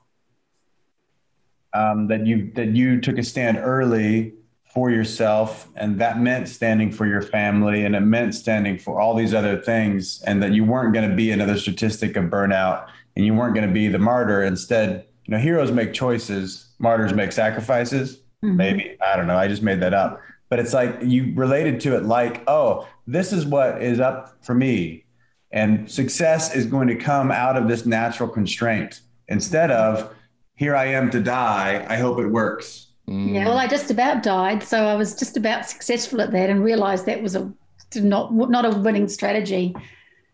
um, 1.74 2.08
that 2.08 2.26
you 2.26 2.52
that 2.56 2.70
you 2.70 3.00
took 3.02 3.18
a 3.18 3.24
stand 3.24 3.58
early 3.58 4.34
for 4.78 4.92
yourself 4.92 5.68
and 5.76 6.00
that 6.00 6.20
meant 6.20 6.48
standing 6.48 6.92
for 6.92 7.08
your 7.08 7.22
family 7.22 7.84
and 7.84 7.96
it 7.96 8.02
meant 8.02 8.36
standing 8.36 8.78
for 8.78 9.02
all 9.02 9.16
these 9.16 9.34
other 9.34 9.60
things 9.60 10.22
and 10.24 10.44
that 10.44 10.52
you 10.52 10.64
weren't 10.64 10.94
going 10.94 11.10
to 11.10 11.16
be 11.16 11.32
another 11.32 11.58
statistic 11.58 12.16
of 12.16 12.26
burnout 12.26 12.88
and 13.16 13.26
you 13.26 13.34
weren't 13.34 13.56
going 13.56 13.68
to 13.68 13.74
be 13.74 13.88
the 13.88 13.98
martyr. 13.98 14.44
Instead 14.44 15.07
you 15.28 15.32
know 15.34 15.38
heroes 15.38 15.72
make 15.72 15.94
choices 15.94 16.68
martyrs 16.80 17.14
make 17.14 17.32
sacrifices. 17.32 18.18
Mm-hmm. 18.44 18.56
Maybe 18.58 18.98
i 19.06 19.16
don't 19.16 19.28
know 19.28 19.38
i 19.38 19.48
just 19.48 19.62
made 19.64 19.80
that 19.82 19.94
up. 19.94 20.22
But 20.50 20.60
it's 20.60 20.74
like 20.74 20.98
you 21.02 21.34
related 21.36 21.80
to 21.82 21.96
it 21.98 22.04
like 22.06 22.44
oh 22.48 22.88
this 23.06 23.32
is 23.34 23.46
what 23.46 23.82
is 23.82 24.00
up 24.00 24.38
for 24.44 24.56
me. 24.56 25.06
And 25.52 25.90
success 25.90 26.56
is 26.56 26.66
going 26.66 26.88
to 26.90 26.96
come 26.96 27.32
out 27.32 27.56
of 27.58 27.68
this 27.68 27.86
natural 27.86 28.30
constraint. 28.30 29.02
Instead 29.28 29.72
of 29.72 30.14
here 30.56 30.76
i 30.76 30.86
am 30.86 31.10
to 31.12 31.20
die 31.22 31.86
i 31.90 31.98
hope 31.98 32.20
it 32.20 32.28
works. 32.28 32.88
Mm. 33.10 33.34
Yeah, 33.34 33.46
well, 33.46 33.58
I 33.58 33.68
just 33.68 33.90
about 33.90 34.22
died, 34.22 34.62
so 34.64 34.84
I 34.86 34.96
was 34.96 35.16
just 35.16 35.38
about 35.38 35.66
successful 35.66 36.20
at 36.20 36.32
that, 36.32 36.50
and 36.50 36.62
realised 36.62 37.06
that 37.06 37.22
was 37.22 37.36
a 37.36 37.54
not 37.96 38.34
not 38.34 38.66
a 38.66 38.78
winning 38.78 39.08
strategy. 39.08 39.74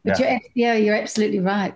But 0.03 0.19
Yeah. 0.19 0.31
you're, 0.31 0.39
yeah, 0.55 0.73
you're 0.73 0.95
absolutely 0.95 1.39
right. 1.39 1.75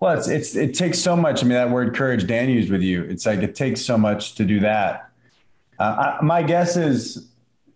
Well, 0.00 0.16
it's 0.16 0.28
it's 0.28 0.54
it 0.54 0.74
takes 0.74 0.98
so 1.00 1.16
much. 1.16 1.42
I 1.42 1.46
mean, 1.46 1.54
that 1.54 1.70
word 1.70 1.94
courage 1.94 2.26
Dan 2.26 2.48
used 2.48 2.70
with 2.70 2.82
you. 2.82 3.02
It's 3.04 3.26
like 3.26 3.40
it 3.40 3.54
takes 3.54 3.80
so 3.82 3.98
much 3.98 4.36
to 4.36 4.44
do 4.44 4.60
that. 4.60 5.10
Uh, 5.78 6.16
I, 6.20 6.24
my 6.24 6.42
guess 6.42 6.76
is, 6.76 7.28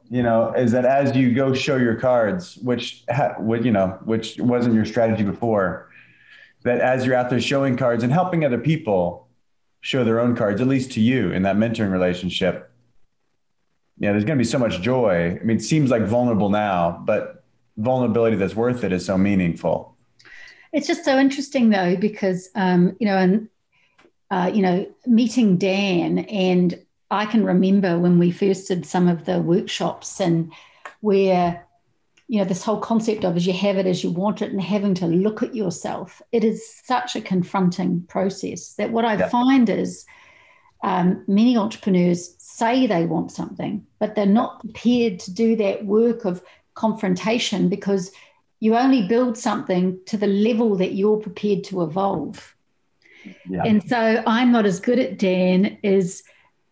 you 0.08 0.22
know, 0.22 0.52
is 0.52 0.72
that 0.72 0.84
as 0.84 1.16
you 1.16 1.34
go 1.34 1.52
show 1.52 1.76
your 1.76 1.96
cards, 1.96 2.56
which 2.58 3.04
ha, 3.10 3.34
would 3.38 3.64
you 3.64 3.72
know, 3.72 3.98
which 4.04 4.38
wasn't 4.38 4.74
your 4.74 4.84
strategy 4.84 5.24
before, 5.24 5.90
that 6.62 6.80
as 6.80 7.04
you're 7.04 7.16
out 7.16 7.28
there 7.28 7.40
showing 7.40 7.76
cards 7.76 8.04
and 8.04 8.12
helping 8.12 8.44
other 8.44 8.58
people 8.58 9.26
show 9.80 10.04
their 10.04 10.20
own 10.20 10.36
cards, 10.36 10.60
at 10.60 10.68
least 10.68 10.92
to 10.92 11.00
you 11.00 11.32
in 11.32 11.42
that 11.42 11.56
mentoring 11.56 11.90
relationship. 11.90 12.70
Yeah, 13.98 14.12
there's 14.12 14.24
going 14.24 14.38
to 14.38 14.42
be 14.42 14.48
so 14.48 14.58
much 14.58 14.80
joy. 14.80 15.38
I 15.40 15.44
mean, 15.44 15.56
it 15.56 15.62
seems 15.62 15.90
like 15.90 16.02
vulnerable 16.02 16.50
now, 16.50 17.02
but 17.04 17.44
vulnerability 17.76 18.36
that's 18.36 18.54
worth 18.54 18.84
it 18.84 18.92
is 18.92 19.04
so 19.04 19.18
meaningful. 19.18 19.91
It's 20.72 20.86
just 20.86 21.04
so 21.04 21.18
interesting 21.18 21.70
though, 21.70 21.96
because 21.96 22.48
um, 22.54 22.96
you 22.98 23.06
know, 23.06 23.16
and 23.18 23.48
uh, 24.30 24.50
you 24.52 24.62
know, 24.62 24.86
meeting 25.06 25.58
Dan, 25.58 26.20
and 26.20 26.80
I 27.10 27.26
can 27.26 27.44
remember 27.44 27.98
when 27.98 28.18
we 28.18 28.30
first 28.30 28.68
did 28.68 28.86
some 28.86 29.08
of 29.08 29.26
the 29.26 29.40
workshops, 29.40 30.20
and 30.20 30.50
where 31.00 31.66
you 32.28 32.38
know 32.38 32.44
this 32.46 32.62
whole 32.64 32.80
concept 32.80 33.24
of 33.24 33.36
as 33.36 33.46
you 33.46 33.52
have 33.52 33.76
it 33.76 33.86
as 33.86 34.02
you 34.02 34.10
want 34.10 34.40
it, 34.40 34.50
and 34.50 34.62
having 34.62 34.94
to 34.94 35.06
look 35.06 35.42
at 35.42 35.54
yourself. 35.54 36.22
It 36.32 36.44
is 36.44 36.64
such 36.84 37.16
a 37.16 37.20
confronting 37.20 38.04
process 38.08 38.74
that 38.74 38.92
what 38.92 39.04
I 39.04 39.16
Yeah. 39.16 39.28
find 39.28 39.68
is 39.68 40.06
um, 40.82 41.22
many 41.28 41.56
entrepreneurs 41.56 42.34
say 42.38 42.86
they 42.86 43.04
want 43.06 43.30
something, 43.30 43.86
but 43.98 44.14
they're 44.14 44.26
not 44.26 44.60
prepared 44.60 45.20
to 45.20 45.32
do 45.32 45.54
that 45.56 45.84
work 45.84 46.24
of 46.24 46.42
confrontation 46.74 47.68
because 47.68 48.10
you 48.62 48.76
only 48.76 49.08
build 49.08 49.36
something 49.36 49.98
to 50.06 50.16
the 50.16 50.28
level 50.28 50.76
that 50.76 50.94
you're 50.94 51.16
prepared 51.16 51.64
to 51.64 51.82
evolve. 51.82 52.54
Yeah. 53.50 53.64
And 53.64 53.82
so 53.88 54.22
I'm 54.24 54.52
not 54.52 54.66
as 54.66 54.78
good 54.78 55.00
at 55.00 55.18
Dan 55.18 55.78
as 55.82 56.22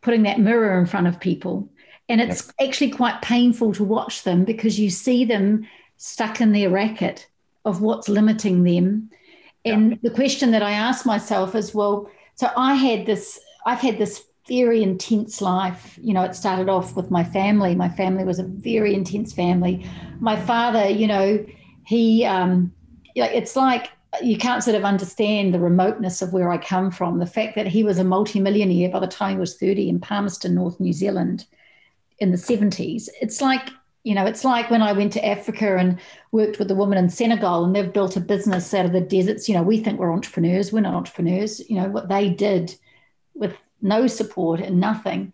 putting 0.00 0.22
that 0.22 0.38
mirror 0.38 0.78
in 0.78 0.86
front 0.86 1.08
of 1.08 1.18
people. 1.18 1.68
And 2.08 2.20
it's 2.20 2.52
actually 2.62 2.92
quite 2.92 3.22
painful 3.22 3.72
to 3.72 3.82
watch 3.82 4.22
them 4.22 4.44
because 4.44 4.78
you 4.78 4.88
see 4.88 5.24
them 5.24 5.66
stuck 5.96 6.40
in 6.40 6.52
their 6.52 6.70
racket 6.70 7.26
of 7.64 7.82
what's 7.82 8.08
limiting 8.08 8.62
them. 8.62 9.10
And 9.64 9.90
yeah. 9.90 9.96
the 10.02 10.10
question 10.14 10.52
that 10.52 10.62
I 10.62 10.70
ask 10.70 11.04
myself 11.04 11.56
is, 11.56 11.74
well, 11.74 12.08
so 12.36 12.52
I 12.56 12.74
had 12.74 13.04
this, 13.04 13.40
I've 13.66 13.80
had 13.80 13.98
this 13.98 14.26
very 14.46 14.84
intense 14.84 15.42
life. 15.42 15.98
You 16.00 16.14
know, 16.14 16.22
it 16.22 16.36
started 16.36 16.68
off 16.68 16.94
with 16.94 17.10
my 17.10 17.24
family. 17.24 17.74
My 17.74 17.88
family 17.88 18.22
was 18.22 18.38
a 18.38 18.44
very 18.44 18.94
intense 18.94 19.32
family. 19.32 19.84
My 20.20 20.40
father, 20.40 20.88
you 20.88 21.08
know, 21.08 21.44
he, 21.90 22.24
um, 22.24 22.72
it's 23.16 23.56
like 23.56 23.90
you 24.22 24.38
can't 24.38 24.62
sort 24.62 24.76
of 24.76 24.84
understand 24.84 25.52
the 25.52 25.58
remoteness 25.58 26.22
of 26.22 26.32
where 26.32 26.48
I 26.48 26.56
come 26.56 26.92
from. 26.92 27.18
The 27.18 27.26
fact 27.26 27.56
that 27.56 27.66
he 27.66 27.82
was 27.82 27.98
a 27.98 28.04
multimillionaire 28.04 28.90
by 28.90 29.00
the 29.00 29.08
time 29.08 29.32
he 29.32 29.40
was 29.40 29.56
30 29.56 29.88
in 29.88 29.98
Palmerston, 29.98 30.54
North 30.54 30.78
New 30.78 30.92
Zealand 30.92 31.46
in 32.20 32.30
the 32.30 32.36
70s. 32.36 33.08
It's 33.20 33.40
like, 33.40 33.70
you 34.04 34.14
know, 34.14 34.24
it's 34.24 34.44
like 34.44 34.70
when 34.70 34.82
I 34.82 34.92
went 34.92 35.12
to 35.14 35.26
Africa 35.26 35.78
and 35.78 35.98
worked 36.30 36.60
with 36.60 36.70
a 36.70 36.76
woman 36.76 36.96
in 36.96 37.08
Senegal 37.08 37.64
and 37.64 37.74
they've 37.74 37.92
built 37.92 38.16
a 38.16 38.20
business 38.20 38.72
out 38.72 38.86
of 38.86 38.92
the 38.92 39.00
deserts. 39.00 39.48
You 39.48 39.56
know, 39.56 39.64
we 39.64 39.80
think 39.80 39.98
we're 39.98 40.12
entrepreneurs. 40.12 40.72
We're 40.72 40.82
not 40.82 40.94
entrepreneurs. 40.94 41.58
You 41.68 41.82
know, 41.82 41.88
what 41.88 42.08
they 42.08 42.28
did 42.28 42.72
with 43.34 43.56
no 43.82 44.06
support 44.06 44.60
and 44.60 44.78
nothing. 44.78 45.32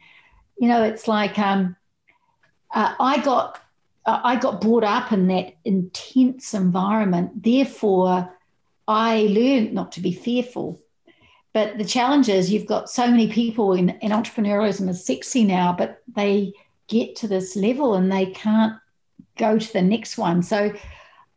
You 0.59 0.69
know, 0.69 0.85
it's 0.85 1.07
like 1.07 1.39
um, 1.39 1.77
uh, 2.75 2.95
I 2.99 3.19
got 3.19 3.61
I 4.07 4.37
got 4.37 4.61
brought 4.61 4.85
up 4.85 5.13
in 5.13 5.27
that 5.29 5.57
intense 5.65 6.55
environment. 6.55 7.43
Therefore, 7.43 8.33
I 8.87 9.27
learned 9.31 9.73
not 9.73 9.93
to 9.93 10.01
be 10.01 10.13
fearful. 10.13 10.81
But 11.53 11.79
the 11.79 11.85
challenge 11.85 12.29
is 12.29 12.53
you've 12.53 12.67
got 12.67 12.91
so 12.91 13.11
many 13.11 13.29
people 13.33 13.73
in, 13.73 13.91
in 14.01 14.13
entrepreneurialism 14.13 14.89
is 14.89 15.05
sexy 15.05 15.43
now, 15.43 15.73
but 15.73 16.03
they 16.15 16.53
get 16.87 17.17
to 17.17 17.29
this 17.29 17.57
level 17.57 17.95
and 17.95 18.13
they 18.13 18.27
can't 18.27 18.75
go 19.37 19.59
to 19.59 19.73
the 19.73 19.83
next 19.83 20.19
one. 20.19 20.43
So 20.43 20.73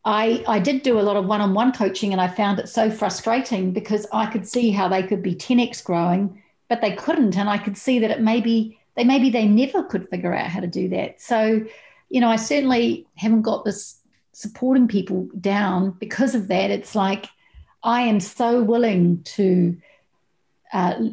I, 0.05 0.43
I 0.47 0.59
did 0.59 0.83
do 0.83 0.99
a 0.99 1.01
lot 1.01 1.15
of 1.15 1.25
one-on-one 1.25 1.71
coaching 1.71 2.11
and 2.11 2.21
I 2.21 2.27
found 2.27 2.59
it 2.59 2.69
so 2.69 2.91
frustrating 2.91 3.71
because 3.71 4.05
I 4.11 4.25
could 4.25 4.47
see 4.47 4.71
how 4.71 4.87
they 4.87 5.03
could 5.03 5.23
be 5.23 5.35
10x 5.35 5.83
growing, 5.83 6.41
but 6.67 6.81
they 6.81 6.95
couldn't. 6.95 7.37
And 7.37 7.49
I 7.49 7.57
could 7.57 7.77
see 7.77 7.99
that 7.99 8.11
it 8.11 8.21
maybe 8.21 8.77
they 8.95 9.03
maybe 9.03 9.29
they 9.29 9.47
never 9.47 9.83
could 9.83 10.09
figure 10.09 10.33
out 10.33 10.47
how 10.47 10.59
to 10.59 10.67
do 10.67 10.89
that. 10.89 11.21
So, 11.21 11.65
you 12.09 12.21
know, 12.21 12.29
I 12.29 12.35
certainly 12.35 13.07
haven't 13.15 13.43
got 13.43 13.65
this 13.65 13.99
supporting 14.33 14.87
people 14.87 15.27
down 15.39 15.91
because 15.99 16.35
of 16.35 16.47
that. 16.47 16.71
It's 16.71 16.95
like 16.95 17.27
I 17.83 18.01
am 18.01 18.19
so 18.19 18.61
willing 18.61 19.23
to 19.23 19.77
uh, 20.73 21.09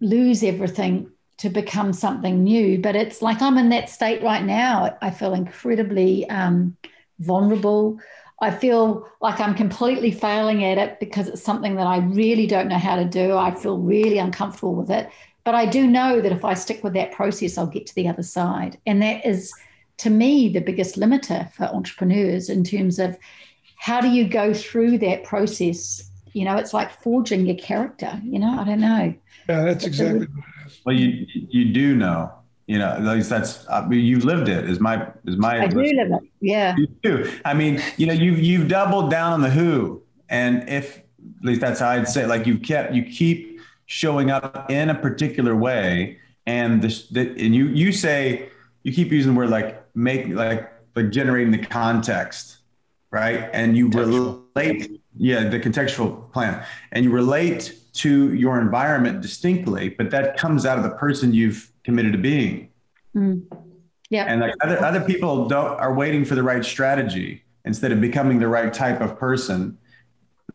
lose 0.00 0.42
everything 0.42 1.10
to 1.38 1.50
become 1.50 1.92
something 1.92 2.42
new. 2.42 2.78
But 2.78 2.96
it's 2.96 3.20
like 3.22 3.42
I'm 3.42 3.58
in 3.58 3.68
that 3.70 3.90
state 3.90 4.22
right 4.22 4.44
now. 4.44 4.96
I 5.02 5.10
feel 5.10 5.34
incredibly 5.34 6.28
um, 6.30 6.76
vulnerable. 7.18 7.98
I 8.40 8.50
feel 8.50 9.08
like 9.20 9.40
I'm 9.40 9.54
completely 9.54 10.10
failing 10.10 10.64
at 10.64 10.78
it 10.78 11.00
because 11.00 11.28
it's 11.28 11.42
something 11.42 11.76
that 11.76 11.86
I 11.86 11.98
really 11.98 12.46
don't 12.46 12.68
know 12.68 12.78
how 12.78 12.96
to 12.96 13.04
do. 13.04 13.36
I 13.36 13.54
feel 13.54 13.78
really 13.78 14.18
uncomfortable 14.18 14.74
with 14.74 14.90
it. 14.90 15.10
But 15.44 15.54
I 15.54 15.64
do 15.64 15.86
know 15.86 16.20
that 16.20 16.32
if 16.32 16.44
I 16.44 16.54
stick 16.54 16.82
with 16.82 16.92
that 16.94 17.12
process, 17.12 17.56
I'll 17.56 17.66
get 17.66 17.86
to 17.86 17.94
the 17.94 18.08
other 18.08 18.22
side. 18.22 18.78
And 18.84 19.00
that 19.02 19.24
is, 19.24 19.54
to 19.98 20.10
me, 20.10 20.48
the 20.48 20.60
biggest 20.60 20.96
limiter 20.96 21.50
for 21.52 21.64
entrepreneurs 21.64 22.48
in 22.48 22.64
terms 22.64 22.98
of 22.98 23.16
how 23.78 24.00
do 24.00 24.08
you 24.08 24.28
go 24.28 24.52
through 24.52 24.98
that 24.98 25.24
process? 25.24 26.10
You 26.32 26.44
know, 26.44 26.56
it's 26.56 26.74
like 26.74 27.02
forging 27.02 27.46
your 27.46 27.56
character. 27.56 28.20
You 28.24 28.38
know, 28.38 28.58
I 28.58 28.64
don't 28.64 28.80
know. 28.80 29.14
Yeah, 29.48 29.62
that's 29.62 29.84
exactly 29.84 30.26
what. 30.26 30.44
Well, 30.84 30.94
you 30.94 31.26
you 31.30 31.72
do 31.72 31.96
know. 31.96 32.32
You 32.66 32.80
know, 32.80 32.88
at 32.88 33.02
least 33.02 33.30
that's 33.30 33.64
I 33.70 33.86
mean, 33.86 34.04
you've 34.04 34.24
lived 34.24 34.48
it. 34.48 34.68
Is 34.68 34.80
my 34.80 35.06
is 35.24 35.36
my. 35.36 35.62
I 35.62 35.66
do 35.68 35.78
live 35.78 36.10
it. 36.10 36.28
Yeah. 36.40 36.74
You 36.76 36.88
do. 37.02 37.32
I 37.44 37.54
mean, 37.54 37.80
you 37.96 38.06
know, 38.06 38.12
you've 38.12 38.40
you've 38.40 38.68
doubled 38.68 39.10
down 39.10 39.32
on 39.34 39.40
the 39.40 39.50
who, 39.50 40.02
and 40.28 40.68
if 40.68 40.98
at 40.98 41.44
least 41.44 41.60
that's 41.60 41.80
how 41.80 41.90
I'd 41.90 42.08
say. 42.08 42.26
Like 42.26 42.46
you 42.46 42.58
kept 42.58 42.92
you 42.92 43.04
keep 43.04 43.60
showing 43.86 44.30
up 44.30 44.68
in 44.68 44.90
a 44.90 44.94
particular 44.94 45.54
way, 45.54 46.18
and 46.44 46.82
this 46.82 47.08
the, 47.08 47.30
and 47.30 47.54
you 47.54 47.68
you 47.68 47.92
say 47.92 48.48
you 48.82 48.92
keep 48.92 49.12
using 49.12 49.34
the 49.34 49.38
word 49.38 49.50
like 49.50 49.85
make 49.96 50.28
like 50.28 50.72
like 50.94 51.10
generating 51.10 51.50
the 51.50 51.58
context, 51.58 52.58
right? 53.10 53.50
And 53.52 53.76
you 53.76 53.88
relate, 53.88 55.00
yeah, 55.16 55.48
the 55.48 55.58
contextual 55.58 56.30
plan, 56.32 56.64
and 56.92 57.04
you 57.04 57.10
relate 57.10 57.78
to 57.94 58.34
your 58.34 58.60
environment 58.60 59.20
distinctly, 59.22 59.88
but 59.88 60.10
that 60.10 60.36
comes 60.36 60.66
out 60.66 60.78
of 60.78 60.84
the 60.84 60.90
person 60.90 61.34
you've 61.34 61.72
committed 61.82 62.12
to 62.12 62.18
being. 62.18 62.70
Mm. 63.14 63.42
Yeah. 64.10 64.24
And 64.24 64.40
like 64.40 64.54
other, 64.62 64.82
other 64.84 65.00
people 65.00 65.48
don't 65.48 65.78
are 65.80 65.92
waiting 65.92 66.24
for 66.24 66.34
the 66.34 66.42
right 66.42 66.64
strategy 66.64 67.42
instead 67.64 67.92
of 67.92 68.00
becoming 68.00 68.38
the 68.38 68.48
right 68.48 68.72
type 68.72 69.00
of 69.00 69.18
person 69.18 69.76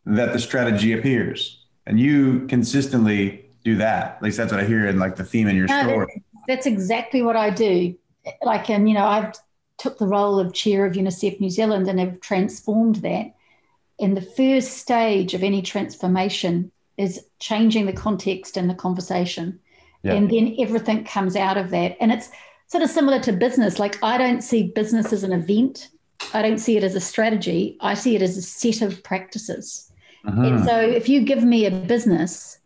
that 0.05 0.33
the 0.33 0.39
strategy 0.39 0.93
appears. 0.93 1.65
And 1.85 1.99
you 1.99 2.47
consistently 2.47 3.49
do 3.63 3.75
that. 3.77 4.15
At 4.17 4.23
least 4.23 4.37
that's 4.37 4.51
what 4.51 4.61
I 4.61 4.65
hear 4.65 4.87
in 4.87 4.99
like 4.99 5.15
the 5.15 5.25
theme 5.25 5.47
in 5.47 5.55
your 5.55 5.67
no, 5.67 5.83
story. 5.83 6.23
That's 6.47 6.65
exactly 6.65 7.21
what 7.21 7.35
I 7.35 7.49
do. 7.49 7.95
Like, 8.41 8.69
and 8.69 8.87
you 8.87 8.95
know, 8.95 9.05
I've 9.05 9.33
took 9.77 9.97
the 9.97 10.07
role 10.07 10.39
of 10.39 10.53
chair 10.53 10.85
of 10.85 10.93
UNICEF 10.93 11.39
New 11.39 11.49
Zealand 11.49 11.87
and 11.87 11.99
have 11.99 12.19
transformed 12.19 12.97
that. 12.97 13.33
And 13.99 14.15
the 14.15 14.21
first 14.21 14.77
stage 14.77 15.33
of 15.33 15.43
any 15.43 15.61
transformation 15.61 16.71
is 16.97 17.25
changing 17.39 17.87
the 17.87 17.93
context 17.93 18.57
and 18.57 18.69
the 18.69 18.75
conversation. 18.75 19.59
Yeah. 20.03 20.13
And 20.13 20.29
then 20.29 20.55
everything 20.59 21.03
comes 21.03 21.35
out 21.35 21.57
of 21.57 21.71
that. 21.71 21.97
And 21.99 22.11
it's 22.11 22.29
sort 22.67 22.83
of 22.83 22.89
similar 22.89 23.19
to 23.21 23.31
business. 23.31 23.79
Like, 23.79 24.01
I 24.03 24.17
don't 24.17 24.41
see 24.41 24.67
business 24.67 25.11
as 25.13 25.23
an 25.23 25.33
event, 25.33 25.89
I 26.33 26.41
don't 26.41 26.59
see 26.59 26.77
it 26.77 26.83
as 26.83 26.95
a 26.95 27.01
strategy. 27.01 27.77
I 27.81 27.95
see 27.95 28.15
it 28.15 28.21
as 28.21 28.37
a 28.37 28.41
set 28.41 28.81
of 28.81 29.03
practices. 29.03 29.91
Uh-huh. 30.25 30.41
And 30.41 30.65
so, 30.65 30.79
if 30.79 31.09
you 31.09 31.21
give 31.21 31.43
me 31.43 31.65
a 31.65 31.71
business, 31.71 32.59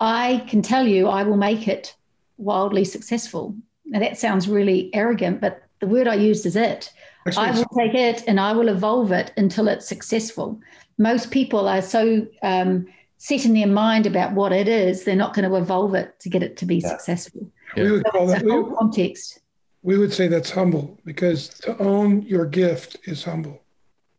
I 0.00 0.44
can 0.48 0.62
tell 0.62 0.86
you 0.86 1.08
I 1.08 1.24
will 1.24 1.36
make 1.36 1.66
it 1.66 1.96
wildly 2.38 2.84
successful. 2.84 3.56
Now, 3.86 4.00
that 4.00 4.18
sounds 4.18 4.48
really 4.48 4.90
arrogant, 4.94 5.40
but 5.40 5.62
the 5.80 5.86
word 5.86 6.08
I 6.08 6.14
used 6.14 6.46
is 6.46 6.56
it. 6.56 6.92
Actually, 7.26 7.46
I 7.46 7.50
will 7.52 7.64
take 7.76 7.94
it 7.94 8.24
and 8.26 8.38
I 8.40 8.52
will 8.52 8.68
evolve 8.68 9.12
it 9.12 9.32
until 9.36 9.68
it's 9.68 9.86
successful. 9.86 10.60
Most 10.98 11.30
people 11.30 11.68
are 11.68 11.82
so 11.82 12.26
um, 12.42 12.86
set 13.24 13.46
in 13.46 13.54
their 13.54 13.66
mind 13.66 14.06
about 14.06 14.32
what 14.32 14.52
it 14.52 14.68
is, 14.68 15.04
they're 15.04 15.16
not 15.16 15.34
going 15.34 15.48
to 15.48 15.56
evolve 15.56 15.94
it 15.94 16.18
to 16.20 16.28
get 16.28 16.42
it 16.42 16.58
to 16.58 16.66
be 16.66 16.76
yeah. 16.76 16.88
successful. 16.88 17.50
Yeah. 17.74 17.84
We 17.84 17.90
would 17.92 18.04
call 18.04 18.26
that 18.26 18.42
we, 18.42 18.50
context. 18.76 19.40
We 19.82 19.96
would 19.96 20.12
say 20.12 20.28
that's 20.28 20.50
humble 20.50 21.00
because 21.04 21.48
to 21.60 21.76
own 21.78 22.22
your 22.22 22.44
gift 22.44 22.98
is 23.04 23.24
humble. 23.24 23.62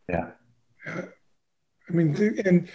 Yeah. 0.09 0.32
yeah. 0.88 1.05
I 1.88 1.93
mean, 1.93 2.16
and 2.45 2.68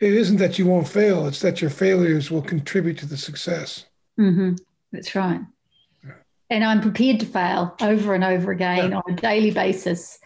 it 0.00 0.12
isn't 0.12 0.38
that 0.38 0.58
you 0.58 0.66
won't 0.66 0.88
fail; 0.88 1.26
it's 1.26 1.40
that 1.40 1.60
your 1.60 1.70
failures 1.70 2.30
will 2.30 2.42
contribute 2.42 2.98
to 2.98 3.06
the 3.06 3.16
success. 3.16 3.84
Mm-hmm. 4.18 4.56
That's 4.90 5.14
right. 5.14 5.40
Yeah. 6.48 6.56
And 6.56 6.64
I'm 6.64 6.80
prepared 6.80 7.20
to 7.20 7.26
fail 7.26 7.74
over 7.80 8.14
and 8.14 8.24
over 8.24 8.52
again 8.52 8.92
on 8.92 9.02
a 9.08 9.14
daily 9.14 9.50
basis 9.50 10.18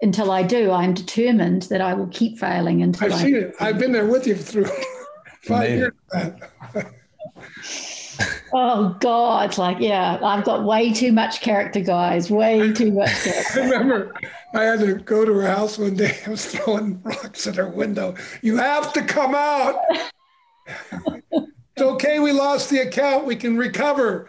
until 0.00 0.30
I 0.30 0.42
do. 0.42 0.70
I'm 0.70 0.94
determined 0.94 1.62
that 1.62 1.80
I 1.80 1.94
will 1.94 2.08
keep 2.08 2.38
failing 2.38 2.82
until 2.82 3.12
I've 3.12 3.20
I 3.20 3.22
seen 3.22 3.36
it. 3.36 3.54
I've 3.60 3.78
been 3.78 3.92
there 3.92 4.06
with 4.06 4.26
you 4.26 4.34
through 4.34 4.66
Five 5.48 5.70
years. 5.70 5.92
oh 8.52 8.96
God! 9.00 9.56
Like, 9.56 9.78
yeah, 9.80 10.18
I've 10.22 10.44
got 10.44 10.64
way 10.64 10.92
too 10.92 11.12
much 11.12 11.40
character, 11.40 11.80
guys. 11.80 12.30
Way 12.30 12.72
too 12.72 12.92
much. 12.92 13.08
Character. 13.24 13.60
I 13.60 13.62
remember 13.62 14.14
I 14.54 14.64
had 14.64 14.80
to 14.80 14.94
go 14.96 15.24
to 15.24 15.32
her 15.32 15.46
house 15.46 15.78
one 15.78 15.94
day. 15.94 16.18
I 16.26 16.30
was 16.30 16.44
throwing 16.44 17.00
rocks 17.02 17.46
at 17.46 17.56
her 17.56 17.68
window. 17.68 18.14
You 18.42 18.56
have 18.56 18.92
to 18.94 19.02
come 19.02 19.34
out. 19.34 19.76
It's 21.80 21.90
okay. 21.92 22.18
We 22.18 22.32
lost 22.32 22.70
the 22.70 22.80
account. 22.80 23.24
We 23.24 23.36
can 23.36 23.56
recover. 23.56 24.28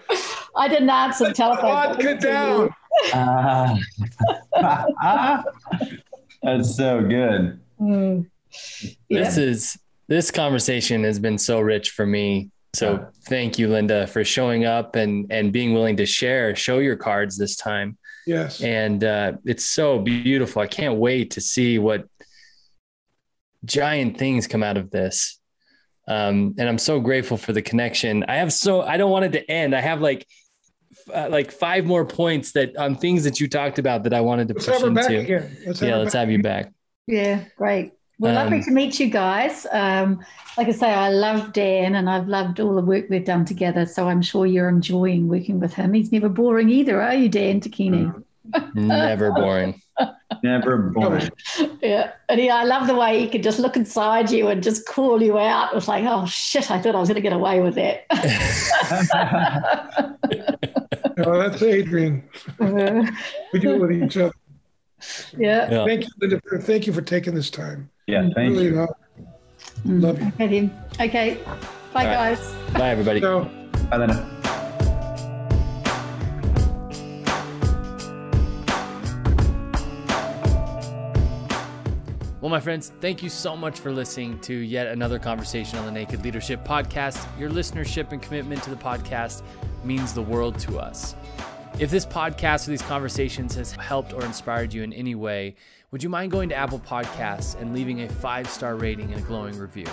I 0.55 0.67
didn't 0.67 0.89
answer 0.89 1.27
the 1.27 1.33
telephone. 1.33 1.63
Vodka 1.63 2.15
down. 2.15 2.69
Uh, 3.11 3.77
that's 6.43 6.75
so 6.75 7.01
good. 7.01 7.59
Mm. 7.81 8.29
Yeah. 9.07 9.23
This 9.23 9.37
is 9.37 9.79
this 10.07 10.29
conversation 10.31 11.03
has 11.03 11.17
been 11.17 11.37
so 11.37 11.59
rich 11.59 11.91
for 11.91 12.05
me. 12.05 12.51
So 12.75 12.93
yeah. 12.93 13.05
thank 13.27 13.57
you, 13.57 13.67
Linda, 13.67 14.05
for 14.05 14.23
showing 14.23 14.65
up 14.65 14.95
and 14.95 15.31
and 15.31 15.51
being 15.51 15.73
willing 15.73 15.97
to 15.97 16.05
share, 16.05 16.55
show 16.55 16.79
your 16.79 16.97
cards 16.97 17.35
this 17.37 17.55
time. 17.55 17.97
Yes. 18.27 18.61
And 18.61 19.03
uh, 19.03 19.33
it's 19.43 19.65
so 19.65 19.97
beautiful. 19.97 20.61
I 20.61 20.67
can't 20.67 20.99
wait 20.99 21.31
to 21.31 21.41
see 21.41 21.79
what 21.79 22.05
giant 23.65 24.17
things 24.17 24.45
come 24.45 24.61
out 24.61 24.77
of 24.77 24.91
this. 24.91 25.38
Um, 26.09 26.55
and 26.57 26.67
I'm 26.67 26.79
so 26.79 26.99
grateful 26.99 27.37
for 27.37 27.53
the 27.53 27.61
connection. 27.61 28.25
I 28.27 28.37
have 28.37 28.51
so 28.51 28.81
I 28.81 28.97
don't 28.97 29.11
want 29.11 29.25
it 29.25 29.31
to 29.33 29.51
end. 29.51 29.75
I 29.75 29.81
have 29.81 30.01
like 30.01 30.27
uh, 31.13 31.27
like 31.29 31.51
five 31.51 31.85
more 31.85 32.03
points 32.03 32.51
that 32.53 32.75
on 32.77 32.95
things 32.95 33.23
that 33.23 33.39
you 33.39 33.47
talked 33.47 33.77
about 33.77 34.03
that 34.03 34.13
I 34.13 34.21
wanted 34.21 34.47
to 34.49 34.55
let's 34.55 34.65
push 34.65 34.81
into. 34.81 35.49
Let's 35.65 35.81
yeah, 35.81 35.97
let's 35.97 36.13
have 36.13 36.31
you 36.31 36.41
back. 36.41 36.73
Yeah, 37.05 37.43
great. 37.55 37.93
Well, 38.17 38.37
um, 38.37 38.43
lovely 38.43 38.63
to 38.63 38.71
meet 38.71 38.99
you 38.99 39.09
guys. 39.09 39.65
Um, 39.71 40.19
like 40.57 40.67
I 40.67 40.71
say, 40.71 40.91
I 40.91 41.09
love 41.09 41.53
Dan 41.53 41.95
and 41.95 42.09
I've 42.09 42.27
loved 42.27 42.59
all 42.59 42.75
the 42.75 42.81
work 42.81 43.05
we've 43.09 43.23
done 43.23 43.45
together. 43.45 43.85
So 43.85 44.09
I'm 44.09 44.21
sure 44.21 44.45
you're 44.45 44.67
enjoying 44.67 45.27
working 45.27 45.59
with 45.59 45.73
him. 45.73 45.93
He's 45.93 46.11
never 46.11 46.27
boring 46.27 46.69
either, 46.69 47.01
are 47.01 47.13
you, 47.13 47.29
Dan 47.29 47.61
Tocchini? 47.61 48.23
Never 48.73 49.31
boring. 49.31 49.81
Never 50.43 50.77
boring. 50.77 51.29
Yeah. 51.81 52.13
And 52.29 52.41
yeah, 52.41 52.55
I 52.55 52.63
love 52.63 52.87
the 52.87 52.95
way 52.95 53.19
he 53.19 53.27
could 53.27 53.43
just 53.43 53.59
look 53.59 53.75
inside 53.75 54.31
you 54.31 54.47
and 54.47 54.63
just 54.63 54.87
call 54.87 55.21
you 55.21 55.37
out. 55.37 55.71
It 55.71 55.75
was 55.75 55.87
like, 55.87 56.05
oh 56.07 56.25
shit, 56.25 56.71
I 56.71 56.81
thought 56.81 56.95
I 56.95 56.99
was 56.99 57.09
going 57.09 57.15
to 57.15 57.21
get 57.21 57.33
away 57.33 57.61
with 57.61 57.75
that. 57.75 58.05
oh, 61.25 61.39
that's 61.39 61.61
Adrian. 61.61 62.27
we 63.53 63.59
do 63.59 63.75
it 63.75 63.81
with 63.81 63.91
each 63.91 64.17
other. 64.17 64.33
Yeah. 65.37 65.71
yeah. 65.71 65.85
Thank 65.85 66.03
you, 66.03 66.09
Linda. 66.19 66.41
Thank 66.61 66.87
you 66.87 66.93
for 66.93 67.01
taking 67.01 67.33
this 67.33 67.49
time. 67.49 67.89
Yeah, 68.07 68.29
thank 68.35 68.53
really 68.53 68.65
you. 68.65 68.75
Love, 68.75 68.89
love 69.85 70.21
you. 70.21 70.31
Okay, 70.39 70.69
okay. 70.99 71.37
Bye, 71.93 72.05
right. 72.05 72.35
guys. 72.35 72.53
Bye, 72.73 72.89
everybody. 72.89 73.21
Ciao. 73.21 73.43
Bye, 73.89 73.97
Linda. 73.97 74.38
Well, 82.41 82.49
my 82.49 82.61
friends, 82.61 82.93
thank 83.01 83.21
you 83.21 83.27
so 83.27 83.57
much 83.57 83.81
for 83.81 83.91
listening 83.91 84.39
to 84.41 84.53
yet 84.53 84.87
another 84.87 85.19
conversation 85.19 85.77
on 85.77 85.85
the 85.85 85.91
Naked 85.91 86.23
Leadership 86.23 86.63
Podcast. 86.63 87.27
Your 87.37 87.49
listenership 87.49 88.13
and 88.13 88.21
commitment 88.21 88.63
to 88.63 88.69
the 88.69 88.77
podcast 88.77 89.41
means 89.83 90.13
the 90.13 90.21
world 90.21 90.57
to 90.59 90.79
us. 90.79 91.15
If 91.79 91.91
this 91.91 92.05
podcast 92.05 92.65
or 92.65 92.71
these 92.71 92.81
conversations 92.81 93.55
has 93.55 93.73
helped 93.73 94.13
or 94.13 94.23
inspired 94.23 94.73
you 94.73 94.83
in 94.83 94.93
any 94.93 95.15
way, 95.15 95.55
would 95.91 96.01
you 96.01 96.07
mind 96.07 96.31
going 96.31 96.47
to 96.47 96.55
Apple 96.55 96.79
Podcasts 96.79 97.59
and 97.59 97.73
leaving 97.73 98.03
a 98.03 98.07
five 98.09 98.49
star 98.49 98.77
rating 98.77 99.11
and 99.11 99.21
a 99.21 99.27
glowing 99.27 99.57
review? 99.57 99.87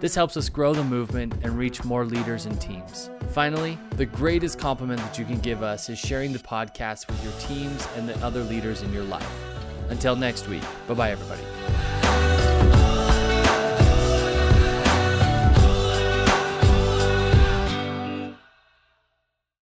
This 0.00 0.14
helps 0.14 0.36
us 0.36 0.48
grow 0.48 0.74
the 0.74 0.82
movement 0.82 1.34
and 1.44 1.56
reach 1.56 1.84
more 1.84 2.04
leaders 2.04 2.46
and 2.46 2.60
teams. 2.60 3.10
Finally, 3.30 3.78
the 3.92 4.06
greatest 4.06 4.58
compliment 4.58 5.00
that 5.02 5.20
you 5.20 5.24
can 5.24 5.38
give 5.38 5.62
us 5.62 5.88
is 5.88 6.00
sharing 6.00 6.32
the 6.32 6.40
podcast 6.40 7.06
with 7.06 7.22
your 7.22 7.32
teams 7.38 7.86
and 7.96 8.08
the 8.08 8.18
other 8.26 8.42
leaders 8.42 8.82
in 8.82 8.92
your 8.92 9.04
life. 9.04 9.55
Until 9.90 10.16
next 10.16 10.48
week, 10.48 10.62
bye 10.86 10.94
bye, 10.94 11.10
everybody. 11.10 11.42